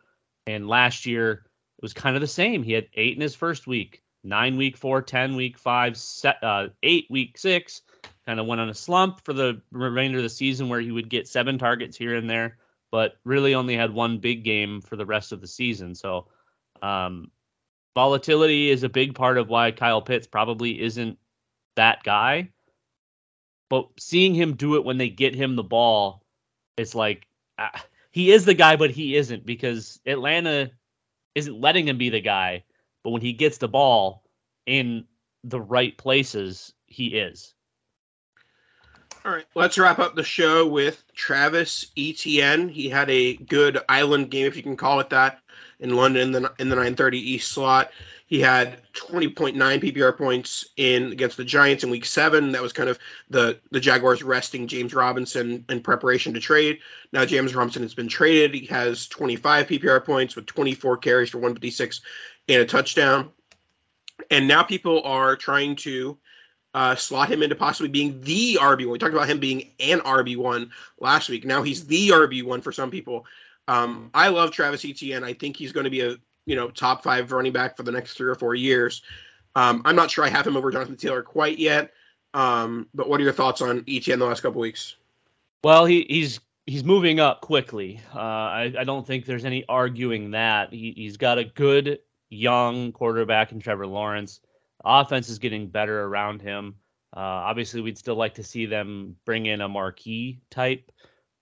And 0.46 0.68
last 0.68 1.06
year 1.06 1.32
it 1.78 1.82
was 1.82 1.92
kind 1.92 2.16
of 2.16 2.20
the 2.20 2.28
same. 2.28 2.62
He 2.62 2.72
had 2.72 2.88
eight 2.94 3.14
in 3.14 3.20
his 3.20 3.34
first 3.34 3.66
week, 3.66 4.02
nine 4.22 4.56
week 4.56 4.76
four, 4.76 5.02
10 5.02 5.36
week 5.36 5.58
five, 5.58 5.96
set, 5.96 6.42
uh, 6.42 6.68
eight 6.82 7.06
week 7.10 7.38
six. 7.38 7.82
Kind 8.26 8.40
of 8.40 8.46
went 8.46 8.60
on 8.60 8.68
a 8.68 8.74
slump 8.74 9.24
for 9.24 9.32
the 9.32 9.60
remainder 9.70 10.18
of 10.18 10.24
the 10.24 10.28
season 10.28 10.68
where 10.68 10.80
he 10.80 10.90
would 10.90 11.08
get 11.08 11.28
seven 11.28 11.58
targets 11.58 11.96
here 11.96 12.16
and 12.16 12.28
there, 12.28 12.58
but 12.90 13.16
really 13.24 13.54
only 13.54 13.76
had 13.76 13.92
one 13.92 14.18
big 14.18 14.42
game 14.42 14.80
for 14.80 14.96
the 14.96 15.06
rest 15.06 15.32
of 15.32 15.40
the 15.40 15.46
season. 15.46 15.94
So, 15.94 16.26
um, 16.82 17.30
volatility 17.94 18.68
is 18.68 18.82
a 18.82 18.88
big 18.88 19.14
part 19.14 19.38
of 19.38 19.48
why 19.48 19.70
Kyle 19.70 20.02
Pitts 20.02 20.26
probably 20.26 20.80
isn't 20.80 21.18
that 21.76 22.02
guy. 22.02 22.50
But 23.68 23.88
seeing 23.98 24.34
him 24.34 24.54
do 24.54 24.76
it 24.76 24.84
when 24.84 24.98
they 24.98 25.08
get 25.08 25.34
him 25.34 25.56
the 25.56 25.62
ball, 25.62 26.22
it's 26.76 26.94
like 26.94 27.26
uh, 27.58 27.78
he 28.16 28.32
is 28.32 28.46
the 28.46 28.54
guy, 28.54 28.76
but 28.76 28.90
he 28.90 29.14
isn't 29.14 29.44
because 29.44 30.00
Atlanta 30.06 30.70
isn't 31.34 31.60
letting 31.60 31.86
him 31.86 31.98
be 31.98 32.08
the 32.08 32.22
guy. 32.22 32.64
But 33.04 33.10
when 33.10 33.20
he 33.20 33.34
gets 33.34 33.58
the 33.58 33.68
ball 33.68 34.24
in 34.64 35.04
the 35.44 35.60
right 35.60 35.94
places, 35.98 36.72
he 36.86 37.08
is. 37.08 37.52
All 39.22 39.32
right, 39.32 39.44
let's 39.54 39.76
wrap 39.76 39.98
up 39.98 40.14
the 40.14 40.24
show 40.24 40.66
with 40.66 41.04
Travis 41.14 41.92
Etienne. 41.94 42.70
He 42.70 42.88
had 42.88 43.10
a 43.10 43.36
good 43.36 43.80
island 43.86 44.30
game, 44.30 44.46
if 44.46 44.56
you 44.56 44.62
can 44.62 44.78
call 44.78 44.98
it 45.00 45.10
that, 45.10 45.38
in 45.80 45.94
London 45.94 46.34
in 46.34 46.42
the, 46.42 46.52
in 46.58 46.68
the 46.68 46.76
9:30 46.76 47.14
East 47.14 47.52
slot. 47.52 47.90
He 48.28 48.40
had 48.40 48.82
20.9 48.94 49.54
PPR 49.54 50.16
points 50.16 50.66
in 50.76 51.12
against 51.12 51.36
the 51.36 51.44
Giants 51.44 51.84
in 51.84 51.90
Week 51.90 52.04
Seven. 52.04 52.50
That 52.52 52.62
was 52.62 52.72
kind 52.72 52.88
of 52.88 52.98
the 53.30 53.58
the 53.70 53.80
Jaguars 53.80 54.22
resting 54.22 54.66
James 54.66 54.94
Robinson 54.94 55.64
in 55.68 55.80
preparation 55.80 56.34
to 56.34 56.40
trade. 56.40 56.80
Now 57.12 57.24
James 57.24 57.54
Robinson 57.54 57.82
has 57.82 57.94
been 57.94 58.08
traded. 58.08 58.54
He 58.54 58.66
has 58.66 59.06
25 59.08 59.68
PPR 59.68 60.04
points 60.04 60.34
with 60.34 60.46
24 60.46 60.96
carries 60.98 61.30
for 61.30 61.38
156 61.38 62.00
and 62.48 62.62
a 62.62 62.66
touchdown. 62.66 63.30
And 64.30 64.48
now 64.48 64.62
people 64.62 65.02
are 65.04 65.36
trying 65.36 65.76
to 65.76 66.18
uh, 66.74 66.94
slot 66.94 67.30
him 67.30 67.42
into 67.42 67.54
possibly 67.54 67.88
being 67.88 68.20
the 68.20 68.58
RB1. 68.60 68.90
We 68.90 68.98
talked 68.98 69.14
about 69.14 69.30
him 69.30 69.38
being 69.38 69.70
an 69.80 70.00
RB1 70.00 70.70
last 71.00 71.28
week. 71.28 71.44
Now 71.44 71.62
he's 71.62 71.86
the 71.86 72.08
RB1 72.08 72.62
for 72.62 72.72
some 72.72 72.90
people. 72.90 73.24
Um, 73.68 74.10
I 74.14 74.28
love 74.28 74.50
Travis 74.50 74.84
Etienne. 74.84 75.24
I 75.24 75.32
think 75.32 75.56
he's 75.56 75.72
going 75.72 75.84
to 75.84 75.90
be 75.90 76.00
a 76.00 76.16
you 76.46 76.56
know 76.56 76.70
top 76.70 77.02
five 77.02 77.32
running 77.32 77.52
back 77.52 77.76
for 77.76 77.82
the 77.82 77.92
next 77.92 78.14
three 78.14 78.28
or 78.28 78.34
four 78.34 78.54
years. 78.54 79.02
Um, 79.54 79.82
I'm 79.84 79.96
not 79.96 80.10
sure 80.10 80.24
I 80.24 80.28
have 80.28 80.46
him 80.46 80.56
over 80.56 80.70
Jonathan 80.70 80.96
Taylor 80.96 81.22
quite 81.22 81.58
yet. 81.58 81.92
Um, 82.34 82.88
but 82.94 83.08
what 83.08 83.18
are 83.20 83.24
your 83.24 83.32
thoughts 83.32 83.62
on 83.62 83.82
Etienne 83.88 84.18
the 84.18 84.26
last 84.26 84.42
couple 84.42 84.60
weeks? 84.60 84.96
Well, 85.64 85.86
he, 85.86 86.06
he's 86.08 86.38
he's 86.66 86.84
moving 86.84 87.18
up 87.18 87.40
quickly. 87.40 88.00
Uh, 88.14 88.18
I, 88.18 88.74
I, 88.78 88.84
don't 88.84 89.06
think 89.06 89.24
there's 89.24 89.44
any 89.44 89.64
arguing 89.68 90.32
that 90.32 90.72
he, 90.72 90.92
he's 90.94 91.16
got 91.16 91.38
a 91.38 91.44
good 91.44 92.00
young 92.28 92.92
quarterback 92.92 93.52
in 93.52 93.60
Trevor 93.60 93.86
Lawrence. 93.86 94.40
offense 94.84 95.28
is 95.28 95.38
getting 95.38 95.68
better 95.68 96.02
around 96.02 96.42
him. 96.42 96.74
Uh, 97.16 97.20
obviously, 97.20 97.80
we'd 97.80 97.96
still 97.96 98.16
like 98.16 98.34
to 98.34 98.42
see 98.42 98.66
them 98.66 99.16
bring 99.24 99.46
in 99.46 99.62
a 99.62 99.68
marquee 99.68 100.40
type 100.50 100.92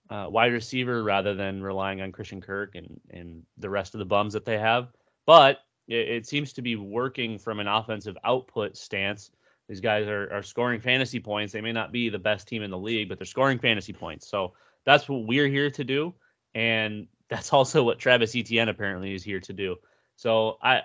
uh, 0.09 0.27
wide 0.29 0.53
receiver 0.53 1.03
rather 1.03 1.33
than 1.33 1.63
relying 1.63 2.01
on 2.01 2.11
Christian 2.11 2.41
Kirk 2.41 2.75
and, 2.75 2.99
and 3.09 3.43
the 3.57 3.69
rest 3.69 3.95
of 3.95 3.99
the 3.99 4.05
bums 4.05 4.33
that 4.33 4.45
they 4.45 4.57
have. 4.57 4.89
But 5.25 5.59
it, 5.87 6.09
it 6.09 6.27
seems 6.27 6.53
to 6.53 6.61
be 6.61 6.75
working 6.75 7.37
from 7.37 7.59
an 7.59 7.67
offensive 7.67 8.17
output 8.23 8.77
stance. 8.77 9.31
These 9.67 9.81
guys 9.81 10.07
are, 10.07 10.31
are 10.31 10.43
scoring 10.43 10.79
fantasy 10.79 11.19
points. 11.19 11.53
They 11.53 11.61
may 11.61 11.71
not 11.71 11.91
be 11.91 12.09
the 12.09 12.19
best 12.19 12.47
team 12.47 12.61
in 12.61 12.69
the 12.69 12.77
league, 12.77 13.09
but 13.09 13.17
they're 13.17 13.25
scoring 13.25 13.59
fantasy 13.59 13.93
points. 13.93 14.27
So 14.27 14.53
that's 14.85 15.09
what 15.09 15.25
we're 15.25 15.47
here 15.47 15.71
to 15.71 15.83
do. 15.83 16.13
And 16.53 17.07
that's 17.29 17.53
also 17.53 17.83
what 17.83 17.99
Travis 17.99 18.35
Etienne 18.35 18.69
apparently 18.69 19.13
is 19.13 19.23
here 19.23 19.39
to 19.39 19.53
do. 19.53 19.77
So 20.15 20.57
I 20.61 20.81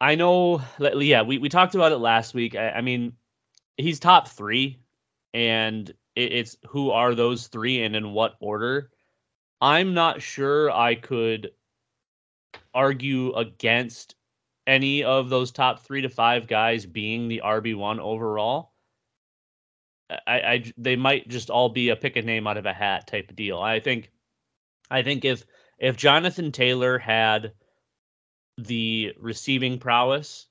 I 0.00 0.14
know 0.14 0.62
yeah, 0.78 1.22
we, 1.22 1.38
we 1.38 1.48
talked 1.48 1.74
about 1.74 1.92
it 1.92 1.98
last 1.98 2.34
week. 2.34 2.56
I, 2.56 2.70
I 2.70 2.80
mean, 2.80 3.12
he's 3.76 4.00
top 4.00 4.28
three, 4.28 4.80
and 5.34 5.92
it's 6.24 6.56
who 6.68 6.90
are 6.90 7.14
those 7.14 7.46
three 7.46 7.82
and 7.82 7.96
in 7.96 8.12
what 8.12 8.36
order. 8.40 8.90
I'm 9.60 9.94
not 9.94 10.22
sure 10.22 10.70
I 10.70 10.94
could 10.94 11.50
argue 12.72 13.34
against 13.34 14.14
any 14.66 15.04
of 15.04 15.28
those 15.28 15.50
top 15.50 15.80
three 15.80 16.02
to 16.02 16.08
five 16.08 16.46
guys 16.46 16.86
being 16.86 17.28
the 17.28 17.42
RB 17.44 17.76
one 17.76 18.00
overall. 18.00 18.72
I, 20.08 20.40
I 20.40 20.72
they 20.76 20.96
might 20.96 21.28
just 21.28 21.50
all 21.50 21.68
be 21.68 21.90
a 21.90 21.96
pick 21.96 22.16
a 22.16 22.22
name 22.22 22.46
out 22.46 22.56
of 22.56 22.66
a 22.66 22.72
hat 22.72 23.06
type 23.06 23.30
of 23.30 23.36
deal. 23.36 23.58
I 23.58 23.80
think 23.80 24.10
I 24.90 25.02
think 25.02 25.24
if 25.24 25.44
if 25.78 25.96
Jonathan 25.96 26.52
Taylor 26.52 26.98
had 26.98 27.52
the 28.58 29.12
receiving 29.18 29.78
prowess, 29.78 30.46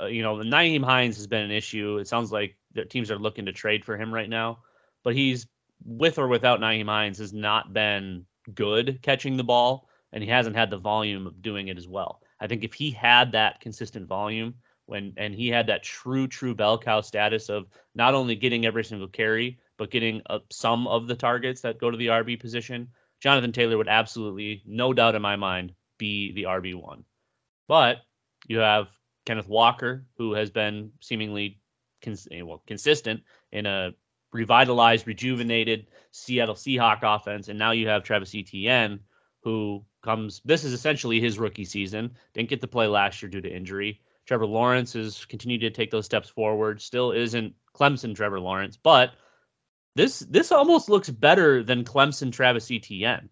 uh, 0.00 0.06
you 0.06 0.22
know, 0.22 0.36
Nyheim 0.36 0.84
Hines 0.84 1.16
has 1.16 1.26
been 1.26 1.42
an 1.42 1.50
issue. 1.50 1.98
It 1.98 2.08
sounds 2.08 2.30
like 2.30 2.56
the 2.72 2.84
teams 2.84 3.10
are 3.10 3.18
looking 3.18 3.46
to 3.46 3.52
trade 3.52 3.84
for 3.84 3.96
him 3.96 4.12
right 4.12 4.28
now 4.28 4.58
but 5.04 5.14
he's 5.14 5.46
with 5.84 6.18
or 6.18 6.26
without 6.26 6.60
Nyheim 6.60 6.86
Hines 6.86 7.18
has 7.18 7.32
not 7.32 7.72
been 7.72 8.24
good 8.52 9.00
catching 9.02 9.36
the 9.36 9.44
ball, 9.44 9.88
and 10.12 10.22
he 10.22 10.30
hasn't 10.30 10.56
had 10.56 10.70
the 10.70 10.78
volume 10.78 11.26
of 11.26 11.42
doing 11.42 11.68
it 11.68 11.78
as 11.78 11.86
well. 11.86 12.20
I 12.40 12.46
think 12.46 12.64
if 12.64 12.74
he 12.74 12.90
had 12.90 13.32
that 13.32 13.60
consistent 13.60 14.06
volume 14.08 14.54
when 14.86 15.14
and 15.16 15.34
he 15.34 15.48
had 15.48 15.68
that 15.68 15.82
true 15.82 16.26
true 16.26 16.54
bell 16.54 16.78
cow 16.78 17.00
status 17.00 17.48
of 17.48 17.66
not 17.94 18.14
only 18.14 18.34
getting 18.34 18.66
every 18.66 18.84
single 18.84 19.08
carry 19.08 19.58
but 19.78 19.90
getting 19.90 20.20
uh, 20.28 20.40
some 20.50 20.86
of 20.86 21.06
the 21.08 21.16
targets 21.16 21.62
that 21.62 21.78
go 21.78 21.90
to 21.90 21.96
the 21.96 22.08
RB 22.08 22.38
position, 22.38 22.88
Jonathan 23.20 23.52
Taylor 23.52 23.76
would 23.76 23.88
absolutely, 23.88 24.62
no 24.66 24.92
doubt 24.92 25.14
in 25.14 25.22
my 25.22 25.36
mind, 25.36 25.72
be 25.98 26.32
the 26.32 26.44
RB 26.44 26.74
one. 26.74 27.04
But 27.66 27.98
you 28.46 28.58
have 28.58 28.88
Kenneth 29.26 29.48
Walker, 29.48 30.06
who 30.16 30.34
has 30.34 30.50
been 30.50 30.92
seemingly 31.00 31.60
cons- 32.02 32.28
well, 32.30 32.62
consistent 32.66 33.22
in 33.50 33.66
a 33.66 33.94
revitalized, 34.34 35.06
rejuvenated 35.06 35.86
Seattle 36.10 36.56
Seahawk 36.56 36.98
offense, 37.02 37.48
and 37.48 37.58
now 37.58 37.70
you 37.70 37.88
have 37.88 38.02
Travis 38.02 38.34
Etienne, 38.34 39.00
who 39.42 39.84
comes. 40.02 40.42
This 40.44 40.64
is 40.64 40.74
essentially 40.74 41.20
his 41.20 41.38
rookie 41.38 41.64
season. 41.64 42.10
Didn't 42.34 42.50
get 42.50 42.60
to 42.60 42.66
play 42.66 42.86
last 42.88 43.22
year 43.22 43.30
due 43.30 43.40
to 43.40 43.48
injury. 43.48 44.02
Trevor 44.26 44.46
Lawrence 44.46 44.94
has 44.94 45.24
continued 45.24 45.60
to 45.60 45.70
take 45.70 45.90
those 45.90 46.04
steps 46.04 46.28
forward. 46.28 46.82
Still 46.82 47.12
isn't 47.12 47.54
Clemson 47.74 48.14
Trevor 48.14 48.40
Lawrence, 48.40 48.76
but 48.76 49.12
this 49.94 50.18
this 50.18 50.50
almost 50.50 50.88
looks 50.88 51.08
better 51.08 51.62
than 51.62 51.84
Clemson 51.84 52.32
Travis 52.32 52.70
Etienne. 52.70 53.30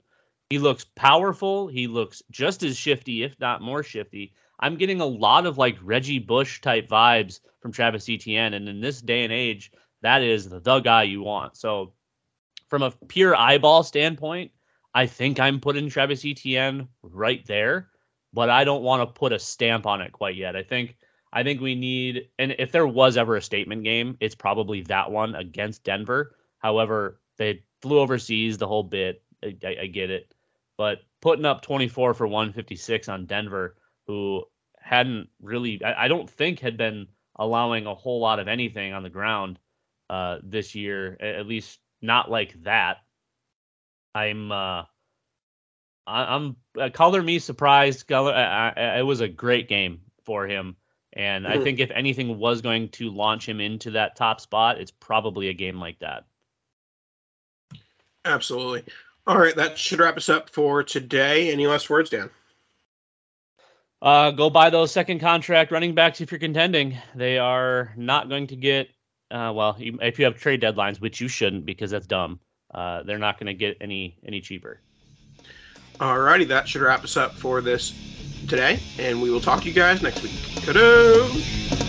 He 0.50 0.58
looks 0.58 0.84
powerful. 0.94 1.66
He 1.66 1.88
looks 1.88 2.22
just 2.30 2.62
as 2.62 2.76
shifty, 2.76 3.24
if 3.24 3.40
not 3.40 3.62
more 3.62 3.82
shifty. 3.82 4.34
I'm 4.60 4.76
getting 4.76 5.00
a 5.00 5.06
lot 5.06 5.46
of 5.46 5.58
like 5.58 5.78
Reggie 5.82 6.20
Bush 6.20 6.60
type 6.60 6.88
vibes 6.88 7.40
from 7.60 7.72
Travis 7.72 8.08
Etienne, 8.08 8.54
and 8.54 8.68
in 8.68 8.80
this 8.80 9.00
day 9.00 9.24
and 9.24 9.32
age, 9.32 9.72
that 10.02 10.22
is 10.22 10.48
the 10.48 10.80
guy 10.80 11.04
you 11.04 11.22
want. 11.22 11.56
So, 11.56 11.92
from 12.68 12.82
a 12.82 12.90
pure 12.90 13.34
eyeball 13.34 13.82
standpoint, 13.82 14.52
I 14.94 15.06
think 15.06 15.40
I'm 15.40 15.60
putting 15.60 15.88
Travis 15.88 16.24
Etienne 16.24 16.88
right 17.02 17.44
there, 17.46 17.88
but 18.32 18.50
I 18.50 18.64
don't 18.64 18.82
want 18.82 19.08
to 19.08 19.18
put 19.18 19.32
a 19.32 19.38
stamp 19.38 19.86
on 19.86 20.00
it 20.00 20.12
quite 20.12 20.36
yet. 20.36 20.56
I 20.56 20.62
think 20.62 20.96
I 21.32 21.42
think 21.42 21.60
we 21.60 21.74
need, 21.74 22.28
and 22.38 22.54
if 22.58 22.72
there 22.72 22.86
was 22.86 23.16
ever 23.16 23.36
a 23.36 23.42
statement 23.42 23.84
game, 23.84 24.18
it's 24.20 24.34
probably 24.34 24.82
that 24.82 25.10
one 25.10 25.34
against 25.34 25.82
Denver. 25.82 26.36
However, 26.58 27.20
they 27.38 27.62
flew 27.80 28.00
overseas 28.00 28.58
the 28.58 28.68
whole 28.68 28.82
bit. 28.82 29.22
I, 29.42 29.56
I, 29.64 29.76
I 29.82 29.86
get 29.86 30.10
it, 30.10 30.34
but 30.76 31.00
putting 31.20 31.46
up 31.46 31.62
24 31.62 32.14
for 32.14 32.26
156 32.26 33.08
on 33.08 33.26
Denver, 33.26 33.76
who 34.06 34.44
hadn't 34.78 35.30
really, 35.40 35.82
I, 35.82 36.04
I 36.04 36.08
don't 36.08 36.28
think 36.28 36.60
had 36.60 36.76
been 36.76 37.08
allowing 37.36 37.86
a 37.86 37.94
whole 37.94 38.20
lot 38.20 38.38
of 38.38 38.48
anything 38.48 38.92
on 38.92 39.02
the 39.02 39.08
ground 39.08 39.58
uh, 40.12 40.38
this 40.42 40.74
year, 40.74 41.16
at 41.20 41.46
least 41.46 41.78
not 42.02 42.30
like 42.30 42.52
that. 42.64 42.98
I'm 44.14 44.52
uh, 44.52 44.82
I, 46.06 46.36
am 46.36 46.56
uh, 46.78 46.90
color 46.90 47.22
me 47.22 47.38
surprised. 47.38 48.06
Color, 48.06 48.34
I, 48.34 48.74
I, 48.76 48.98
it 48.98 49.06
was 49.06 49.22
a 49.22 49.28
great 49.28 49.70
game 49.70 50.02
for 50.24 50.46
him, 50.46 50.76
and 51.14 51.46
I 51.46 51.54
mm-hmm. 51.54 51.62
think 51.62 51.80
if 51.80 51.90
anything 51.90 52.38
was 52.38 52.60
going 52.60 52.90
to 52.90 53.08
launch 53.08 53.48
him 53.48 53.58
into 53.58 53.92
that 53.92 54.14
top 54.14 54.42
spot, 54.42 54.78
it's 54.78 54.90
probably 54.90 55.48
a 55.48 55.54
game 55.54 55.80
like 55.80 55.98
that. 56.00 56.24
Absolutely. 58.26 58.84
All 59.26 59.38
right, 59.38 59.56
that 59.56 59.78
should 59.78 59.98
wrap 59.98 60.18
us 60.18 60.28
up 60.28 60.50
for 60.50 60.82
today. 60.82 61.50
Any 61.50 61.66
last 61.66 61.88
words, 61.88 62.10
Dan? 62.10 62.28
Uh, 64.02 64.32
go 64.32 64.50
buy 64.50 64.68
those 64.68 64.92
second 64.92 65.20
contract 65.20 65.72
running 65.72 65.94
backs 65.94 66.20
if 66.20 66.32
you're 66.32 66.38
contending. 66.38 66.98
They 67.14 67.38
are 67.38 67.94
not 67.96 68.28
going 68.28 68.48
to 68.48 68.56
get 68.56 68.88
uh, 69.32 69.52
well, 69.52 69.76
if 69.78 70.18
you 70.18 70.24
have 70.24 70.38
trade 70.38 70.60
deadlines, 70.60 71.00
which 71.00 71.20
you 71.20 71.28
shouldn't 71.28 71.64
because 71.64 71.90
that's 71.90 72.06
dumb, 72.06 72.38
uh, 72.74 73.02
they're 73.02 73.18
not 73.18 73.38
going 73.38 73.46
to 73.46 73.54
get 73.54 73.76
any 73.80 74.16
any 74.26 74.40
cheaper. 74.40 74.80
Alrighty, 75.98 76.46
that 76.48 76.68
should 76.68 76.82
wrap 76.82 77.02
us 77.04 77.16
up 77.16 77.38
for 77.38 77.60
this 77.60 77.94
today, 78.46 78.78
and 78.98 79.20
we 79.20 79.30
will 79.30 79.40
talk 79.40 79.62
to 79.62 79.68
you 79.68 79.74
guys 79.74 80.02
next 80.02 80.22
week. 80.22 80.32
ta 80.64 81.81